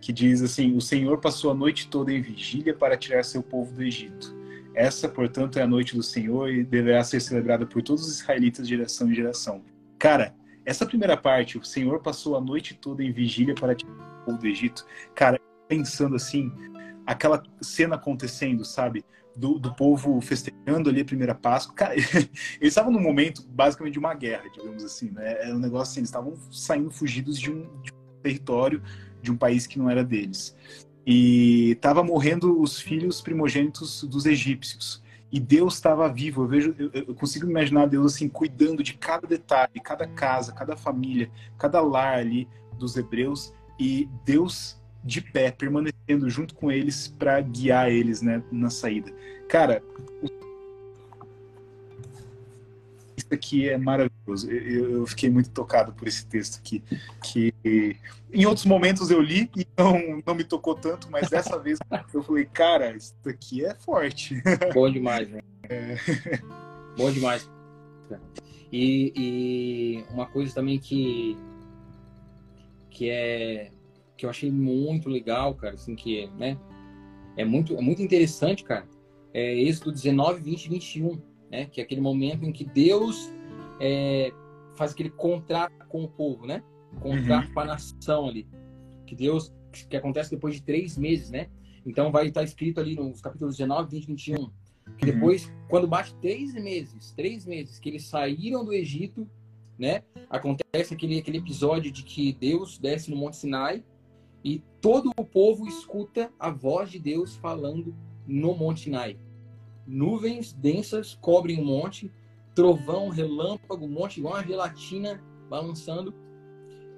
que 0.00 0.12
diz 0.12 0.42
assim, 0.42 0.76
o 0.76 0.80
Senhor 0.80 1.18
passou 1.18 1.50
a 1.50 1.54
noite 1.54 1.88
toda 1.88 2.12
em 2.12 2.20
vigília 2.20 2.74
para 2.74 2.96
tirar 2.96 3.24
seu 3.24 3.42
povo 3.42 3.72
do 3.72 3.82
Egito. 3.82 4.34
Essa, 4.74 5.08
portanto, 5.08 5.58
é 5.58 5.62
a 5.62 5.66
noite 5.66 5.94
do 5.94 6.02
Senhor 6.02 6.50
e 6.50 6.64
deverá 6.64 7.02
ser 7.04 7.20
celebrada 7.20 7.64
por 7.64 7.80
todos 7.80 8.06
os 8.06 8.20
israelitas 8.20 8.66
de 8.66 8.74
geração 8.74 9.10
em 9.10 9.14
geração. 9.14 9.62
Cara, 9.98 10.34
essa 10.64 10.86
primeira 10.86 11.16
parte, 11.16 11.58
o 11.58 11.64
Senhor 11.64 12.00
passou 12.00 12.36
a 12.36 12.40
noite 12.40 12.74
toda 12.74 13.02
em 13.02 13.12
vigília 13.12 13.54
para 13.54 13.74
tirar 13.74 13.92
o 13.92 14.24
povo 14.24 14.38
do 14.38 14.46
Egito. 14.46 14.84
Cara, 15.14 15.38
pensando 15.68 16.16
assim, 16.16 16.50
aquela 17.06 17.42
cena 17.60 17.96
acontecendo, 17.96 18.64
sabe? 18.64 19.04
Do, 19.36 19.58
do 19.58 19.74
povo 19.74 20.20
festejando 20.20 20.88
ali 20.88 21.00
a 21.00 21.04
primeira 21.04 21.34
Páscoa. 21.34 21.74
Cara, 21.74 21.94
eles 21.96 22.28
estavam 22.62 22.92
num 22.92 23.00
momento 23.00 23.42
basicamente 23.48 23.94
de 23.94 23.98
uma 23.98 24.14
guerra, 24.14 24.48
digamos 24.48 24.84
assim, 24.84 25.10
né? 25.10 25.42
Era 25.42 25.54
um 25.54 25.58
negócio 25.58 25.92
assim, 25.92 26.00
eles 26.00 26.08
estavam 26.08 26.34
saindo 26.50 26.90
fugidos 26.90 27.38
de 27.38 27.50
um, 27.50 27.62
de 27.82 27.92
um 27.92 28.22
território, 28.22 28.82
de 29.20 29.30
um 29.30 29.36
país 29.36 29.66
que 29.66 29.78
não 29.78 29.90
era 29.90 30.04
deles. 30.04 30.56
E 31.06 31.72
estava 31.72 32.02
morrendo 32.02 32.60
os 32.60 32.80
filhos 32.80 33.20
primogênitos 33.20 34.04
dos 34.04 34.24
egípcios 34.24 35.03
e 35.34 35.40
Deus 35.40 35.74
estava 35.74 36.08
vivo. 36.08 36.44
Eu 36.44 36.46
vejo, 36.46 36.76
eu, 36.92 37.12
consigo 37.16 37.50
imaginar 37.50 37.86
Deus 37.86 38.14
assim 38.14 38.28
cuidando 38.28 38.84
de 38.84 38.94
cada 38.94 39.26
detalhe, 39.26 39.80
cada 39.82 40.06
casa, 40.06 40.52
cada 40.52 40.76
família, 40.76 41.28
cada 41.58 41.80
lar 41.80 42.18
ali 42.20 42.46
dos 42.78 42.96
hebreus 42.96 43.52
e 43.76 44.08
Deus 44.24 44.80
de 45.02 45.20
pé 45.20 45.50
permanecendo 45.50 46.30
junto 46.30 46.54
com 46.54 46.70
eles 46.70 47.08
para 47.08 47.40
guiar 47.40 47.90
eles, 47.90 48.22
né, 48.22 48.44
na 48.52 48.70
saída. 48.70 49.12
Cara, 49.48 49.82
isso 53.16 53.26
aqui 53.32 53.68
é 53.68 53.76
maravilhoso. 53.76 54.13
Eu, 54.26 55.06
fiquei 55.06 55.28
muito 55.28 55.50
tocado 55.50 55.92
por 55.92 56.08
esse 56.08 56.26
texto 56.26 56.58
aqui, 56.58 56.82
que 57.22 57.52
em 58.32 58.46
outros 58.46 58.64
momentos 58.64 59.10
eu 59.10 59.20
li 59.20 59.50
e 59.54 59.66
não, 59.76 60.22
não 60.26 60.34
me 60.34 60.44
tocou 60.44 60.74
tanto, 60.74 61.10
mas 61.10 61.28
dessa 61.28 61.58
vez 61.58 61.78
eu 62.12 62.22
falei, 62.22 62.46
cara, 62.46 62.96
isso 62.96 63.14
aqui 63.26 63.64
é 63.64 63.74
forte. 63.74 64.42
Bom 64.72 64.90
demais, 64.90 65.28
né? 65.28 65.40
É. 65.68 65.96
Bom 66.96 67.10
demais. 67.12 67.50
E, 68.72 69.12
e 69.14 70.04
uma 70.12 70.26
coisa 70.26 70.54
também 70.54 70.78
que 70.78 71.36
que 72.90 73.10
é 73.10 73.70
que 74.16 74.24
eu 74.24 74.30
achei 74.30 74.50
muito 74.50 75.08
legal, 75.08 75.54
cara, 75.54 75.74
assim 75.74 75.94
que, 75.94 76.28
né? 76.38 76.56
É 77.36 77.44
muito 77.44 77.76
é 77.76 77.80
muito 77.80 78.00
interessante, 78.00 78.64
cara. 78.64 78.86
É 79.34 79.54
Êxodo 79.54 79.92
19, 79.92 80.40
20 80.40 80.68
21 80.68 81.20
né? 81.54 81.66
Que 81.66 81.80
é 81.80 81.84
aquele 81.84 82.00
momento 82.00 82.44
em 82.44 82.52
que 82.52 82.64
Deus 82.64 83.30
é, 83.80 84.32
faz 84.76 84.92
aquele 84.92 85.10
contrato 85.10 85.86
com 85.88 86.04
o 86.04 86.08
povo, 86.08 86.46
né? 86.46 86.62
Contrato 87.00 87.48
uhum. 87.48 87.54
com 87.54 87.60
a 87.60 87.64
nação 87.64 88.28
ali. 88.28 88.48
Que 89.06 89.14
Deus, 89.14 89.52
que 89.88 89.96
acontece 89.96 90.30
depois 90.30 90.54
de 90.54 90.62
três 90.62 90.96
meses, 90.96 91.30
né? 91.30 91.48
Então 91.84 92.10
vai 92.10 92.28
estar 92.28 92.42
escrito 92.42 92.80
ali 92.80 92.94
nos 92.94 93.20
capítulos 93.20 93.56
19, 93.56 93.90
20, 93.90 94.06
21, 94.06 94.34
que 94.36 95.06
uhum. 95.06 95.12
depois, 95.12 95.46
uhum. 95.46 95.54
quando 95.68 95.88
bate 95.88 96.14
três 96.16 96.54
meses, 96.54 97.12
três 97.12 97.44
meses 97.46 97.78
que 97.78 97.88
eles 97.88 98.06
saíram 98.06 98.64
do 98.64 98.72
Egito, 98.72 99.28
né? 99.78 100.02
Acontece 100.30 100.94
aquele, 100.94 101.18
aquele 101.18 101.38
episódio 101.38 101.90
de 101.90 102.02
que 102.02 102.32
Deus 102.32 102.78
desce 102.78 103.10
no 103.10 103.16
Monte 103.16 103.36
Sinai 103.36 103.84
e 104.42 104.62
todo 104.80 105.10
o 105.18 105.24
povo 105.24 105.66
escuta 105.66 106.32
a 106.38 106.50
voz 106.50 106.90
de 106.90 106.98
Deus 106.98 107.36
falando 107.36 107.94
no 108.26 108.54
Monte 108.54 108.82
Sinai 108.82 109.18
nuvens 109.86 110.52
densas 110.52 111.14
cobrem 111.14 111.60
um 111.60 111.64
monte, 111.64 112.10
trovão, 112.54 113.08
relâmpago, 113.08 113.84
um 113.84 113.88
monte 113.88 114.18
igual 114.18 114.34
uma 114.34 114.46
gelatina 114.46 115.22
balançando. 115.48 116.14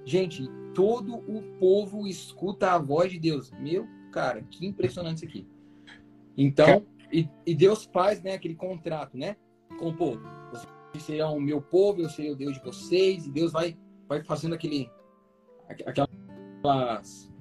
Gente, 0.05 0.49
todo 0.75 1.17
o 1.17 1.43
povo 1.59 2.07
escuta 2.07 2.73
a 2.73 2.79
voz 2.79 3.11
de 3.11 3.19
Deus. 3.19 3.51
Meu, 3.53 3.87
cara, 4.13 4.43
que 4.43 4.67
impressionante 4.67 5.17
isso 5.17 5.27
aqui. 5.27 5.49
Então, 6.37 6.87
e, 7.11 7.29
e 7.45 7.55
Deus 7.55 7.89
faz 7.93 8.23
né, 8.23 8.35
aquele 8.35 8.55
contrato 8.55 9.17
né, 9.17 9.37
com 9.79 9.89
o 9.89 9.97
povo. 9.97 10.21
Vocês 10.51 11.03
serão 11.03 11.37
o 11.37 11.41
meu 11.41 11.61
povo, 11.61 12.03
eu 12.03 12.11
serei 12.11 12.31
o 12.31 12.37
Deus 12.37 12.55
de 12.55 12.63
vocês. 12.63 13.27
E 13.27 13.31
Deus 13.31 13.53
vai, 13.53 13.77
vai 14.09 14.23
fazendo 14.23 14.55
aquele, 14.55 14.91
aquelas, 15.69 17.33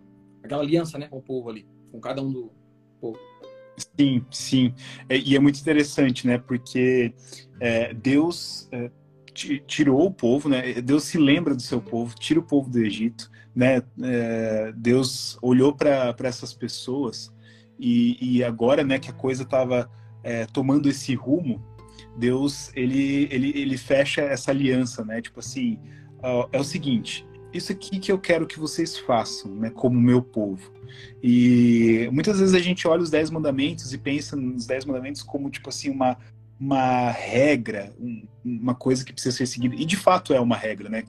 aquela 0.42 0.62
aliança, 0.62 0.98
né, 0.98 1.08
com 1.08 1.18
o 1.18 1.22
povo 1.22 1.50
ali, 1.50 1.68
com 1.92 2.00
cada 2.00 2.22
um 2.22 2.32
do 2.32 2.52
povo. 3.00 3.20
Sim, 3.78 4.26
sim. 4.32 4.74
É, 5.10 5.18
e 5.18 5.36
é 5.36 5.40
muito 5.40 5.60
interessante, 5.60 6.26
né? 6.26 6.38
Porque 6.38 7.14
é, 7.60 7.94
Deus 7.94 8.68
é, 8.72 8.90
tirou 9.68 10.06
o 10.06 10.12
povo, 10.12 10.48
né? 10.50 10.82
Deus 10.82 11.04
se 11.04 11.18
lembra 11.18 11.54
do 11.54 11.62
seu 11.62 11.82
povo, 11.82 12.16
tira 12.16 12.40
o 12.40 12.44
povo 12.44 12.70
do 12.70 12.80
Egito, 12.80 13.30
né? 13.56 13.82
É, 14.02 14.74
Deus 14.76 15.38
olhou 15.42 15.74
para 15.74 16.16
essas 16.24 16.54
pessoas 16.54 17.34
e, 17.80 18.38
e, 18.38 18.44
agora, 18.44 18.84
né, 18.84 18.98
que 18.98 19.10
a 19.10 19.14
coisa 19.14 19.44
estava 19.44 19.90
é, 20.24 20.46
tomando 20.46 20.88
esse 20.88 21.14
rumo, 21.14 21.62
Deus 22.18 22.72
ele, 22.74 23.28
ele, 23.30 23.52
ele 23.54 23.78
fecha 23.78 24.22
essa 24.22 24.52
aliança, 24.52 25.04
né? 25.04 25.22
Tipo 25.22 25.40
assim, 25.40 25.78
é 26.52 26.60
o 26.60 26.64
seguinte, 26.64 27.28
isso 27.58 27.72
aqui 27.72 28.00
que 28.00 28.12
eu 28.12 28.20
quero 28.20 28.46
que 28.46 28.60
vocês 28.60 28.98
façam, 28.98 29.54
né, 29.56 29.70
como 29.70 30.00
meu 30.00 30.22
povo. 30.22 30.72
E 31.22 32.10
muitas 32.12 32.40
vezes 32.40 32.56
a 32.56 32.60
gente 32.60 32.88
olha 32.88 33.02
os 33.02 33.10
dez 33.10 33.30
mandamentos 33.30 33.94
e 33.94 33.98
pensa 33.98 34.36
nos 34.36 34.66
dez 34.66 34.86
mandamentos 34.86 35.22
como 35.24 35.50
tipo 35.50 35.70
assim 35.70 35.90
uma 35.90 36.18
uma 36.58 37.12
regra, 37.12 37.94
um, 38.00 38.26
uma 38.44 38.74
coisa 38.74 39.04
que 39.04 39.12
precisa 39.12 39.36
ser 39.36 39.46
seguida. 39.46 39.76
E 39.76 39.84
de 39.84 39.98
fato 39.98 40.34
é 40.34 40.40
uma 40.40 40.56
regra, 40.56 40.88
né? 40.88 41.04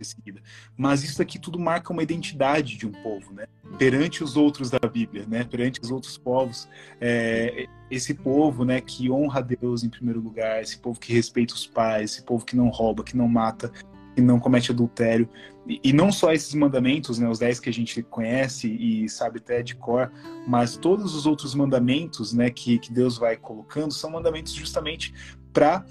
seguida. 0.00 0.40
Mas 0.76 1.02
isso 1.02 1.20
aqui 1.22 1.38
tudo 1.38 1.58
marca 1.58 1.92
uma 1.92 2.02
identidade 2.02 2.76
de 2.76 2.86
um 2.86 2.92
povo, 2.92 3.32
né? 3.32 3.46
Perante 3.78 4.22
os 4.22 4.36
outros 4.36 4.70
da 4.70 4.78
Bíblia, 4.78 5.24
né? 5.26 5.44
Perante 5.44 5.80
os 5.80 5.90
outros 5.90 6.18
povos, 6.18 6.68
é, 7.00 7.66
esse 7.90 8.12
povo, 8.14 8.64
né? 8.64 8.80
Que 8.80 9.10
honra 9.10 9.40
a 9.40 9.42
Deus 9.42 9.82
em 9.82 9.88
primeiro 9.88 10.20
lugar, 10.20 10.62
esse 10.62 10.78
povo 10.78 11.00
que 11.00 11.12
respeita 11.12 11.54
os 11.54 11.66
pais, 11.66 12.12
esse 12.12 12.22
povo 12.22 12.44
que 12.44 12.54
não 12.54 12.68
rouba, 12.68 13.02
que 13.02 13.16
não 13.16 13.26
mata, 13.26 13.72
que 14.14 14.20
não 14.20 14.38
comete 14.38 14.70
adultério. 14.70 15.28
E, 15.66 15.92
não 15.92 16.12
só 16.12 16.32
esses 16.32 16.54
mandamentos, 16.54 17.18
né, 17.18 17.28
os 17.28 17.38
dez 17.38 17.58
que 17.58 17.70
a 17.70 17.72
gente 17.72 18.02
conhece 18.02 18.68
e 18.68 19.08
sabe 19.08 19.38
até 19.38 19.62
de 19.62 19.74
cor, 19.74 20.12
mas 20.46 20.76
todos 20.76 21.14
os 21.14 21.24
outros 21.24 21.54
mandamentos 21.54 22.34
né, 22.34 22.50
que, 22.50 22.78
que 22.78 22.92
Deus 22.92 23.16
vai 23.16 23.36
colocando 23.36 23.92
são 23.92 24.10
mandamentos 24.10 24.52
justamente 24.52 25.14
para 25.52 25.84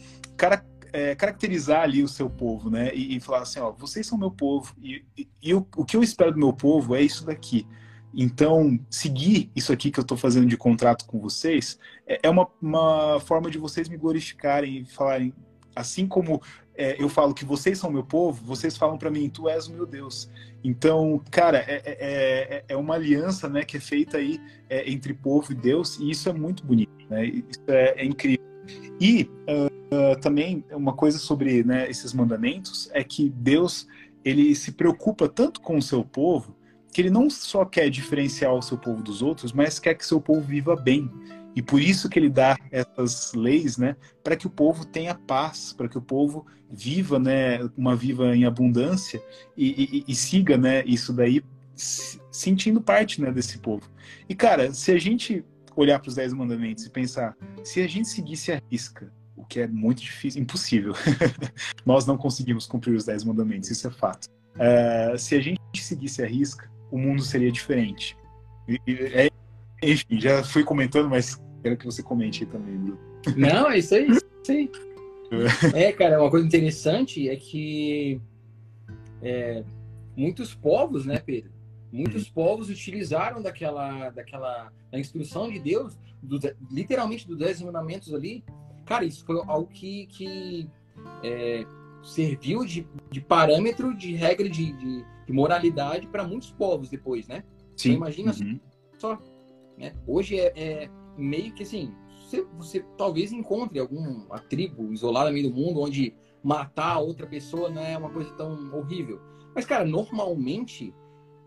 é, 0.91 1.15
caracterizar 1.15 1.81
ali 1.81 2.03
o 2.03 2.07
seu 2.07 2.29
povo, 2.29 2.69
né? 2.69 2.91
E, 2.93 3.17
e, 3.17 3.19
falar 3.19 3.41
assim, 3.41 3.59
ó, 3.59 3.71
vocês 3.71 4.05
são 4.05 4.15
meu 4.15 4.29
povo 4.29 4.75
e, 4.79 5.03
e, 5.17 5.27
e 5.41 5.53
o, 5.55 5.67
o 5.75 5.83
que 5.83 5.97
eu 5.97 6.03
espero 6.03 6.31
do 6.31 6.37
meu 6.37 6.53
povo 6.53 6.95
é 6.95 7.01
isso 7.01 7.25
daqui. 7.25 7.65
Então, 8.13 8.79
seguir 8.91 9.51
isso 9.55 9.73
aqui 9.73 9.89
que 9.89 9.99
eu 9.99 10.03
estou 10.03 10.15
fazendo 10.15 10.45
de 10.45 10.55
contrato 10.55 11.05
com 11.05 11.19
vocês 11.19 11.79
é, 12.05 12.19
é 12.21 12.29
uma, 12.29 12.47
uma 12.61 13.19
forma 13.19 13.49
de 13.49 13.57
vocês 13.57 13.89
me 13.89 13.97
glorificarem 13.97 14.81
e 14.81 14.85
falarem, 14.85 15.33
assim 15.75 16.05
como 16.07 16.39
é, 16.75 17.01
eu 17.01 17.07
falo 17.07 17.33
que 17.33 17.45
vocês 17.45 17.77
são 17.77 17.91
meu 17.91 18.03
povo, 18.03 18.43
vocês 18.43 18.75
falam 18.75 18.97
para 18.97 19.11
mim, 19.11 19.29
tu 19.29 19.47
és 19.47 19.67
o 19.67 19.73
meu 19.73 19.85
Deus. 19.85 20.29
Então, 20.63 21.21
cara, 21.29 21.59
é, 21.59 21.81
é, 21.85 21.97
é, 21.99 22.65
é 22.69 22.77
uma 22.77 22.95
aliança 22.95 23.47
né, 23.49 23.63
que 23.63 23.77
é 23.77 23.79
feita 23.79 24.17
aí 24.17 24.39
é, 24.69 24.89
entre 24.89 25.13
povo 25.13 25.51
e 25.51 25.55
Deus, 25.55 25.97
e 25.99 26.09
isso 26.09 26.29
é 26.29 26.33
muito 26.33 26.65
bonito, 26.65 26.91
né? 27.09 27.25
Isso 27.25 27.61
é, 27.67 28.01
é 28.01 28.05
incrível. 28.05 28.45
E 28.99 29.29
uh, 29.47 30.13
uh, 30.13 30.19
também 30.21 30.63
uma 30.71 30.93
coisa 30.93 31.17
sobre 31.17 31.63
né, 31.63 31.89
esses 31.89 32.13
mandamentos 32.13 32.89
é 32.93 33.03
que 33.03 33.29
Deus 33.29 33.87
ele 34.23 34.55
se 34.55 34.71
preocupa 34.71 35.27
tanto 35.27 35.59
com 35.59 35.77
o 35.77 35.81
seu 35.81 36.03
povo 36.03 36.55
que 36.93 37.01
ele 37.01 37.09
não 37.09 37.29
só 37.29 37.65
quer 37.65 37.89
diferenciar 37.89 38.53
o 38.53 38.61
seu 38.61 38.77
povo 38.77 39.01
dos 39.01 39.21
outros, 39.21 39.51
mas 39.51 39.79
quer 39.79 39.95
que 39.95 40.05
seu 40.05 40.21
povo 40.21 40.41
viva 40.41 40.75
bem. 40.75 41.11
E 41.55 41.61
por 41.61 41.81
isso 41.81 42.09
que 42.09 42.17
ele 42.17 42.29
dá 42.29 42.57
essas 42.71 43.33
leis, 43.33 43.77
né, 43.77 43.95
para 44.23 44.35
que 44.35 44.47
o 44.47 44.49
povo 44.49 44.85
tenha 44.85 45.13
paz, 45.13 45.73
para 45.73 45.87
que 45.87 45.97
o 45.97 46.01
povo 46.01 46.45
viva, 46.71 47.19
né, 47.19 47.59
uma 47.77 47.95
viva 47.95 48.35
em 48.35 48.45
abundância 48.45 49.21
e, 49.55 50.03
e, 50.07 50.11
e 50.11 50.15
siga, 50.15 50.57
né, 50.57 50.83
isso 50.85 51.13
daí 51.13 51.43
sentindo 51.75 52.81
parte, 52.81 53.21
né, 53.21 53.31
desse 53.31 53.59
povo. 53.59 53.89
E 54.27 54.35
cara, 54.35 54.73
se 54.73 54.91
a 54.91 54.97
gente 54.97 55.45
olhar 55.75 55.99
para 55.99 56.09
os 56.09 56.15
dez 56.15 56.33
mandamentos 56.33 56.85
e 56.85 56.89
pensar, 56.89 57.35
se 57.63 57.81
a 57.81 57.87
gente 57.87 58.07
seguisse 58.07 58.51
a 58.51 58.61
risca, 58.71 59.11
o 59.35 59.45
que 59.45 59.59
é 59.59 59.67
muito 59.67 60.01
difícil, 60.01 60.41
impossível, 60.41 60.93
nós 61.85 62.05
não 62.05 62.17
conseguimos 62.17 62.65
cumprir 62.65 62.95
os 62.95 63.05
dez 63.05 63.23
mandamentos, 63.23 63.69
isso 63.69 63.87
é 63.87 63.91
fato. 63.91 64.27
Uh, 64.55 65.17
se 65.17 65.35
a 65.35 65.41
gente 65.41 65.59
seguisse 65.75 66.21
a 66.23 66.27
risca, 66.27 66.71
o 66.91 66.97
mundo 66.97 67.23
seria 67.23 67.51
diferente. 67.51 68.15
É 68.67 69.29
enfim, 69.91 70.19
já 70.19 70.43
fui 70.43 70.63
comentando, 70.63 71.09
mas 71.09 71.41
quero 71.61 71.77
que 71.77 71.85
você 71.85 72.01
comente 72.01 72.43
aí 72.43 72.49
também, 72.49 72.77
Bruno. 72.77 72.99
Não, 73.37 73.69
é 73.69 73.79
isso 73.79 73.95
aí, 73.95 74.07
isso 74.09 74.23
aí. 74.49 74.69
É, 75.73 75.91
cara, 75.91 76.21
uma 76.21 76.29
coisa 76.29 76.45
interessante 76.45 77.27
é 77.27 77.35
que 77.35 78.21
é, 79.21 79.63
muitos 80.15 80.53
povos, 80.53 81.05
né, 81.05 81.19
Pedro? 81.19 81.51
Muitos 81.91 82.27
uhum. 82.27 82.33
povos 82.33 82.69
utilizaram 82.69 83.41
daquela, 83.41 84.09
daquela 84.09 84.71
da 84.91 84.99
instrução 84.99 85.49
de 85.49 85.59
Deus, 85.59 85.97
do, 86.21 86.39
literalmente 86.71 87.27
dos 87.27 87.37
dez 87.37 87.61
mandamentos 87.61 88.13
ali. 88.13 88.43
Cara, 88.85 89.05
isso 89.05 89.23
foi 89.25 89.41
algo 89.47 89.67
que, 89.67 90.07
que 90.07 90.69
é, 91.23 91.65
serviu 92.03 92.65
de, 92.65 92.85
de 93.09 93.21
parâmetro, 93.21 93.95
de 93.95 94.13
regra 94.13 94.49
de, 94.49 94.73
de, 94.73 95.05
de 95.25 95.33
moralidade 95.33 96.07
para 96.07 96.23
muitos 96.23 96.51
povos 96.51 96.89
depois, 96.89 97.27
né? 97.27 97.43
Sim. 97.75 97.91
Então, 97.91 98.07
imagina 98.07 98.33
uhum. 98.41 98.59
só 98.97 99.19
né? 99.77 99.93
Hoje 100.07 100.39
é, 100.39 100.53
é, 100.55 100.89
meio 101.17 101.53
que 101.53 101.63
assim, 101.63 101.93
você, 102.25 102.45
você, 102.57 102.85
talvez 102.97 103.31
encontre 103.31 103.79
alguma 103.79 104.39
tribo 104.39 104.91
isolada 104.93 105.29
no 105.29 105.33
meio 105.33 105.49
do 105.49 105.55
mundo 105.55 105.81
onde 105.81 106.15
matar 106.43 106.99
outra 106.99 107.27
pessoa 107.27 107.69
não 107.69 107.81
é 107.81 107.97
uma 107.97 108.09
coisa 108.09 108.31
tão 108.33 108.73
horrível. 108.75 109.21
Mas, 109.55 109.65
cara, 109.65 109.85
normalmente 109.85 110.93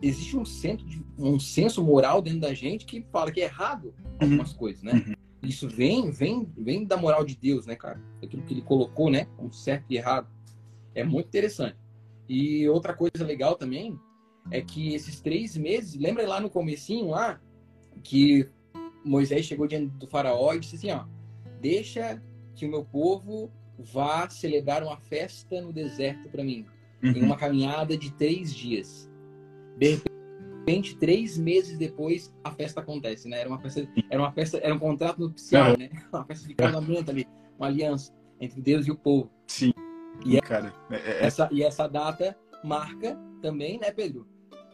existe 0.00 0.36
um, 0.36 0.44
centro 0.44 0.86
de, 0.86 1.04
um 1.18 1.38
senso 1.38 1.82
moral 1.82 2.22
dentro 2.22 2.40
da 2.40 2.54
gente 2.54 2.84
que 2.84 3.04
fala 3.10 3.30
que 3.30 3.40
é 3.40 3.44
errado 3.44 3.94
algumas 4.20 4.52
uhum. 4.52 4.58
coisas, 4.58 4.82
né? 4.82 4.92
Uhum. 4.92 5.14
Isso 5.42 5.68
vem, 5.68 6.10
vem, 6.10 6.50
vem 6.56 6.84
da 6.84 6.96
moral 6.96 7.24
de 7.24 7.36
Deus, 7.36 7.66
né, 7.66 7.76
cara? 7.76 8.02
Aquilo 8.22 8.42
que 8.42 8.54
ele 8.54 8.62
colocou, 8.62 9.10
né? 9.10 9.26
Como 9.36 9.52
certo 9.52 9.86
e 9.90 9.96
errado. 9.96 10.28
É 10.94 11.04
muito 11.04 11.26
interessante. 11.26 11.76
E 12.28 12.68
outra 12.68 12.94
coisa 12.94 13.24
legal 13.24 13.54
também 13.54 13.98
é 14.50 14.60
que 14.60 14.94
esses 14.94 15.20
três 15.20 15.56
meses, 15.56 15.94
lembra 16.00 16.26
lá 16.26 16.40
no 16.40 16.50
comecinho 16.50 17.10
lá, 17.10 17.40
que 18.02 18.48
Moisés 19.04 19.46
chegou 19.46 19.66
diante 19.66 19.86
do 19.96 20.06
faraó 20.06 20.54
e 20.54 20.60
disse 20.60 20.76
assim, 20.76 20.90
ó, 20.90 21.04
deixa 21.60 22.22
que 22.54 22.66
o 22.66 22.70
meu 22.70 22.84
povo 22.84 23.50
vá 23.78 24.28
celebrar 24.28 24.82
uma 24.82 24.96
festa 24.96 25.60
no 25.60 25.72
deserto 25.72 26.28
para 26.28 26.42
mim, 26.42 26.66
uhum. 27.02 27.10
em 27.12 27.22
uma 27.22 27.36
caminhada 27.36 27.96
de 27.96 28.10
três 28.12 28.54
dias. 28.54 29.10
De 29.76 30.00
repente, 30.66 30.96
três 30.96 31.36
meses 31.36 31.78
depois, 31.78 32.34
a 32.42 32.50
festa 32.50 32.80
acontece, 32.80 33.28
né? 33.28 33.40
Era 33.40 33.48
uma 33.48 33.58
festa, 33.58 33.88
era 34.10 34.20
uma 34.20 34.32
festa, 34.32 34.58
era 34.58 34.74
um 34.74 34.78
contrato 34.78 35.20
nupcial, 35.20 35.72
uhum. 35.72 35.78
né? 35.78 35.90
Uma 36.12 36.24
festa 36.24 36.48
de 36.48 36.54
casamento 36.54 37.10
ali, 37.10 37.26
uma 37.58 37.68
aliança 37.68 38.12
entre 38.40 38.60
Deus 38.60 38.86
e 38.86 38.90
o 38.90 38.96
povo. 38.96 39.30
Sim. 39.46 39.72
E 40.24 40.40
cara, 40.40 40.74
é, 40.90 40.96
é... 40.96 41.24
essa 41.26 41.48
e 41.52 41.62
essa 41.62 41.86
data 41.86 42.36
marca 42.64 43.18
também, 43.42 43.78
né, 43.78 43.90
Pedro? 43.90 44.26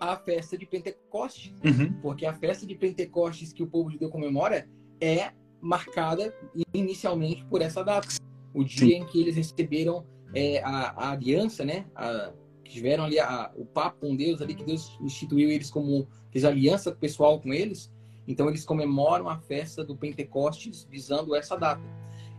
A 0.03 0.17
festa 0.17 0.59
de 0.59 0.67
Pentecostes. 0.67 1.55
Uhum. 1.65 1.93
Porque 2.01 2.27
a 2.27 2.35
festa 2.35 2.67
de 2.67 2.75
Pentecostes 2.75 3.53
que 3.53 3.63
o 3.63 3.67
povo 3.67 3.91
judeu 3.91 4.11
comemora 4.11 4.69
é 5.01 5.33
marcada 5.61 6.35
inicialmente 6.75 7.45
por 7.45 7.63
essa 7.63 7.85
data. 7.85 8.09
O 8.53 8.65
dia 8.65 8.97
Sim. 8.97 9.03
em 9.03 9.07
que 9.07 9.21
eles 9.21 9.37
receberam 9.37 10.05
é, 10.35 10.63
a, 10.63 10.91
a, 10.91 11.11
aliança, 11.13 11.65
né? 11.65 11.87
A, 11.95 12.33
que 12.65 12.73
tiveram 12.73 13.05
ali 13.05 13.19
a, 13.19 13.53
o 13.57 13.65
papo 13.65 14.01
com 14.01 14.17
Deus 14.17 14.43
ali, 14.43 14.55
que 14.55 14.65
Deus 14.65 14.99
instituiu 15.01 15.51
eles 15.51 15.71
como 15.71 16.09
fez 16.31 16.45
aliança 16.45 16.91
pessoal 16.93 17.41
com 17.41 17.53
eles. 17.53 17.91
Então 18.27 18.49
eles 18.49 18.65
comemoram 18.65 19.29
a 19.29 19.39
festa 19.39 19.85
do 19.85 19.97
Pentecostes 19.97 20.87
visando 20.91 21.35
essa 21.35 21.57
data. 21.57 21.83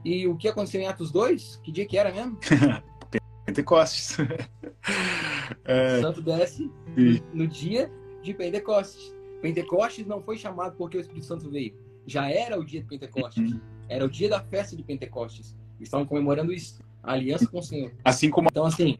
E 0.03 0.27
o 0.27 0.35
que 0.35 0.49
aconteceu 0.49 0.81
em 0.81 0.87
Atos 0.87 1.11
2? 1.11 1.61
Que 1.63 1.71
dia 1.71 1.85
que 1.85 1.97
era 1.97 2.11
mesmo? 2.11 2.37
Pentecostes. 3.45 4.17
é... 5.65 5.97
O 5.97 6.01
santo 6.01 6.21
desce 6.21 6.71
no, 6.95 7.41
no 7.41 7.47
dia 7.47 7.91
de 8.21 8.33
Pentecostes. 8.33 9.13
Pentecostes 9.41 10.05
não 10.05 10.21
foi 10.21 10.37
chamado 10.37 10.75
porque 10.77 10.97
o 10.97 11.01
Espírito 11.01 11.25
Santo 11.25 11.49
veio. 11.49 11.75
Já 12.07 12.29
era 12.29 12.59
o 12.59 12.63
dia 12.63 12.81
de 12.81 12.87
Pentecostes. 12.87 13.51
Uhum. 13.51 13.59
Era 13.89 14.05
o 14.05 14.09
dia 14.09 14.29
da 14.29 14.41
festa 14.41 14.75
de 14.75 14.83
Pentecostes. 14.83 15.55
Eles 15.77 15.87
estavam 15.87 16.05
comemorando 16.05 16.53
isso. 16.53 16.81
A 17.01 17.13
aliança 17.13 17.45
com 17.47 17.59
o 17.59 17.63
Senhor. 17.63 17.93
Assim 18.05 18.29
como 18.29 18.47
então, 18.49 18.65
assim, 18.65 18.97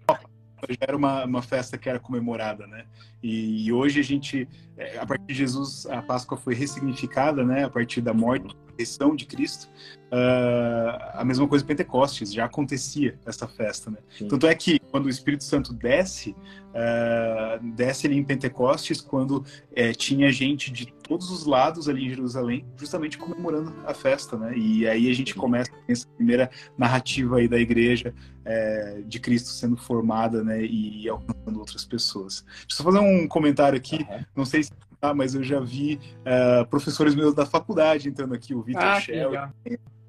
já 0.69 0.77
era 0.81 0.97
uma, 0.97 1.25
uma 1.25 1.41
festa 1.41 1.77
que 1.77 1.89
era 1.89 1.99
comemorada, 1.99 2.65
né? 2.67 2.85
E, 3.21 3.67
e, 3.67 3.71
hoje 3.71 3.99
a 3.99 4.03
gente, 4.03 4.47
é, 4.77 4.97
a 4.97 5.05
partir 5.05 5.25
de 5.25 5.33
Jesus, 5.33 5.85
a 5.85 6.01
Páscoa 6.01 6.37
foi 6.37 6.53
ressignificada, 6.53 7.43
né? 7.43 7.63
A 7.65 7.69
partir 7.69 8.01
da 8.01 8.13
morte 8.13 8.55
ressurreição 8.77 9.15
de 9.15 9.25
Cristo, 9.25 9.69
uh, 10.11 11.11
a 11.13 11.23
mesma 11.23 11.47
coisa 11.47 11.63
em 11.63 11.67
Pentecostes, 11.67 12.33
já 12.33 12.45
acontecia 12.45 13.17
essa 13.25 13.47
festa, 13.47 13.89
né? 13.89 13.97
Sim. 14.17 14.27
Tanto 14.27 14.47
é 14.47 14.55
que 14.55 14.79
quando 14.93 15.07
o 15.07 15.09
Espírito 15.09 15.43
Santo 15.43 15.73
desce, 15.73 16.35
uh, 16.69 17.73
desce 17.73 18.05
ali 18.05 18.15
em 18.15 18.23
Pentecostes, 18.23 19.01
quando 19.01 19.37
uh, 19.37 19.91
tinha 19.97 20.31
gente 20.31 20.71
de 20.71 20.85
todos 20.85 21.31
os 21.31 21.47
lados 21.47 21.89
ali 21.89 22.05
em 22.05 22.09
Jerusalém, 22.09 22.63
justamente 22.77 23.17
comemorando 23.17 23.73
a 23.87 23.93
festa, 23.95 24.37
né? 24.37 24.55
E 24.55 24.87
aí 24.87 25.09
a 25.09 25.13
gente 25.15 25.33
começa 25.33 25.71
essa 25.87 26.07
primeira 26.09 26.47
narrativa 26.77 27.37
aí 27.37 27.47
da 27.47 27.57
igreja 27.57 28.13
é, 28.45 29.01
de 29.03 29.19
Cristo 29.19 29.49
sendo 29.49 29.77
formada, 29.77 30.43
né? 30.43 30.63
E, 30.63 31.09
alcançando 31.09 31.57
outras 31.57 31.83
pessoas. 31.85 32.45
Deixa 32.67 32.81
eu 32.81 32.85
fazer 32.85 32.99
um 32.99 33.27
comentário 33.27 33.75
aqui, 33.75 34.05
não 34.35 34.45
sei 34.45 34.61
se 34.61 34.71
tá? 35.01 35.11
Mas 35.11 35.33
eu 35.33 35.41
já 35.41 35.59
vi 35.59 35.99
uh, 36.19 36.67
professores 36.69 37.15
meus 37.15 37.33
da 37.33 37.47
faculdade 37.47 38.07
entrando 38.07 38.35
aqui, 38.35 38.53
o 38.53 38.61
Vitor 38.61 38.83
Ah, 38.83 38.99
legal. 39.07 39.49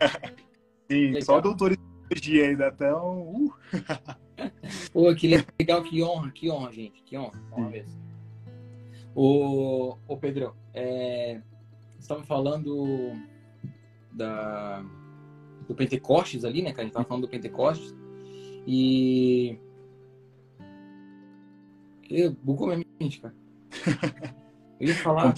Sim, 0.90 1.06
Legal. 1.06 1.22
só 1.22 1.40
doutores 1.40 1.78
em 1.78 2.08
teologia 2.08 2.48
ainda, 2.48 2.68
então. 2.68 3.18
Uh, 3.32 3.54
Pô, 4.92 5.14
que 5.14 5.28
legal, 5.58 5.82
que 5.82 6.02
honra, 6.02 6.30
que 6.30 6.50
honra, 6.50 6.72
gente, 6.72 7.02
que 7.02 7.16
honra. 7.16 7.40
Honra 7.52 7.70
mesmo. 7.70 7.92
Ô, 9.14 9.96
ô 10.08 10.16
Pedro, 10.16 10.54
é, 10.72 11.40
estava 11.98 12.22
falando 12.24 13.12
da, 14.12 14.84
do 15.68 15.74
Pentecostes 15.74 16.44
ali, 16.44 16.62
né, 16.62 16.70
cara? 16.70 16.82
A 16.82 16.84
gente 16.84 16.90
estava 16.90 17.06
falando 17.06 17.22
do 17.22 17.28
Pentecostes. 17.30 17.94
E. 18.66 19.58
E 22.10 22.28
bugou 22.28 22.68
minha 22.68 22.84
mente, 23.00 23.20
cara. 23.20 23.34
Eu 24.80 24.88
ia 24.88 24.94
falar. 24.96 25.34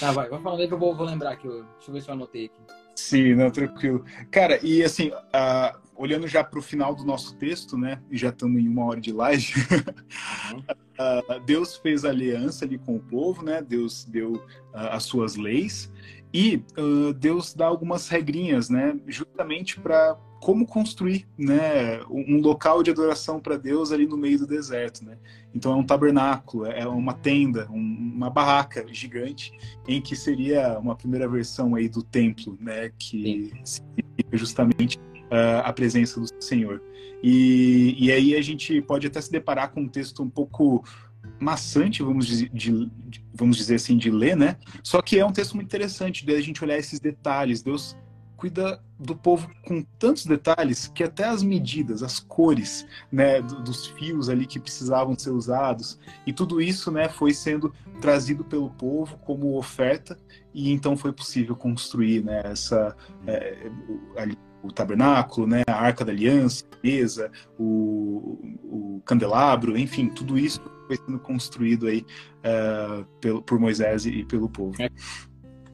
Tá, 0.00 0.10
vai, 0.12 0.28
vai 0.28 0.40
falando 0.40 0.60
aí 0.60 0.68
que 0.68 0.74
eu 0.74 0.78
vou, 0.78 0.94
vou 0.94 1.06
lembrar 1.06 1.32
aqui. 1.32 1.46
eu- 1.46 1.64
Deixa 1.64 1.90
eu 1.90 1.94
ver 1.94 2.00
se 2.02 2.08
eu 2.08 2.14
anotei 2.14 2.46
aqui. 2.46 2.60
Sim, 2.96 3.34
não, 3.34 3.50
tranquilo. 3.50 4.04
Cara, 4.30 4.58
e 4.64 4.82
assim, 4.82 5.10
ah, 5.32 5.78
olhando 5.96 6.26
já 6.26 6.42
para 6.42 6.58
o 6.58 6.62
final 6.62 6.94
do 6.94 7.04
nosso 7.04 7.34
texto, 7.36 7.76
né? 7.76 8.00
E 8.10 8.16
já 8.16 8.28
estamos 8.30 8.60
em 8.60 8.68
uma 8.68 8.84
hora 8.86 9.00
de 9.00 9.12
live, 9.12 9.52
Uhum. 10.52 10.62
ah, 10.98 11.38
Deus 11.44 11.76
fez 11.76 12.04
aliança 12.04 12.64
ali 12.64 12.78
com 12.78 12.96
o 12.96 13.00
povo, 13.00 13.42
né? 13.44 13.62
Deus 13.62 14.04
deu 14.04 14.42
ah, 14.72 14.96
as 14.96 15.04
suas 15.04 15.36
leis 15.36 15.92
e 16.32 16.62
ah, 16.76 17.12
Deus 17.18 17.54
dá 17.54 17.66
algumas 17.66 18.08
regrinhas, 18.08 18.68
né? 18.68 18.98
Justamente 19.06 19.78
para 19.80 20.16
como 20.40 20.66
construir, 20.66 21.28
né? 21.38 22.02
Um 22.10 22.40
local 22.40 22.82
de 22.82 22.90
adoração 22.90 23.38
para 23.38 23.56
Deus 23.56 23.92
ali 23.92 24.06
no 24.08 24.16
meio 24.16 24.40
do 24.40 24.46
deserto, 24.46 25.04
né? 25.04 25.16
Então 25.54 25.72
é 25.72 25.76
um 25.76 25.84
tabernáculo, 25.86 26.66
é 26.66 26.84
uma 26.86 27.12
tenda, 27.14 27.68
um- 27.70 28.12
uma 28.16 28.28
barraca 28.28 28.84
gigante 28.92 29.52
em 29.86 30.00
que 30.00 30.16
seria 30.16 30.78
uma 30.80 30.96
primeira 30.96 31.28
versão 31.28 31.76
aí 31.76 31.88
do 31.88 32.02
templo, 32.02 32.58
né? 32.60 32.90
Que 32.98 33.52
significa 33.62 34.36
justamente 34.36 34.98
ah, 35.32 35.60
a 35.60 35.72
presença 35.72 36.20
do 36.20 36.26
Senhor. 36.38 36.82
E, 37.22 37.96
e 37.98 38.12
aí 38.12 38.36
a 38.36 38.42
gente 38.42 38.82
pode 38.82 39.06
até 39.06 39.20
se 39.20 39.32
deparar 39.32 39.70
com 39.70 39.80
um 39.80 39.88
texto 39.88 40.22
um 40.22 40.28
pouco 40.28 40.84
maçante, 41.40 42.02
vamos 42.02 42.26
dizer, 42.26 42.50
de, 42.52 42.90
vamos 43.32 43.56
dizer 43.56 43.76
assim, 43.76 43.96
de 43.96 44.10
ler, 44.10 44.36
né? 44.36 44.56
Só 44.82 45.00
que 45.00 45.18
é 45.18 45.24
um 45.24 45.32
texto 45.32 45.54
muito 45.54 45.66
interessante 45.66 46.26
de 46.26 46.34
a 46.34 46.40
gente 46.40 46.62
olhar 46.62 46.76
esses 46.76 47.00
detalhes. 47.00 47.62
Deus 47.62 47.96
cuida 48.36 48.82
do 48.98 49.14
povo 49.14 49.48
com 49.64 49.82
tantos 50.00 50.26
detalhes 50.26 50.88
que 50.92 51.04
até 51.04 51.24
as 51.24 51.44
medidas, 51.44 52.02
as 52.02 52.18
cores, 52.18 52.84
né, 53.10 53.40
do- 53.40 53.62
dos 53.62 53.86
fios 53.86 54.28
ali 54.28 54.46
que 54.46 54.58
precisavam 54.58 55.16
ser 55.16 55.30
usados 55.30 55.96
e 56.26 56.32
tudo 56.32 56.60
isso, 56.60 56.90
né, 56.90 57.08
foi 57.08 57.32
sendo 57.32 57.72
trazido 58.00 58.42
pelo 58.42 58.68
povo 58.68 59.16
como 59.18 59.56
oferta 59.56 60.18
e 60.52 60.72
então 60.72 60.96
foi 60.96 61.12
possível 61.12 61.54
construir, 61.54 62.24
né, 62.24 62.42
essa 62.44 62.96
é, 63.28 63.70
ali, 64.16 64.36
o 64.62 64.70
tabernáculo, 64.70 65.46
né, 65.46 65.62
a 65.66 65.74
arca 65.74 66.04
da 66.04 66.12
aliança, 66.12 66.64
a 66.72 66.76
mesa, 66.82 67.30
o, 67.58 68.38
o 68.64 69.02
candelabro, 69.04 69.76
enfim, 69.76 70.08
tudo 70.08 70.38
isso 70.38 70.60
foi 70.86 70.96
sendo 70.96 71.18
construído 71.18 71.86
aí 71.86 72.04
é, 72.42 73.04
pelo, 73.20 73.42
por 73.42 73.58
Moisés 73.58 74.06
e 74.06 74.24
pelo 74.24 74.48
povo. 74.48 74.74
É 74.80 74.90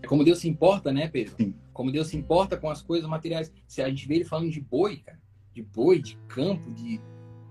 como 0.09 0.24
Deus 0.24 0.39
se 0.39 0.49
importa, 0.49 0.91
né, 0.93 1.07
Pedro? 1.07 1.34
Sim. 1.36 1.55
Como 1.72 1.93
Deus 1.93 2.09
se 2.09 2.16
importa 2.16 2.57
com 2.57 2.70
as 2.70 2.82
coisas 2.82 3.09
materiais. 3.09 3.53
Se 3.66 3.82
a 3.82 3.89
gente 3.89 4.09
vê 4.09 4.16
ele 4.16 4.24
falando 4.24 4.51
de 4.51 4.61
boi, 4.61 4.97
cara, 4.99 5.20
de 5.53 5.62
boi, 5.62 6.01
de 6.01 6.16
campo, 6.28 6.72
de. 6.72 7.01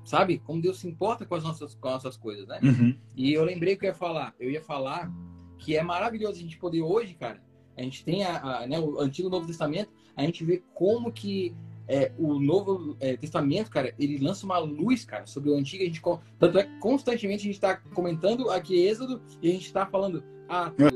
Sabe? 0.03 0.39
Como 0.39 0.61
Deus 0.61 0.79
se 0.79 0.87
importa 0.87 1.25
com 1.25 1.35
as 1.35 1.43
nossas, 1.43 1.75
com 1.75 1.87
as 1.87 1.93
nossas 1.95 2.17
coisas, 2.17 2.47
né? 2.47 2.59
Uhum. 2.63 2.97
E 3.15 3.33
eu 3.33 3.43
lembrei 3.43 3.75
que 3.75 3.85
eu 3.85 3.89
ia 3.89 3.93
falar. 3.93 4.33
Eu 4.39 4.49
ia 4.49 4.61
falar 4.61 5.11
que 5.57 5.75
é 5.75 5.83
maravilhoso 5.83 6.39
a 6.39 6.41
gente 6.41 6.57
poder 6.57 6.81
hoje, 6.81 7.13
cara. 7.13 7.41
A 7.77 7.81
gente 7.81 8.03
tem 8.03 8.23
a, 8.23 8.41
a, 8.61 8.67
né, 8.67 8.79
o 8.79 8.99
Antigo 8.99 9.27
e 9.27 9.29
o 9.29 9.31
Novo 9.31 9.47
Testamento, 9.47 9.89
a 10.15 10.23
gente 10.23 10.43
vê 10.43 10.63
como 10.73 11.11
que 11.11 11.55
é, 11.87 12.11
o 12.17 12.39
Novo 12.39 12.97
é, 12.99 13.15
Testamento, 13.15 13.69
cara, 13.69 13.93
ele 13.97 14.17
lança 14.17 14.45
uma 14.45 14.57
luz, 14.57 15.05
cara, 15.05 15.25
sobre 15.25 15.49
o 15.49 15.55
Antigo. 15.55 15.83
A 15.83 15.85
gente, 15.85 16.01
tanto 16.37 16.59
é 16.59 16.63
que 16.63 16.79
constantemente 16.79 17.41
a 17.41 17.45
gente 17.45 17.55
está 17.55 17.77
comentando 17.77 18.49
aqui 18.49 18.75
Êxodo 18.75 19.21
e 19.41 19.49
a 19.49 19.53
gente 19.53 19.65
está 19.65 19.85
falando 19.85 20.23
Atos, 20.49 20.91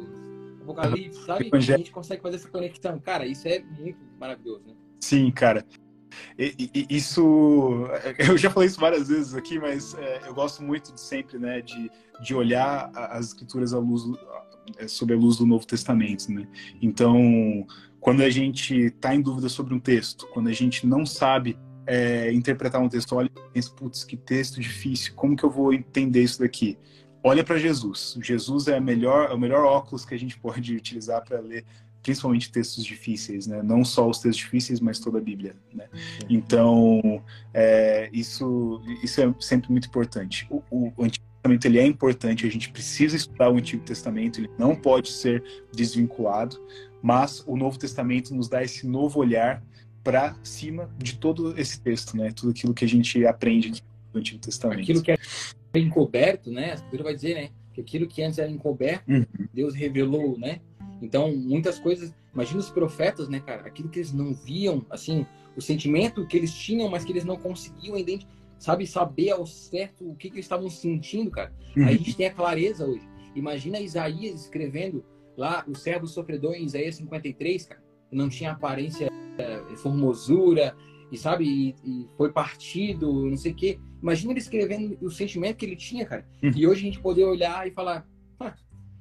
Apocalipse, 0.61 1.23
sabe? 1.25 1.49
A 1.53 1.59
gente 1.59 1.91
consegue 1.91 2.21
fazer 2.21 2.36
essa 2.38 2.49
conexão. 2.49 2.99
Cara, 2.99 3.25
isso 3.25 3.47
é 3.47 3.59
muito 3.59 3.99
maravilhoso, 4.19 4.63
né? 4.67 4.73
Sim, 4.99 5.32
cara. 5.32 5.65
E- 6.38 6.69
e- 6.73 6.88
isso, 6.89 7.86
eu 8.19 8.38
já 8.38 8.49
falei 8.49 8.67
isso 8.67 8.79
várias 8.79 9.07
vezes 9.07 9.34
aqui, 9.34 9.57
mas 9.59 9.93
é, 9.95 10.27
eu 10.27 10.34
gosto 10.34 10.61
muito 10.61 10.93
de 10.93 10.99
sempre, 10.99 11.38
né, 11.39 11.61
de, 11.61 11.89
de 12.21 12.36
olhar 12.36 12.91
as 12.93 13.27
escrituras 13.27 13.73
à 13.73 13.79
luz, 13.79 14.03
é, 14.78 14.88
sob 14.88 15.14
a 15.14 15.18
luz 15.18 15.38
do 15.38 15.45
Novo 15.45 15.66
Testamento, 15.66 16.32
né? 16.32 16.47
Então, 16.82 17.66
quando 17.99 18.22
a 18.22 18.30
gente 18.30 18.76
está 18.76 19.14
em 19.14 19.22
dúvida 19.22 19.49
sobre 19.49 19.74
um 19.74 19.80
texto, 19.80 20.28
quando 20.34 20.49
a 20.49 20.53
gente 20.53 20.88
não 20.88 21.05
sabe 21.05 21.57
é, 21.86 22.32
interpretar 22.34 22.82
um 22.82 22.89
texto, 22.89 23.16
olha, 23.16 23.30
pensa, 23.53 23.72
putz, 23.72 24.03
que 24.03 24.18
texto 24.18 24.59
difícil, 24.59 25.14
como 25.16 25.36
que 25.36 25.43
eu 25.43 25.51
vou 25.51 25.74
entender 25.74 26.24
isso 26.24 26.39
daqui? 26.39 26.78
Olha 27.24 27.43
para 27.43 27.57
Jesus. 27.57 28.18
Jesus 28.22 28.68
é 28.68 28.78
a 28.78 28.82
melhor, 28.82 29.30
é 29.30 29.34
o 29.34 29.39
melhor 29.39 29.64
óculos 29.66 30.03
que 30.05 30.16
a 30.16 30.20
gente 30.20 30.38
pode 30.41 30.76
utilizar 30.76 31.24
para 31.24 31.39
ler 31.39 31.66
principalmente 32.01 32.51
textos 32.51 32.84
difíceis, 32.84 33.45
né? 33.45 33.62
Não 33.62 33.86
só 33.86 34.09
os 34.09 34.18
textos 34.18 34.43
difíceis, 34.43 34.80
mas 34.80 34.99
toda 34.99 35.20
a 35.20 35.22
Bíblia, 35.22 35.55
né? 35.72 35.88
Então, 36.28 37.24
é, 37.53 38.09
isso, 38.12 38.82
isso 39.03 39.22
é 39.22 39.34
sempre 39.39 39.70
muito 39.72 39.88
importante. 39.88 40.47
O, 40.49 40.64
o 40.72 41.03
Antigo 41.03 41.26
Testamento 41.41 41.65
ele 41.65 41.79
é 41.79 41.85
importante, 41.85 42.45
a 42.45 42.51
gente 42.51 42.69
precisa 42.69 43.15
estudar 43.15 43.49
o 43.49 43.57
Antigo 43.57 43.83
Testamento, 43.83 44.39
ele 44.39 44.49
não 44.59 44.75
pode 44.75 45.09
ser 45.09 45.43
desvinculado, 45.73 46.63
mas 47.01 47.43
o 47.47 47.57
Novo 47.57 47.79
Testamento 47.79 48.33
nos 48.35 48.47
dá 48.47 48.63
esse 48.63 48.85
novo 48.85 49.19
olhar 49.19 49.63
para 50.03 50.35
cima 50.43 50.89
de 50.97 51.17
todo 51.17 51.59
esse 51.59 51.81
texto, 51.81 52.15
né? 52.15 52.31
Tudo 52.31 52.51
aquilo 52.51 52.73
que 52.73 52.85
a 52.85 52.87
gente 52.87 53.25
aprende 53.25 53.83
no 54.13 54.19
Antigo 54.19 54.39
Testamento. 54.39 54.81
Aquilo 54.81 55.01
que 55.01 55.11
é 55.11 55.17
encoberto, 55.75 56.51
né? 56.51 56.71
A 56.71 56.73
Escritura 56.75 57.03
vai 57.05 57.15
dizer, 57.15 57.35
né? 57.35 57.49
Que 57.73 57.81
aquilo 57.81 58.07
que 58.07 58.21
antes 58.21 58.37
era 58.37 58.49
encoberto, 58.51 59.09
Uhum. 59.11 59.25
Deus 59.53 59.73
revelou, 59.73 60.37
né? 60.37 60.59
Então, 61.01 61.35
muitas 61.35 61.79
coisas. 61.79 62.13
Imagina 62.33 62.59
os 62.59 62.69
profetas, 62.69 63.27
né, 63.27 63.39
cara? 63.39 63.67
Aquilo 63.67 63.89
que 63.89 63.99
eles 63.99 64.13
não 64.13 64.33
viam, 64.33 64.85
assim, 64.89 65.25
o 65.55 65.61
sentimento 65.61 66.25
que 66.25 66.37
eles 66.37 66.53
tinham, 66.53 66.89
mas 66.89 67.03
que 67.03 67.11
eles 67.11 67.25
não 67.25 67.35
conseguiam 67.35 67.97
identificar, 67.97 68.40
sabe, 68.62 68.86
saber 68.86 69.32
ao 69.32 69.43
certo 69.43 70.07
o 70.07 70.16
que, 70.16 70.30
que 70.30 70.36
eles 70.36 70.45
estavam 70.45 70.70
sentindo, 70.70 71.32
cara. 71.32 71.51
Uhum. 71.76 71.84
Aí 71.86 71.95
a 71.95 71.97
gente 71.97 72.16
tem 72.16 72.28
a 72.28 72.34
clareza 72.34 72.86
hoje. 72.86 73.09
Imagina 73.36 73.80
Isaías 73.80 74.41
escrevendo 74.41 75.03
lá 75.36 75.66
o 75.68 75.74
servo 75.74 76.05
sofredor 76.05 76.53
em 76.53 76.66
Isaías 76.66 76.95
53, 76.95 77.66
cara. 77.66 77.84
Não 78.12 78.30
tinha 78.30 78.51
aparência, 78.51 79.09
eh, 79.39 79.76
formosura, 79.78 80.76
e 81.12 81.18
sabe, 81.18 81.43
e, 81.43 81.76
e 81.84 82.07
foi 82.16 82.32
partido, 82.32 83.26
não 83.28 83.36
sei 83.36 83.51
o 83.51 83.55
quê. 83.55 83.80
Imagina 83.99 84.34
ele 84.34 84.39
escrevendo 84.39 84.95
o 85.01 85.09
sentimento 85.09 85.57
que 85.57 85.66
ele 85.66 85.76
tinha, 85.76 86.05
cara. 86.05 86.28
Uhum. 86.43 86.51
E 86.55 86.68
hoje 86.68 86.82
a 86.82 86.86
gente 86.86 86.99
poder 86.99 87.24
olhar 87.24 87.68
e 87.68 87.72
falar, 87.72 88.07
"Ah, 88.39 88.53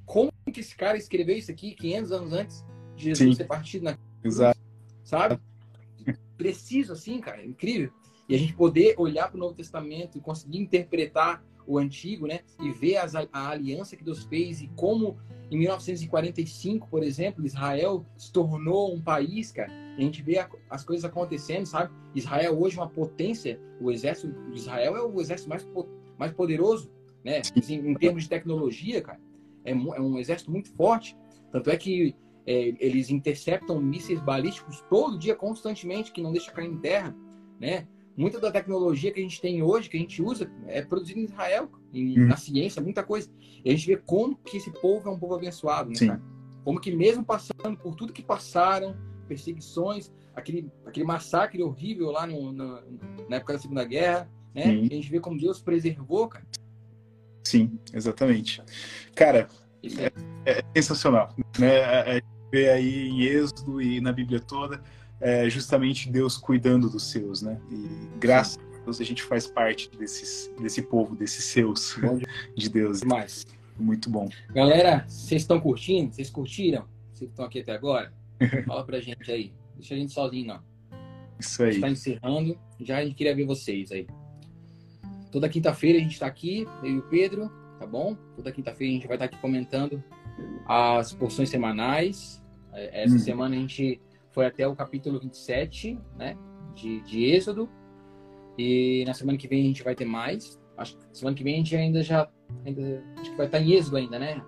como 0.07 0.31
que 0.51 0.61
esse 0.61 0.75
cara 0.75 0.97
escreveu 0.97 1.37
isso 1.37 1.51
aqui 1.51 1.75
500 1.75 2.11
anos 2.11 2.33
antes 2.33 2.65
de 2.95 3.03
Jesus 3.03 3.29
Sim. 3.29 3.35
ser 3.35 3.45
partido 3.45 3.83
na 3.83 3.97
Exato. 4.23 4.59
sabe? 5.03 5.39
Preciso 6.35 6.93
assim, 6.93 7.19
cara, 7.19 7.45
incrível. 7.45 7.91
E 8.31 8.35
a 8.35 8.37
gente 8.37 8.53
poder 8.53 8.95
olhar 8.97 9.27
para 9.27 9.35
o 9.35 9.39
Novo 9.41 9.53
Testamento 9.53 10.17
e 10.17 10.21
conseguir 10.21 10.57
interpretar 10.57 11.43
o 11.67 11.77
Antigo, 11.77 12.25
né? 12.25 12.39
E 12.61 12.71
ver 12.71 12.95
as, 12.95 13.13
a 13.13 13.27
aliança 13.49 13.97
que 13.97 14.05
Deus 14.05 14.23
fez 14.23 14.61
e 14.61 14.69
como 14.69 15.17
em 15.51 15.57
1945, 15.57 16.87
por 16.87 17.03
exemplo, 17.03 17.45
Israel 17.45 18.05
se 18.15 18.31
tornou 18.31 18.95
um 18.95 19.01
país, 19.01 19.51
cara. 19.51 19.69
A 19.97 19.99
gente 19.99 20.21
vê 20.21 20.39
a- 20.39 20.49
as 20.69 20.81
coisas 20.81 21.03
acontecendo, 21.03 21.65
sabe? 21.65 21.93
Israel 22.15 22.57
hoje 22.57 22.77
é 22.77 22.81
uma 22.81 22.89
potência. 22.89 23.59
O 23.81 23.91
exército 23.91 24.33
de 24.49 24.57
Israel 24.57 24.95
é 24.95 25.03
o 25.03 25.19
exército 25.19 25.49
mais, 25.49 25.67
mais 26.17 26.31
poderoso, 26.31 26.89
né? 27.25 27.41
Em 27.69 27.95
termos 27.95 28.23
de 28.23 28.29
tecnologia, 28.29 29.01
cara. 29.01 29.19
É, 29.65 29.71
é 29.71 29.75
um 29.75 30.17
exército 30.17 30.49
muito 30.49 30.69
forte. 30.69 31.17
Tanto 31.51 31.69
é 31.69 31.75
que 31.75 32.15
é, 32.47 32.73
eles 32.79 33.09
interceptam 33.09 33.81
mísseis 33.81 34.21
balísticos 34.21 34.81
todo 34.89 35.19
dia, 35.19 35.35
constantemente, 35.35 36.13
que 36.13 36.21
não 36.21 36.31
deixa 36.31 36.49
cair 36.49 36.69
em 36.69 36.77
terra, 36.77 37.13
né? 37.59 37.85
Muita 38.15 38.39
da 38.39 38.51
tecnologia 38.51 39.11
que 39.11 39.19
a 39.19 39.23
gente 39.23 39.39
tem 39.41 39.63
hoje, 39.63 39.89
que 39.89 39.97
a 39.97 39.99
gente 39.99 40.21
usa, 40.21 40.51
é 40.67 40.81
produzida 40.81 41.19
em 41.19 41.23
Israel, 41.23 41.69
em- 41.93 42.19
Uhum. 42.19 42.27
na 42.27 42.35
ciência, 42.37 42.81
muita 42.81 43.03
coisa. 43.03 43.29
E 43.63 43.69
a 43.69 43.73
gente 43.73 43.87
vê 43.87 43.97
como 43.97 44.35
que 44.37 44.57
esse 44.57 44.71
povo 44.71 45.07
é 45.09 45.11
um 45.11 45.17
povo 45.19 45.35
abençoado, 45.35 45.89
né, 45.89 45.95
Sim. 45.95 46.07
cara? 46.07 46.21
Como 46.63 46.79
que 46.79 46.91
mesmo 46.95 47.23
passando 47.23 47.77
por 47.81 47.95
tudo 47.95 48.13
que 48.13 48.21
passaram, 48.21 48.95
perseguições, 49.27 50.11
aquele, 50.35 50.69
aquele 50.85 51.05
massacre 51.05 51.63
horrível 51.63 52.11
lá 52.11 52.27
no, 52.27 52.51
no- 52.51 52.81
na 53.29 53.37
época 53.37 53.53
da 53.53 53.59
Segunda 53.59 53.83
Guerra, 53.85 54.29
né? 54.53 54.65
A 54.65 54.93
gente 54.93 55.09
vê 55.09 55.19
como 55.19 55.39
Deus 55.39 55.61
preservou, 55.61 56.27
cara. 56.27 56.45
Sim, 57.45 57.79
exatamente. 57.93 58.61
Cara, 59.15 59.47
é 59.83 60.11
é 60.43 60.61
sensacional, 60.81 61.33
né? 61.59 62.15
Gente 62.15 62.25
vê 62.51 62.69
aí 62.69 63.07
em 63.09 63.21
Êxodo 63.23 63.81
e 63.81 63.99
na 64.01 64.11
Bíblia 64.11 64.39
toda, 64.39 64.83
é, 65.21 65.49
justamente 65.49 66.09
Deus 66.09 66.35
cuidando 66.37 66.89
dos 66.89 67.11
seus, 67.11 67.41
né? 67.41 67.59
E 67.69 68.17
graças 68.19 68.57
a 68.57 68.83
Deus 68.83 68.99
a 68.99 69.03
gente 69.03 69.21
faz 69.21 69.47
parte 69.47 69.89
desses, 69.97 70.51
desse 70.59 70.81
povo, 70.81 71.15
desses 71.15 71.45
seus 71.45 71.95
bom 72.01 72.19
de 72.55 72.69
Deus. 72.69 73.01
demais. 73.01 73.45
Muito 73.79 74.09
bom. 74.09 74.27
Galera, 74.53 75.05
vocês 75.07 75.43
estão 75.43 75.59
curtindo? 75.59 76.13
Vocês 76.13 76.29
curtiram? 76.29 76.85
Vocês 77.13 77.19
que 77.19 77.25
estão 77.33 77.45
aqui 77.45 77.59
até 77.61 77.73
agora? 77.73 78.11
Fala 78.65 78.83
pra 78.83 78.99
gente 78.99 79.31
aí. 79.31 79.53
Deixa 79.75 79.93
a 79.93 79.97
gente 79.97 80.11
sozinho, 80.11 80.47
não. 80.47 80.59
Isso 81.39 81.63
aí. 81.63 81.69
A 81.69 81.71
gente 81.71 81.81
tá 81.81 81.89
encerrando. 81.89 82.59
Já 82.79 82.97
a 82.97 83.05
gente 83.05 83.15
queria 83.15 83.35
ver 83.35 83.45
vocês 83.45 83.91
aí. 83.91 84.07
Toda 85.31 85.47
quinta-feira 85.47 85.97
a 85.97 86.01
gente 86.01 86.13
está 86.13 86.25
aqui, 86.25 86.67
eu 86.83 86.89
e 86.89 86.97
o 86.97 87.03
Pedro, 87.03 87.49
tá 87.79 87.85
bom? 87.85 88.15
Toda 88.35 88.51
quinta-feira 88.51 88.91
a 88.91 88.95
gente 88.95 89.07
vai 89.07 89.15
estar 89.15 89.27
tá 89.27 89.33
aqui 89.33 89.41
comentando 89.41 90.03
as 90.67 91.13
porções 91.13 91.49
semanais. 91.49 92.43
É, 92.73 93.03
essa 93.03 93.15
hum. 93.15 93.19
semana 93.19 93.55
a 93.55 93.59
gente 93.59 94.01
foi 94.31 94.45
até 94.45 94.67
o 94.67 94.75
capítulo 94.75 95.19
27, 95.19 95.99
né? 96.17 96.37
De, 96.73 97.01
de 97.01 97.25
Êxodo. 97.25 97.69
E 98.57 99.03
na 99.05 99.13
semana 99.13 99.37
que 99.37 99.47
vem 99.47 99.61
a 99.61 99.67
gente 99.67 99.83
vai 99.83 99.95
ter 99.95 100.05
mais. 100.05 100.59
Acho 100.77 100.97
que 100.97 101.17
semana 101.17 101.35
que 101.35 101.43
vem 101.43 101.55
a 101.55 101.57
gente 101.57 101.75
ainda 101.75 102.01
já. 102.01 102.29
Ainda, 102.65 103.03
acho 103.17 103.31
que 103.31 103.37
vai 103.37 103.45
estar 103.45 103.59
em 103.59 103.73
Êxodo 103.73 103.97
ainda, 103.97 104.19
né? 104.19 104.41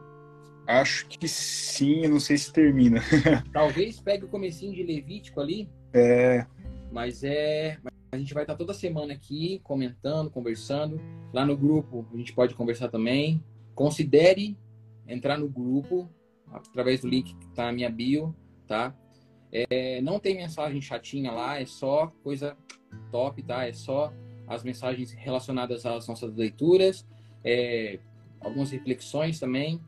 Acho 0.66 1.08
que 1.08 1.28
sim, 1.28 2.04
eu 2.04 2.10
não 2.10 2.20
sei 2.20 2.38
se 2.38 2.52
termina. 2.52 3.02
Talvez 3.52 4.00
pegue 4.00 4.26
o 4.26 4.30
comecinho 4.30 4.74
de 4.74 4.84
Levítico 4.84 5.42
ali. 5.42 5.70
É. 5.94 6.46
Mas 6.92 7.24
é. 7.24 7.78
A 8.12 8.18
gente 8.18 8.34
vai 8.34 8.44
estar 8.44 8.56
toda 8.56 8.74
semana 8.74 9.14
aqui 9.14 9.60
comentando, 9.64 10.30
conversando. 10.30 11.02
Lá 11.34 11.46
no 11.46 11.58
grupo 11.58 12.06
a 12.14 12.18
gente 12.18 12.34
pode 12.34 12.56
conversar 12.56 12.88
também. 12.88 13.44
Considere 13.74 14.58
entrar 15.08 15.38
no 15.38 15.50
grupo 15.50 16.10
através 16.52 17.02
do 17.02 17.08
link 17.08 17.34
que 17.36 17.46
está 17.48 17.66
na 17.66 17.72
minha 17.72 17.90
bio, 17.90 18.36
tá? 18.68 18.96
É, 19.54 20.02
não 20.02 20.20
tem 20.20 20.36
mensagem 20.36 20.82
chatinha 20.82 21.32
lá, 21.32 21.62
é 21.62 21.66
só 21.66 22.08
coisa 22.24 22.58
top, 23.12 23.44
tá? 23.44 23.68
É 23.68 23.72
só 23.72 24.12
as 24.48 24.64
mensagens 24.64 25.12
relacionadas 25.12 25.86
às 25.86 26.08
nossas 26.08 26.34
leituras, 26.36 27.08
é, 27.44 28.00
algumas 28.42 28.72
reflexões 28.72 29.40
também. 29.40 29.80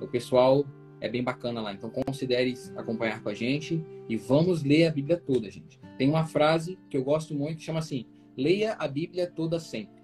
O 0.00 0.06
pessoal 0.06 0.64
é 1.00 1.08
bem 1.08 1.22
bacana 1.22 1.60
lá. 1.60 1.72
Então 1.72 1.90
considere 1.90 2.54
acompanhar 2.76 3.20
com 3.20 3.28
a 3.28 3.34
gente 3.34 3.84
e 4.08 4.16
vamos 4.16 4.62
ler 4.62 4.86
a 4.86 4.90
Bíblia 4.92 5.16
toda, 5.16 5.50
gente. 5.50 5.80
Tem 5.96 6.08
uma 6.08 6.24
frase 6.24 6.78
que 6.88 6.96
eu 6.96 7.02
gosto 7.02 7.34
muito 7.34 7.58
que 7.58 7.64
chama 7.64 7.80
assim: 7.80 8.06
leia 8.36 8.74
a 8.74 8.86
Bíblia 8.86 9.26
toda 9.26 9.58
sempre. 9.58 10.00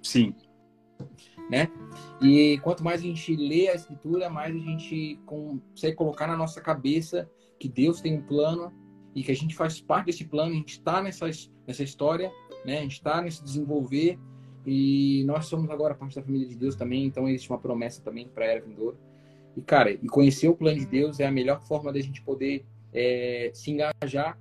Sim. 0.00 0.32
Né? 1.50 1.68
E 2.22 2.58
quanto 2.62 2.84
mais 2.84 3.00
a 3.00 3.04
gente 3.04 3.34
lê 3.34 3.68
a 3.68 3.74
Escritura, 3.74 4.30
mais 4.30 4.54
a 4.54 4.58
gente 4.58 5.20
consegue 5.26 5.96
colocar 5.96 6.26
na 6.28 6.36
nossa 6.36 6.60
cabeça 6.60 7.28
que 7.64 7.68
Deus 7.70 8.02
tem 8.02 8.18
um 8.18 8.20
plano 8.20 8.70
e 9.14 9.22
que 9.22 9.32
a 9.32 9.34
gente 9.34 9.54
faz 9.54 9.80
parte 9.80 10.06
desse 10.06 10.26
plano, 10.26 10.52
a 10.52 10.54
gente 10.54 10.72
está 10.72 11.02
nessa, 11.02 11.24
nessa 11.66 11.82
história, 11.82 12.30
né? 12.62 12.78
a 12.78 12.82
gente 12.82 12.92
está 12.92 13.22
nesse 13.22 13.42
desenvolver 13.42 14.18
e 14.66 15.24
nós 15.24 15.46
somos 15.46 15.70
agora 15.70 15.94
parte 15.94 16.16
da 16.16 16.22
família 16.22 16.46
de 16.46 16.56
Deus 16.56 16.76
também, 16.76 17.06
então 17.06 17.26
existe 17.26 17.48
uma 17.48 17.58
promessa 17.58 18.02
também 18.02 18.28
para 18.28 18.44
a 18.44 18.48
era 18.48 18.60
vindoura. 18.60 18.98
E, 19.56 19.62
cara, 19.62 19.92
e 19.92 20.06
conhecer 20.08 20.46
o 20.46 20.54
plano 20.54 20.78
de 20.78 20.84
Deus 20.84 21.20
é 21.20 21.26
a 21.26 21.30
melhor 21.30 21.62
forma 21.62 21.90
da 21.90 22.00
gente 22.00 22.20
poder 22.20 22.66
é, 22.92 23.50
se 23.54 23.70
engajar 23.70 24.38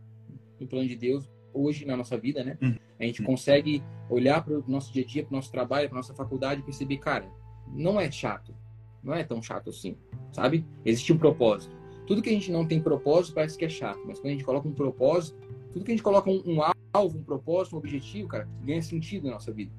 no 0.59 0.67
plano 0.67 0.87
de 0.89 0.97
Deus 0.97 1.29
hoje 1.53 1.85
na 1.85 1.95
nossa 1.95 2.17
vida, 2.17 2.43
né? 2.43 2.57
Uhum. 2.61 2.75
A 2.99 3.03
gente 3.05 3.23
consegue 3.23 3.81
olhar 4.09 4.43
para 4.43 4.59
o 4.59 4.63
nosso 4.67 4.91
dia 4.91 5.03
a 5.03 5.05
dia, 5.05 5.23
para 5.23 5.31
o 5.31 5.35
nosso 5.37 5.51
trabalho, 5.51 5.87
para 5.87 5.95
nossa 5.95 6.13
faculdade 6.13 6.59
e 6.59 6.63
perceber, 6.63 6.97
cara, 6.97 7.31
não 7.71 7.97
é 8.01 8.11
chato. 8.11 8.53
Não 9.01 9.13
é 9.13 9.23
tão 9.23 9.41
chato 9.41 9.69
assim, 9.69 9.95
sabe? 10.31 10.65
Existe 10.83 11.13
um 11.13 11.17
propósito. 11.17 11.82
Tudo 12.05 12.21
que 12.21 12.29
a 12.29 12.33
gente 12.33 12.51
não 12.51 12.65
tem 12.65 12.81
propósito 12.81 13.33
parece 13.33 13.57
que 13.57 13.65
é 13.65 13.69
chato, 13.69 13.99
mas 14.05 14.19
quando 14.19 14.27
a 14.27 14.31
gente 14.31 14.43
coloca 14.43 14.67
um 14.67 14.73
propósito, 14.73 15.37
tudo 15.71 15.85
que 15.85 15.91
a 15.91 15.95
gente 15.95 16.03
coloca 16.03 16.29
um, 16.29 16.41
um 16.45 16.59
alvo, 16.93 17.17
um 17.17 17.23
propósito, 17.23 17.75
um 17.75 17.79
objetivo, 17.79 18.27
cara, 18.27 18.47
ganha 18.63 18.81
sentido 18.81 19.27
na 19.27 19.33
nossa 19.33 19.51
vida. 19.51 19.71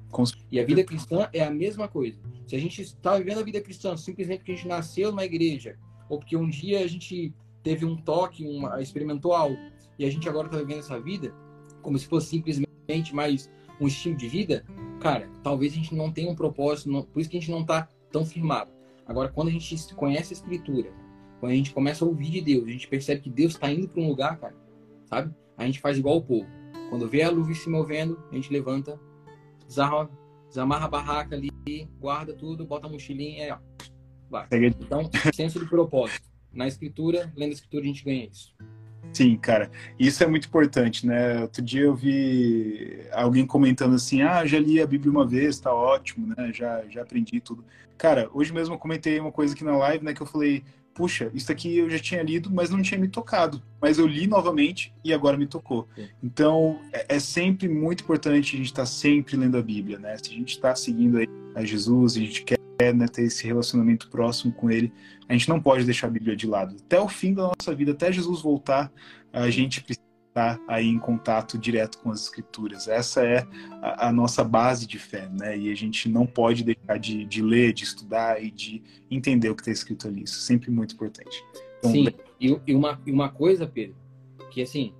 E 0.51 0.59
a 0.59 0.65
vida 0.65 0.83
cristã 0.83 1.29
é 1.31 1.43
a 1.43 1.51
mesma 1.51 1.87
coisa. 1.87 2.17
Se 2.47 2.55
a 2.55 2.59
gente 2.59 2.81
está 2.81 3.17
vivendo 3.17 3.39
a 3.39 3.43
vida 3.43 3.61
cristã 3.61 3.95
simplesmente 3.95 4.39
porque 4.39 4.51
a 4.51 4.55
gente 4.55 4.67
nasceu 4.67 5.11
numa 5.11 5.23
igreja, 5.23 5.77
ou 6.09 6.19
porque 6.19 6.35
um 6.35 6.49
dia 6.49 6.83
a 6.83 6.87
gente 6.87 7.33
teve 7.63 7.85
um 7.85 7.95
toque, 7.95 8.45
uma, 8.45 8.81
experimentou 8.81 9.33
algo, 9.33 9.57
e 9.97 10.05
a 10.05 10.09
gente 10.09 10.27
agora 10.27 10.47
está 10.47 10.57
vivendo 10.57 10.79
essa 10.79 10.99
vida 10.99 11.33
como 11.81 11.97
se 11.97 12.07
fosse 12.07 12.27
simplesmente 12.27 13.13
mais 13.13 13.49
um 13.79 13.87
estilo 13.87 14.15
de 14.15 14.27
vida, 14.27 14.65
cara, 14.99 15.29
talvez 15.43 15.73
a 15.73 15.75
gente 15.75 15.93
não 15.93 16.11
tenha 16.11 16.31
um 16.31 16.35
propósito, 16.35 16.89
não, 16.89 17.03
por 17.03 17.19
isso 17.19 17.29
que 17.29 17.37
a 17.37 17.39
gente 17.39 17.51
não 17.51 17.61
está 17.61 17.87
tão 18.11 18.25
firmado. 18.25 18.71
Agora, 19.05 19.29
quando 19.29 19.49
a 19.49 19.51
gente 19.51 19.93
conhece 19.93 20.33
a 20.33 20.37
Escritura, 20.37 20.91
quando 21.39 21.51
a 21.51 21.55
gente 21.55 21.73
começa 21.73 22.03
a 22.03 22.07
ouvir 22.07 22.29
de 22.29 22.41
Deus, 22.41 22.65
a 22.67 22.71
gente 22.71 22.87
percebe 22.87 23.21
que 23.21 23.29
Deus 23.29 23.53
está 23.53 23.71
indo 23.71 23.87
para 23.87 24.01
um 24.01 24.07
lugar, 24.07 24.37
cara, 24.37 24.55
sabe? 25.05 25.33
A 25.57 25.65
gente 25.65 25.79
faz 25.79 25.97
igual 25.97 26.17
o 26.17 26.21
povo. 26.21 26.47
Quando 26.89 27.07
vê 27.07 27.23
a 27.23 27.29
luz 27.29 27.57
se 27.57 27.69
movendo, 27.69 28.21
a 28.31 28.35
gente 28.35 28.51
levanta, 28.51 28.99
desarma, 29.67 30.09
desamarra 30.47 30.85
a 30.85 30.89
barraca 30.89 31.35
ali, 31.35 31.51
guarda 31.99 32.33
tudo, 32.33 32.65
bota 32.65 32.87
a 32.87 32.89
mochilinha 32.89 33.47
e 33.47 33.51
ó, 33.51 33.57
vai. 34.29 34.47
Então, 34.51 35.09
senso 35.33 35.59
de 35.59 35.65
propósito. 35.67 36.27
Na 36.53 36.67
escritura, 36.67 37.33
lendo 37.35 37.49
a 37.49 37.53
escritura, 37.53 37.83
a 37.83 37.87
gente 37.87 38.03
ganha 38.03 38.25
isso. 38.25 38.55
Sim, 39.13 39.37
cara, 39.37 39.71
isso 39.99 40.23
é 40.23 40.27
muito 40.27 40.47
importante, 40.47 41.05
né? 41.05 41.41
Outro 41.41 41.61
dia 41.61 41.83
eu 41.83 41.95
vi 41.95 42.99
alguém 43.11 43.45
comentando 43.45 43.95
assim: 43.95 44.21
ah, 44.21 44.45
já 44.45 44.59
li 44.59 44.81
a 44.81 44.87
Bíblia 44.87 45.11
uma 45.11 45.25
vez, 45.25 45.59
tá 45.59 45.73
ótimo, 45.73 46.33
né? 46.35 46.51
Já, 46.53 46.83
já 46.89 47.01
aprendi 47.01 47.39
tudo. 47.39 47.63
Cara, 47.97 48.29
hoje 48.33 48.53
mesmo 48.53 48.75
eu 48.75 48.79
comentei 48.79 49.19
uma 49.19 49.31
coisa 49.31 49.53
aqui 49.53 49.63
na 49.63 49.77
live, 49.77 50.03
né? 50.03 50.13
Que 50.13 50.21
eu 50.21 50.25
falei: 50.25 50.63
puxa, 50.95 51.29
isso 51.33 51.51
aqui 51.51 51.77
eu 51.77 51.89
já 51.89 51.99
tinha 51.99 52.23
lido, 52.23 52.49
mas 52.49 52.69
não 52.69 52.81
tinha 52.81 52.99
me 52.99 53.09
tocado. 53.09 53.61
Mas 53.81 53.99
eu 53.99 54.07
li 54.07 54.25
novamente 54.25 54.93
e 55.03 55.13
agora 55.13 55.37
me 55.37 55.45
tocou. 55.45 55.87
Então, 56.23 56.79
é, 56.91 57.15
é 57.15 57.19
sempre 57.19 57.67
muito 57.67 58.03
importante 58.03 58.55
a 58.55 58.57
gente 58.57 58.67
estar 58.67 58.83
tá 58.83 58.85
sempre 58.87 59.35
lendo 59.35 59.57
a 59.57 59.61
Bíblia, 59.61 59.99
né? 59.99 60.17
Se 60.17 60.31
a 60.31 60.33
gente 60.33 60.53
está 60.53 60.73
seguindo 60.73 61.17
aí 61.17 61.27
a 61.53 61.63
Jesus, 61.63 62.15
a 62.15 62.19
gente 62.19 62.43
quer 62.43 62.57
né, 62.93 63.07
ter 63.07 63.23
esse 63.23 63.45
relacionamento 63.45 64.09
próximo 64.09 64.53
com 64.53 64.71
Ele, 64.71 64.91
a 65.27 65.33
gente 65.33 65.49
não 65.49 65.61
pode 65.61 65.83
deixar 65.83 66.07
a 66.07 66.09
Bíblia 66.09 66.35
de 66.35 66.47
lado. 66.47 66.77
Até 66.85 66.99
o 66.99 67.09
fim 67.09 67.33
da 67.33 67.51
nossa 67.59 67.75
vida, 67.75 67.91
até 67.91 68.11
Jesus 68.11 68.41
voltar, 68.41 68.91
a 69.33 69.49
gente 69.49 69.83
precisa 69.83 70.04
estar 70.35 70.59
aí 70.67 70.87
em 70.89 70.99
contato 70.99 71.57
direto 71.57 71.97
com 71.99 72.11
as 72.11 72.23
Escrituras. 72.23 72.89
Essa 72.89 73.25
é 73.25 73.47
a, 73.81 74.09
a 74.09 74.11
nossa 74.11 74.43
base 74.43 74.85
de 74.85 74.99
fé, 74.99 75.29
né? 75.29 75.57
E 75.57 75.71
a 75.71 75.75
gente 75.75 76.09
não 76.09 76.27
pode 76.27 76.61
deixar 76.61 76.99
de, 76.99 77.23
de 77.23 77.41
ler, 77.41 77.71
de 77.71 77.85
estudar 77.85 78.43
e 78.43 78.51
de 78.51 78.83
entender 79.09 79.49
o 79.49 79.55
que 79.55 79.61
está 79.61 79.71
escrito 79.71 80.07
ali. 80.09 80.23
Isso 80.23 80.37
é 80.37 80.41
sempre 80.41 80.69
muito 80.69 80.93
importante. 80.93 81.41
Então, 81.79 81.91
Sim, 81.91 82.07
e, 82.39 82.59
e, 82.67 82.75
uma, 82.75 83.01
e 83.05 83.11
uma 83.11 83.29
coisa, 83.29 83.65
Pedro, 83.65 83.95
que 84.51 84.61
assim, 84.61 84.93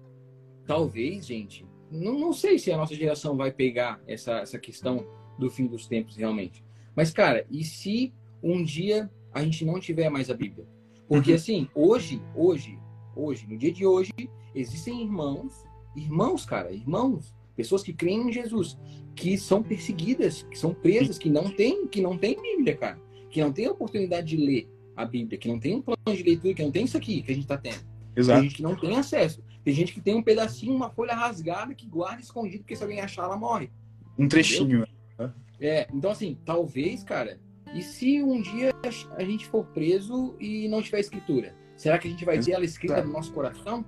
talvez, 0.65 1.25
gente, 1.25 1.65
não, 1.91 2.17
não 2.17 2.31
sei 2.31 2.57
se 2.57 2.71
a 2.71 2.77
nossa 2.77 2.95
geração 2.95 3.35
vai 3.35 3.51
pegar 3.51 3.99
essa, 4.07 4.37
essa 4.39 4.57
questão 4.57 5.05
do 5.37 5.49
fim 5.49 5.67
dos 5.67 5.85
tempos 5.85 6.15
realmente. 6.15 6.63
Mas, 6.95 7.11
cara, 7.11 7.45
e 7.51 7.65
se 7.65 8.13
um 8.41 8.63
dia 8.63 9.11
a 9.33 9.43
gente 9.43 9.65
não 9.65 9.81
tiver 9.81 10.09
mais 10.09 10.29
a 10.29 10.33
Bíblia? 10.33 10.65
Porque, 11.09 11.31
uhum. 11.31 11.35
assim, 11.35 11.67
hoje, 11.75 12.21
hoje, 12.33 12.79
hoje, 13.13 13.45
no 13.47 13.57
dia 13.57 13.71
de 13.71 13.85
hoje, 13.85 14.11
existem 14.55 15.03
irmãos, 15.03 15.65
irmãos, 15.95 16.45
cara, 16.45 16.71
irmãos, 16.71 17.35
pessoas 17.55 17.83
que 17.83 17.93
creem 17.93 18.29
em 18.29 18.31
Jesus, 18.31 18.77
que 19.15 19.37
são 19.37 19.61
perseguidas, 19.61 20.43
que 20.43 20.57
são 20.57 20.73
presas, 20.73 21.17
que 21.17 21.29
não 21.29 21.49
têm, 21.51 21.87
que 21.87 22.01
não 22.01 22.17
têm 22.17 22.41
Bíblia, 22.41 22.75
cara, 22.75 22.99
que 23.29 23.41
não 23.41 23.51
têm 23.51 23.67
a 23.67 23.71
oportunidade 23.71 24.27
de 24.27 24.37
ler 24.37 24.69
a 24.95 25.05
Bíblia, 25.05 25.37
que 25.37 25.47
não 25.47 25.59
tem 25.59 25.75
um 25.75 25.81
plano 25.81 26.17
de 26.17 26.23
leitura, 26.23 26.53
que 26.53 26.63
não 26.63 26.71
tem 26.71 26.85
isso 26.85 26.97
aqui 26.97 27.21
que 27.21 27.31
a 27.31 27.35
gente 27.35 27.43
está 27.43 27.57
tendo. 27.57 27.85
Exato. 28.15 28.39
Tem 28.39 28.49
gente 28.49 28.55
que 28.57 28.63
não 28.63 28.75
tem 28.75 28.95
acesso. 28.97 29.43
Tem 29.63 29.73
gente 29.73 29.93
que 29.93 30.01
tem 30.01 30.15
um 30.15 30.23
pedacinho, 30.23 30.73
uma 30.75 30.89
folha 30.89 31.13
rasgada 31.13 31.73
que 31.73 31.87
guarda 31.87 32.21
escondido, 32.21 32.59
porque 32.59 32.75
se 32.75 32.83
alguém 32.83 33.01
achar, 33.01 33.23
ela 33.23 33.35
morre. 33.35 33.69
Um 34.17 34.27
trechinho. 34.27 34.87
Né? 35.17 35.33
É, 35.59 35.87
então 35.93 36.11
assim, 36.11 36.37
talvez, 36.45 37.03
cara, 37.03 37.39
e 37.73 37.81
se 37.81 38.21
um 38.21 38.41
dia 38.41 38.71
a 39.17 39.23
gente 39.23 39.47
for 39.47 39.65
preso 39.65 40.35
e 40.39 40.67
não 40.67 40.81
tiver 40.81 40.99
escritura? 40.99 41.55
Será 41.75 41.97
que 41.97 42.07
a 42.07 42.11
gente 42.11 42.23
vai 42.23 42.39
ter 42.39 42.51
ela 42.51 42.63
escrita 42.63 43.03
no 43.03 43.11
nosso 43.11 43.33
coração? 43.33 43.83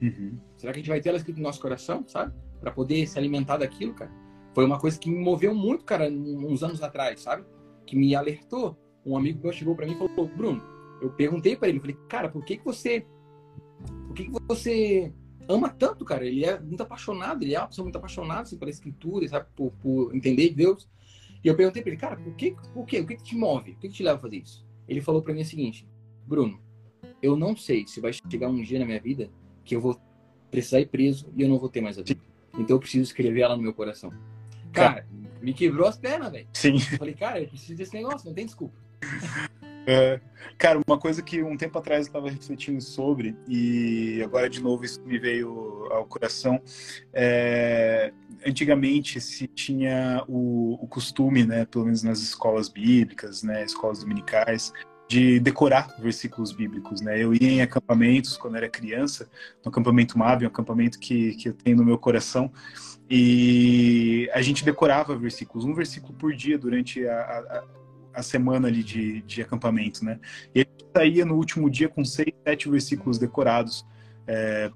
Uhum. 0.00 0.38
Será 0.56 0.72
que 0.72 0.78
a 0.78 0.80
gente 0.80 0.90
vai 0.90 1.00
ter 1.00 1.08
ela 1.08 1.18
escrita 1.18 1.40
no 1.40 1.46
nosso 1.46 1.60
coração, 1.60 2.04
sabe? 2.06 2.34
Para 2.60 2.70
poder 2.70 3.06
se 3.06 3.18
alimentar 3.18 3.56
daquilo, 3.56 3.94
cara? 3.94 4.10
Foi 4.54 4.64
uma 4.64 4.78
coisa 4.78 4.98
que 4.98 5.10
me 5.10 5.18
moveu 5.18 5.54
muito, 5.54 5.84
cara, 5.84 6.08
uns 6.10 6.62
anos 6.62 6.82
atrás, 6.82 7.20
sabe? 7.20 7.44
Que 7.86 7.96
me 7.96 8.14
alertou. 8.14 8.78
Um 9.04 9.16
amigo 9.16 9.40
meu 9.42 9.52
chegou 9.52 9.74
para 9.74 9.86
mim 9.86 9.92
e 9.92 9.96
falou: 9.96 10.28
Bruno, 10.28 10.62
eu 11.00 11.10
perguntei 11.10 11.56
para 11.56 11.68
ele, 11.68 11.80
falei, 11.80 11.96
cara, 12.08 12.28
por 12.28 12.44
que, 12.44 12.56
que 12.56 12.64
você. 12.64 13.06
Por 14.06 14.14
que, 14.14 14.24
que 14.24 14.30
você 14.48 15.12
ama 15.48 15.68
tanto, 15.68 16.04
cara. 16.04 16.24
Ele 16.24 16.44
é 16.44 16.58
muito 16.58 16.82
apaixonado, 16.82 17.42
ele 17.42 17.54
é 17.54 17.58
uma 17.58 17.68
pessoa 17.68 17.84
muito 17.84 17.96
apaixonada 17.96 18.42
assim, 18.42 18.58
pela 18.58 18.70
escritura, 18.70 19.26
sabe, 19.28 19.46
por, 19.54 19.72
por 19.72 20.14
entender 20.14 20.50
Deus. 20.50 20.88
E 21.44 21.48
eu 21.48 21.54
perguntei 21.54 21.82
para 21.82 21.90
ele, 21.90 22.00
cara, 22.00 22.16
por 22.16 22.34
que, 22.34 22.56
por 22.72 22.84
quê? 22.86 23.00
O 23.00 23.06
que, 23.06 23.16
que 23.16 23.22
te 23.22 23.36
move? 23.36 23.72
O 23.72 23.76
que, 23.76 23.88
que 23.88 23.94
te 23.94 24.02
leva 24.02 24.18
a 24.18 24.20
fazer 24.20 24.38
isso? 24.38 24.66
Ele 24.88 25.00
falou 25.00 25.22
para 25.22 25.34
mim 25.34 25.42
o 25.42 25.44
seguinte, 25.44 25.88
Bruno, 26.26 26.60
eu 27.22 27.36
não 27.36 27.56
sei 27.56 27.86
se 27.86 28.00
vai 28.00 28.12
chegar 28.12 28.48
um 28.48 28.60
dia 28.62 28.78
na 28.78 28.84
minha 28.84 29.00
vida 29.00 29.30
que 29.66 29.76
eu 29.76 29.80
vou 29.80 30.00
precisar 30.50 30.80
ir 30.80 30.86
preso 30.86 31.30
e 31.36 31.42
eu 31.42 31.48
não 31.48 31.58
vou 31.58 31.68
ter 31.68 31.82
mais 31.82 31.98
a 31.98 32.02
vida. 32.02 32.20
Então 32.54 32.76
eu 32.76 32.80
preciso 32.80 33.02
escrever 33.02 33.42
ela 33.42 33.56
no 33.56 33.62
meu 33.62 33.74
coração. 33.74 34.10
Cara, 34.72 35.06
me 35.42 35.52
quebrou 35.52 35.86
as 35.86 35.98
pernas, 35.98 36.32
velho. 36.32 36.48
Sim. 36.52 36.74
Eu 36.74 36.98
falei, 36.98 37.14
cara, 37.14 37.40
eu 37.40 37.48
preciso 37.48 37.76
desse 37.76 37.92
negócio, 37.92 38.26
não 38.26 38.34
tem 38.34 38.46
desculpa. 38.46 38.74
É, 39.88 40.20
cara, 40.58 40.80
uma 40.84 40.98
coisa 40.98 41.22
que 41.22 41.44
um 41.44 41.56
tempo 41.56 41.78
atrás 41.78 42.06
eu 42.06 42.10
estava 42.10 42.28
refletindo 42.28 42.80
sobre, 42.80 43.36
e 43.46 44.20
agora 44.24 44.50
de 44.50 44.60
novo 44.60 44.84
isso 44.84 45.00
me 45.06 45.16
veio 45.16 45.86
ao 45.92 46.04
coração, 46.06 46.60
é, 47.12 48.12
antigamente 48.44 49.20
se 49.20 49.46
tinha 49.46 50.24
o, 50.26 50.76
o, 50.82 50.88
costume, 50.88 51.46
né, 51.46 51.64
pelo 51.66 51.84
menos 51.84 52.02
nas 52.02 52.18
escolas 52.18 52.68
bíblicas, 52.68 53.44
né, 53.44 53.64
escolas 53.64 54.00
dominicais, 54.00 54.72
de 55.08 55.38
decorar 55.38 55.94
versículos 55.98 56.52
bíblicos, 56.52 57.00
né? 57.00 57.22
Eu 57.22 57.32
ia 57.32 57.50
em 57.50 57.62
acampamentos 57.62 58.36
quando 58.36 58.56
era 58.56 58.68
criança, 58.68 59.28
no 59.64 59.70
acampamento 59.70 60.18
MAB, 60.18 60.44
um 60.44 60.48
acampamento 60.48 60.98
que, 60.98 61.34
que 61.34 61.48
eu 61.48 61.54
tenho 61.54 61.76
no 61.76 61.84
meu 61.84 61.98
coração, 61.98 62.52
e 63.08 64.28
a 64.32 64.42
gente 64.42 64.64
decorava 64.64 65.16
versículos, 65.16 65.64
um 65.64 65.74
versículo 65.74 66.12
por 66.14 66.34
dia 66.34 66.58
durante 66.58 67.06
a, 67.06 67.20
a, 67.20 67.64
a 68.14 68.22
semana 68.22 68.66
ali 68.66 68.82
de, 68.82 69.22
de 69.22 69.42
acampamento, 69.42 70.04
né? 70.04 70.18
E 70.54 70.60
a 70.60 70.64
gente 70.64 70.86
saía 70.96 71.24
no 71.24 71.36
último 71.36 71.70
dia 71.70 71.88
com 71.88 72.04
seis, 72.04 72.32
sete 72.44 72.68
versículos 72.68 73.18
decorados 73.18 73.86
é, 74.26 74.70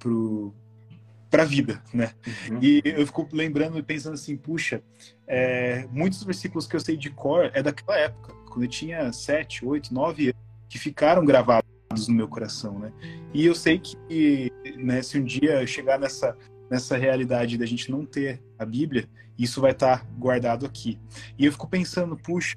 para 1.29 1.43
a 1.43 1.47
vida, 1.47 1.83
né? 1.93 2.13
Uhum. 2.51 2.59
E 2.63 2.83
eu 2.85 3.05
fico 3.05 3.29
lembrando 3.33 3.79
e 3.79 3.83
pensando 3.83 4.15
assim, 4.15 4.37
puxa, 4.37 4.81
é, 5.27 5.89
muitos 5.91 6.23
versículos 6.23 6.69
que 6.69 6.77
eu 6.77 6.81
sei 6.81 6.97
de 6.97 7.11
cor 7.11 7.51
é 7.53 7.63
daquela 7.63 7.99
época, 7.99 8.33
quando 8.51 8.65
eu 8.65 8.69
tinha 8.69 9.13
sete, 9.13 9.65
oito, 9.65 9.95
nove 9.95 10.27
anos, 10.27 10.41
que 10.69 10.79
ficaram 10.79 11.25
gravados 11.25 11.65
no 12.09 12.15
meu 12.15 12.29
coração, 12.29 12.79
né? 12.79 12.93
E 13.33 13.47
eu 13.47 13.55
sei 13.55 13.79
que, 13.79 14.53
né, 14.77 15.03
se 15.03 15.19
um 15.19 15.25
dia 15.25 15.67
chegar 15.67 15.99
nessa 15.99 16.37
nessa 16.71 16.97
realidade 16.97 17.59
da 17.59 17.67
gente 17.67 17.91
não 17.91 18.07
ter 18.07 18.41
a 18.57 18.65
Bíblia, 18.65 19.09
isso 19.37 19.61
vai 19.61 19.73
estar 19.73 20.07
guardado 20.17 20.65
aqui. 20.65 21.01
E 21.37 21.45
eu 21.45 21.51
fico 21.51 21.67
pensando, 21.67 22.17
puxa, 22.17 22.57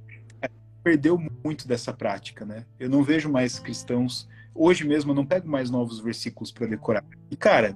perdeu 0.84 1.18
muito 1.44 1.68
dessa 1.68 1.92
prática, 1.92 2.46
né? 2.46 2.66
Eu 2.80 2.90
não 2.90 3.02
vejo 3.02 3.28
mais 3.32 3.58
cristãos. 3.58 4.30
Hoje 4.54 4.86
mesmo 4.86 5.12
eu 5.12 5.16
não 5.16 5.26
pego 5.26 5.50
mais 5.50 5.72
novos 5.72 6.00
versículos 6.00 6.52
para 6.52 6.68
decorar. 6.68 7.04
E 7.32 7.36
cara, 7.36 7.76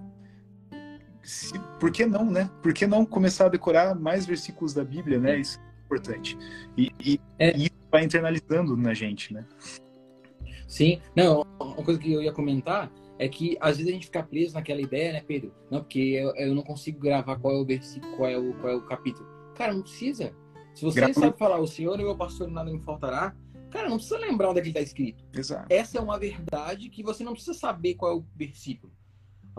se, 1.24 1.58
por 1.80 1.90
que 1.90 2.06
não, 2.06 2.30
né? 2.30 2.50
Por 2.62 2.74
que 2.74 2.86
não 2.86 3.06
começar 3.06 3.46
a 3.46 3.50
decorar 3.50 3.96
mais 3.96 4.26
versículos 4.26 4.74
da 4.74 4.84
Bíblia, 4.84 5.20
né? 5.20 5.40
Isso 5.40 5.58
é 5.60 5.86
importante. 5.86 6.38
E, 6.78 6.92
e, 7.00 7.22
é. 7.40 7.58
e 7.58 7.72
vai 7.92 8.04
internalizando 8.04 8.76
na 8.76 8.94
gente, 8.94 9.34
né? 9.34 9.46
Sim. 10.68 11.02
Não, 11.16 11.46
uma 11.60 11.84
coisa 11.84 12.00
que 12.00 12.12
eu 12.12 12.22
ia 12.22 12.32
comentar 12.32 12.92
é 13.18 13.28
que 13.28 13.58
às 13.60 13.78
vezes 13.78 13.92
a 13.92 13.94
gente 13.94 14.06
fica 14.06 14.22
preso 14.22 14.54
naquela 14.54 14.82
ideia, 14.82 15.14
né, 15.14 15.24
Pedro? 15.26 15.54
Não, 15.72 15.80
porque 15.80 16.00
eu, 16.00 16.36
eu 16.36 16.54
não 16.54 16.62
consigo 16.62 17.00
gravar 17.00 17.38
qual 17.40 17.56
é 17.56 17.58
o 17.58 17.66
versículo, 17.66 18.16
qual 18.16 18.30
é 18.30 18.38
o, 18.38 18.54
qual 18.56 18.74
é 18.74 18.76
o 18.76 18.82
capítulo. 18.82 19.28
Cara, 19.56 19.74
não 19.74 19.82
precisa. 19.82 20.34
Se 20.76 20.84
você 20.84 21.02
Gra 21.02 21.14
sabe 21.14 21.38
falar, 21.38 21.60
o 21.60 21.68
Senhor 21.68 22.00
e 22.00 22.04
o 22.04 22.08
meu 22.08 22.16
pastor 22.16 22.48
nada 22.48 22.72
me 22.72 22.80
faltará, 22.82 23.36
cara, 23.72 23.90
não 23.90 23.98
precisa 23.98 24.20
lembrar 24.20 24.50
onde 24.50 24.60
é 24.60 24.64
que 24.64 24.70
está 24.70 24.82
escrito. 24.82 25.24
Exato. 25.34 25.66
Essa 25.70 25.98
é 25.98 26.02
uma 26.02 26.20
verdade 26.20 26.90
que 26.90 27.02
você 27.02 27.24
não 27.24 27.34
precisa 27.34 27.58
saber 27.58 27.96
qual 27.96 28.12
é 28.12 28.16
o 28.16 28.26
versículo. 28.36 28.94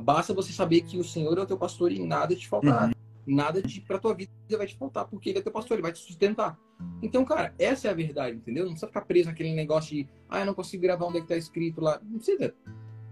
Basta 0.01 0.33
você 0.33 0.53
saber 0.53 0.83
que 0.83 0.97
o 0.97 1.03
Senhor 1.03 1.37
é 1.37 1.41
o 1.41 1.47
teu 1.47 1.59
pastor 1.59 1.91
e 1.91 1.99
nada 1.99 2.37
te 2.37 2.47
faltará. 2.47 2.87
Uhum. 2.87 2.93
Nada 3.29 3.63
para 3.87 3.99
tua 3.99 4.15
vida 4.15 4.31
vai 4.57 4.67
te 4.67 4.77
faltar, 4.77 5.07
porque 5.07 5.29
ele 5.29 5.39
é 5.39 5.43
teu 5.43 5.53
pastor, 5.53 5.75
ele 5.75 5.83
vai 5.83 5.93
te 5.93 5.99
sustentar. 5.99 6.59
Então, 7.03 7.25
cara, 7.25 7.55
essa 7.59 7.89
é 7.89 7.91
a 7.91 7.95
verdade, 7.95 8.37
entendeu? 8.37 8.65
Não 8.65 8.71
precisa 8.71 8.87
ficar 8.87 9.03
preso 9.03 9.29
naquele 9.29 9.55
negócio 9.55 9.95
de, 9.95 10.09
ah, 10.29 10.41
eu 10.41 10.47
não 10.47 10.55
consigo 10.55 10.83
gravar 10.83 11.07
onde 11.07 11.19
é 11.19 11.21
que 11.21 11.27
está 11.27 11.37
escrito 11.37 11.81
lá. 11.81 12.01
Não 12.03 12.17
precisa. 12.17 12.55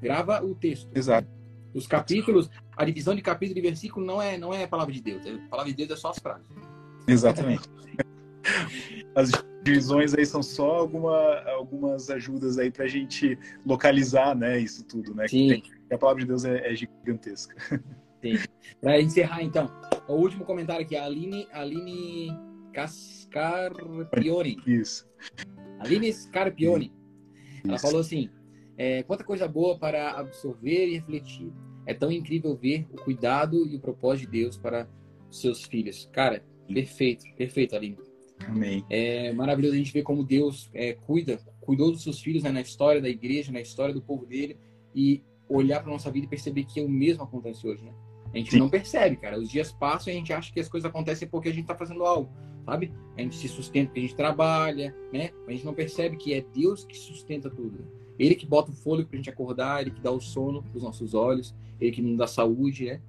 Grava 0.00 0.42
o 0.42 0.54
texto. 0.54 0.88
Exato. 0.94 1.28
Os 1.74 1.86
capítulos, 1.86 2.50
a 2.74 2.84
divisão 2.86 3.14
de 3.14 3.20
capítulo 3.20 3.58
e 3.58 3.62
versículo 3.62 4.06
não 4.06 4.22
é, 4.22 4.38
não 4.38 4.54
é 4.54 4.64
a 4.64 4.68
palavra 4.68 4.94
de 4.94 5.02
Deus. 5.02 5.22
A 5.26 5.48
palavra 5.50 5.70
de 5.70 5.76
Deus 5.76 5.90
é 5.90 6.00
só 6.00 6.08
as 6.08 6.18
frases. 6.18 6.46
Exatamente. 7.06 7.68
As 9.14 9.30
divisões 9.62 10.14
aí 10.14 10.24
são 10.24 10.42
só 10.42 10.76
alguma, 10.76 11.40
algumas 11.50 12.08
ajudas 12.08 12.58
aí 12.58 12.70
para 12.70 12.84
a 12.84 12.88
gente 12.88 13.36
localizar, 13.64 14.36
né, 14.36 14.60
isso 14.60 14.84
tudo, 14.84 15.14
né? 15.14 15.26
Sim. 15.26 15.62
A 15.90 15.98
palavra 15.98 16.22
de 16.22 16.28
Deus 16.28 16.44
é, 16.44 16.70
é 16.70 16.74
gigantesca. 16.74 17.56
Sim. 18.22 18.38
Para 18.80 19.00
encerrar, 19.00 19.42
então, 19.42 19.70
o 20.08 20.14
último 20.14 20.44
comentário 20.44 20.84
aqui, 20.84 20.96
a 20.96 21.04
Aline, 21.04 21.48
Aline 21.52 22.30
Cascarpione. 22.72 24.56
Isso. 24.66 25.08
Aline 25.78 26.12
Scarpione. 26.12 26.92
Ela 27.64 27.78
falou 27.78 28.00
assim: 28.00 28.28
é, 28.76 29.02
quanta 29.02 29.24
coisa 29.24 29.48
boa 29.48 29.78
para 29.78 30.12
absorver 30.12 30.88
e 30.88 30.94
refletir. 30.94 31.52
É 31.86 31.94
tão 31.94 32.10
incrível 32.10 32.56
ver 32.56 32.86
o 32.92 32.96
cuidado 32.96 33.66
e 33.66 33.76
o 33.76 33.80
propósito 33.80 34.30
de 34.30 34.40
Deus 34.42 34.58
para 34.58 34.88
seus 35.30 35.62
filhos. 35.62 36.08
Cara, 36.12 36.44
perfeito, 36.66 37.24
perfeito, 37.36 37.76
Aline. 37.76 37.96
Amém. 38.44 38.84
É 38.90 39.32
maravilhoso 39.32 39.74
a 39.74 39.78
gente 39.78 39.92
ver 39.92 40.02
como 40.02 40.24
Deus 40.24 40.68
é, 40.74 40.94
cuida, 40.94 41.38
cuidou 41.60 41.92
dos 41.92 42.02
seus 42.02 42.20
filhos 42.20 42.42
né, 42.42 42.50
na 42.50 42.60
história 42.60 43.00
da 43.00 43.08
igreja, 43.08 43.52
na 43.52 43.60
história 43.60 43.94
do 43.94 44.02
povo 44.02 44.26
dele, 44.26 44.58
e 44.94 45.22
olhar 45.48 45.80
para 45.80 45.92
nossa 45.92 46.10
vida 46.10 46.26
e 46.26 46.28
perceber 46.28 46.64
que 46.64 46.80
é 46.80 46.82
o 46.82 46.88
mesmo 46.88 47.22
acontece 47.22 47.66
hoje, 47.66 47.84
né? 47.84 47.92
A 48.36 48.38
gente 48.38 48.50
Sim. 48.50 48.58
não 48.58 48.68
percebe, 48.68 49.16
cara. 49.16 49.38
Os 49.38 49.48
dias 49.48 49.72
passam 49.72 50.12
e 50.12 50.16
a 50.16 50.18
gente 50.18 50.30
acha 50.30 50.52
que 50.52 50.60
as 50.60 50.68
coisas 50.68 50.86
acontecem 50.88 51.26
porque 51.26 51.48
a 51.48 51.52
gente 51.52 51.62
está 51.62 51.74
fazendo 51.74 52.04
algo, 52.04 52.30
sabe? 52.66 52.92
A 53.16 53.22
gente 53.22 53.34
se 53.34 53.48
sustenta 53.48 53.86
porque 53.86 54.00
a 54.00 54.02
gente 54.02 54.14
trabalha, 54.14 54.94
né? 55.10 55.30
A 55.48 55.52
gente 55.52 55.64
não 55.64 55.72
percebe 55.72 56.18
que 56.18 56.34
é 56.34 56.44
Deus 56.54 56.84
que 56.84 56.98
sustenta 56.98 57.48
tudo. 57.48 57.78
Ele 58.18 58.34
que 58.34 58.44
bota 58.44 58.70
o 58.70 58.74
fôlego 58.74 59.08
pra 59.08 59.16
gente 59.16 59.30
acordar, 59.30 59.80
ele 59.80 59.90
que 59.90 60.02
dá 60.02 60.10
o 60.10 60.20
sono 60.20 60.62
pros 60.62 60.82
nossos 60.82 61.14
olhos, 61.14 61.54
ele 61.80 61.90
que 61.90 62.02
nos 62.02 62.18
dá 62.18 62.26
saúde, 62.26 62.84
né? 62.84 63.00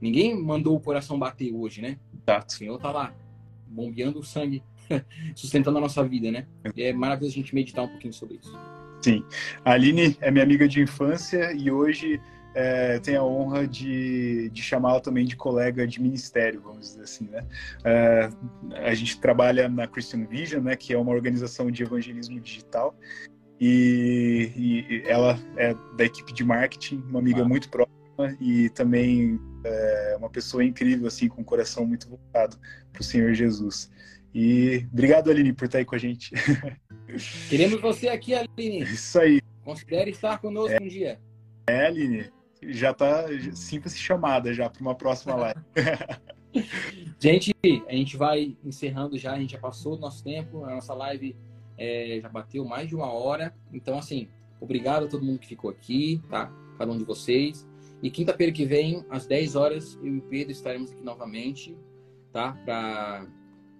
Ninguém 0.00 0.40
mandou 0.40 0.76
o 0.76 0.80
coração 0.80 1.18
bater 1.18 1.52
hoje, 1.52 1.82
né? 1.82 1.98
Exato. 2.22 2.54
O 2.54 2.56
Senhor 2.56 2.78
tá 2.78 2.92
lá, 2.92 3.12
bombeando 3.66 4.20
o 4.20 4.24
sangue, 4.24 4.62
sustentando 5.34 5.78
a 5.78 5.80
nossa 5.80 6.04
vida, 6.04 6.30
né? 6.30 6.46
E 6.76 6.84
é 6.84 6.92
maravilhoso 6.92 7.34
a 7.34 7.40
gente 7.42 7.56
meditar 7.56 7.84
um 7.84 7.88
pouquinho 7.88 8.12
sobre 8.12 8.36
isso. 8.36 8.56
Sim. 9.02 9.24
A 9.64 9.72
Aline 9.72 10.16
é 10.20 10.30
minha 10.30 10.44
amiga 10.44 10.68
de 10.68 10.80
infância 10.80 11.52
e 11.52 11.72
hoje 11.72 12.20
é, 12.58 12.98
tenho 13.00 13.20
a 13.20 13.24
honra 13.24 13.68
de, 13.68 14.48
de 14.48 14.62
chamá-la 14.62 14.98
também 14.98 15.26
de 15.26 15.36
colega 15.36 15.86
de 15.86 16.00
ministério, 16.00 16.62
vamos 16.62 16.88
dizer 16.88 17.02
assim, 17.02 17.28
né? 17.28 17.46
É, 17.84 18.30
a 18.78 18.94
gente 18.94 19.20
trabalha 19.20 19.68
na 19.68 19.86
Christian 19.86 20.24
Vision, 20.24 20.62
né, 20.64 20.74
que 20.74 20.94
é 20.94 20.98
uma 20.98 21.12
organização 21.12 21.70
de 21.70 21.82
evangelismo 21.82 22.40
digital, 22.40 22.98
e, 23.60 24.52
e, 24.56 25.02
ela 25.06 25.38
é 25.58 25.74
da 25.98 26.04
equipe 26.04 26.32
de 26.32 26.42
marketing, 26.42 27.04
uma 27.10 27.18
amiga 27.18 27.42
ah. 27.42 27.44
muito 27.44 27.68
próxima 27.68 27.94
e 28.40 28.70
também 28.70 29.38
é 29.62 30.16
uma 30.18 30.30
pessoa 30.30 30.64
incrível, 30.64 31.06
assim, 31.06 31.28
com 31.28 31.42
um 31.42 31.44
coração 31.44 31.84
muito 31.84 32.08
voltado 32.08 32.58
para 32.90 33.02
o 33.02 33.04
Senhor 33.04 33.34
Jesus. 33.34 33.90
E 34.34 34.86
obrigado, 34.90 35.30
Aline, 35.30 35.52
por 35.52 35.66
estar 35.66 35.76
aí 35.76 35.84
com 35.84 35.94
a 35.94 35.98
gente. 35.98 36.32
Queremos 37.50 37.78
você 37.82 38.08
aqui, 38.08 38.34
Aline. 38.34 38.80
Isso 38.88 39.18
aí. 39.20 39.42
Considere 39.62 40.10
estar 40.10 40.38
conosco 40.38 40.72
é, 40.72 40.82
um 40.82 40.88
dia. 40.88 41.20
É, 41.68 41.86
Aline. 41.86 42.35
Já 42.66 42.90
está 42.90 43.26
sinta-se 43.52 43.98
chamada 43.98 44.52
já 44.52 44.68
para 44.68 44.80
uma 44.80 44.94
próxima 44.94 45.34
live. 45.36 45.60
gente, 47.18 47.54
a 47.88 47.92
gente 47.92 48.16
vai 48.16 48.56
encerrando 48.64 49.18
já, 49.18 49.32
a 49.32 49.38
gente 49.38 49.52
já 49.52 49.58
passou 49.58 49.94
o 49.94 49.98
nosso 49.98 50.24
tempo, 50.24 50.64
a 50.64 50.74
nossa 50.74 50.94
live 50.94 51.36
é, 51.78 52.18
já 52.20 52.28
bateu 52.28 52.64
mais 52.64 52.88
de 52.88 52.94
uma 52.94 53.12
hora. 53.12 53.54
Então, 53.72 53.98
assim, 53.98 54.28
obrigado 54.60 55.04
a 55.04 55.08
todo 55.08 55.24
mundo 55.24 55.38
que 55.38 55.46
ficou 55.46 55.70
aqui, 55.70 56.22
tá? 56.28 56.50
Cada 56.78 56.90
um 56.90 56.98
de 56.98 57.04
vocês. 57.04 57.66
E 58.02 58.10
quinta-feira 58.10 58.52
que 58.52 58.64
vem, 58.64 59.04
às 59.08 59.26
10 59.26 59.56
horas, 59.56 59.98
eu 60.02 60.14
e 60.14 60.18
o 60.18 60.22
Pedro 60.22 60.52
estaremos 60.52 60.90
aqui 60.90 61.02
novamente, 61.02 61.76
tá? 62.32 62.52
Para 62.64 63.26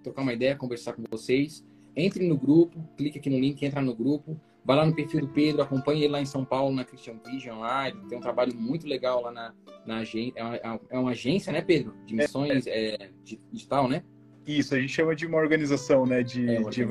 trocar 0.02 0.22
uma 0.22 0.32
ideia, 0.32 0.56
conversar 0.56 0.94
com 0.94 1.02
vocês. 1.10 1.64
Entre 1.94 2.26
no 2.26 2.36
grupo, 2.36 2.78
clique 2.96 3.18
aqui 3.18 3.30
no 3.30 3.38
link, 3.38 3.62
entra 3.64 3.80
no 3.80 3.94
grupo. 3.94 4.38
Vai 4.66 4.76
lá 4.76 4.84
no 4.84 4.93
perfil 4.93 5.20
do 5.20 5.28
Pedro, 5.28 5.62
acompanhe 5.62 6.02
ele 6.02 6.12
lá 6.12 6.20
em 6.20 6.26
São 6.26 6.44
Paulo, 6.44 6.74
na 6.74 6.84
Christian 6.84 7.20
Vision 7.24 7.60
lá. 7.60 7.88
Ele 7.88 8.01
tem 8.09 8.18
um 8.18 8.20
trabalho 8.20 8.52
muito 8.56 8.84
legal 8.84 9.22
lá 9.22 9.30
na, 9.30 9.55
na 9.86 9.98
agência. 9.98 10.32
É 10.36 10.43
uma, 10.43 10.80
é 10.90 10.98
uma 10.98 11.10
agência, 11.12 11.52
né, 11.52 11.62
Pedro? 11.62 11.94
De 12.05 12.16
missões 12.16 12.66
é, 12.66 12.70
é. 12.70 13.05
É, 13.05 13.10
digital, 13.52 13.88
né? 13.88 14.02
Isso, 14.44 14.74
a 14.74 14.80
gente 14.80 14.93
chama 14.93 15.14
de 15.14 15.24
uma 15.24 15.38
organização, 15.38 16.05
né? 16.05 16.24
De, 16.24 16.51
é, 16.51 16.62
de 16.64 16.84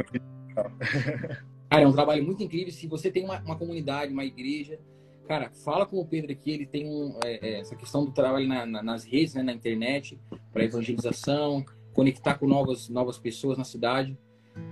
Cara, 1.70 1.84
é 1.84 1.88
um 1.88 1.92
trabalho 1.92 2.24
muito 2.24 2.42
incrível. 2.42 2.72
Se 2.72 2.88
você 2.88 3.12
tem 3.12 3.26
uma, 3.26 3.42
uma 3.42 3.58
comunidade, 3.58 4.14
uma 4.14 4.24
igreja, 4.24 4.80
cara, 5.28 5.52
fala 5.66 5.86
com 5.86 6.00
o 6.00 6.08
Pedro 6.08 6.32
aqui. 6.32 6.52
Ele 6.52 6.66
tem 6.66 6.88
um, 6.88 7.20
é, 7.26 7.46
é, 7.46 7.60
essa 7.60 7.76
questão 7.76 8.06
do 8.06 8.12
trabalho 8.14 8.48
na, 8.48 8.66
na, 8.66 8.82
nas 8.82 9.04
redes, 9.04 9.34
né, 9.34 9.44
na 9.44 9.52
internet, 9.52 10.18
para 10.54 10.64
evangelização, 10.64 11.66
conectar 11.94 12.36
com 12.36 12.48
novas, 12.48 12.88
novas 12.88 13.18
pessoas 13.18 13.58
na 13.58 13.66
cidade. 13.66 14.18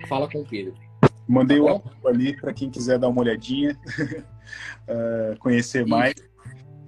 Fala 0.07 0.29
com 0.29 0.39
o 0.39 0.47
Pedro. 0.47 0.73
Mandei 1.27 1.57
tá 1.57 1.63
o 1.63 1.69
apoio 1.69 2.07
ali 2.07 2.35
para 2.39 2.53
quem 2.53 2.69
quiser 2.69 2.99
dar 2.99 3.09
uma 3.09 3.21
olhadinha, 3.21 3.77
uh, 4.87 5.37
conhecer 5.39 5.85
mais. 5.85 6.13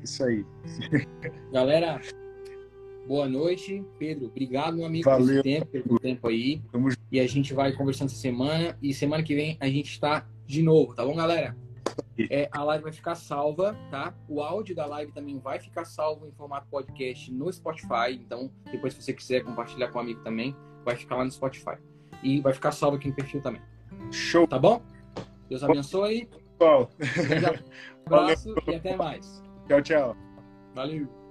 Isso 0.04 0.24
aí. 0.24 0.46
Galera, 1.52 2.00
Boa 3.08 3.30
noite, 3.30 3.86
Pedro. 4.00 4.26
Obrigado, 4.26 4.78
meu 4.78 4.86
amigo, 4.88 5.08
Valeu. 5.08 5.28
pelo 5.28 5.44
tempo, 5.44 5.66
pelo 5.68 6.00
tempo 6.00 6.28
aí. 6.28 6.60
Vamos... 6.72 6.98
E 7.12 7.20
a 7.20 7.28
gente 7.28 7.54
vai 7.54 7.72
conversando 7.72 8.08
essa 8.08 8.18
semana. 8.18 8.76
E 8.82 8.96
semana 8.96 9.22
que 9.22 9.36
vem 9.36 9.58
a 9.60 9.68
gente 9.68 9.92
está 9.92 10.28
de 10.48 10.64
novo, 10.64 10.96
tá 10.96 11.06
bom, 11.06 11.16
galera? 11.16 11.56
É, 12.32 12.50
a 12.52 12.64
live 12.64 12.84
vai 12.86 12.92
ficar 12.92 13.14
salva, 13.14 13.78
tá? 13.92 14.14
O 14.28 14.42
áudio 14.42 14.76
da 14.76 14.88
live 14.88 15.12
também 15.12 15.38
vai 15.38 15.60
ficar 15.60 15.86
salvo 15.86 16.26
em 16.26 16.32
formato 16.32 16.68
podcast 16.68 17.32
no 17.32 17.52
Spotify. 17.54 18.14
Então, 18.14 18.50
depois, 18.72 18.94
se 18.96 19.04
você 19.04 19.14
quiser 19.14 19.44
compartilhar 19.44 19.90
com 19.90 20.00
um 20.00 20.02
amigo 20.02 20.22
também, 20.24 20.56
vai 20.84 20.96
ficar 20.96 21.16
lá 21.16 21.26
no 21.26 21.32
Spotify. 21.32 21.78
E 22.24 22.42
vai 22.42 22.54
ficar 22.54 22.72
salvo 22.72 22.98
aqui 22.98 23.10
no 23.10 23.14
perfil 23.14 23.40
também. 23.40 23.62
Show! 24.12 24.48
Tá 24.48 24.60
bom? 24.60 24.82
Deus 25.50 25.64
abençoe. 25.64 26.30
Pessoal, 26.58 26.90
Um 27.00 28.06
abraço 28.16 28.56
e 28.68 28.76
até 28.76 28.96
mais. 28.96 29.44
tchau, 29.68 29.82
tchau. 29.82 30.18
Valeu. 30.74 31.25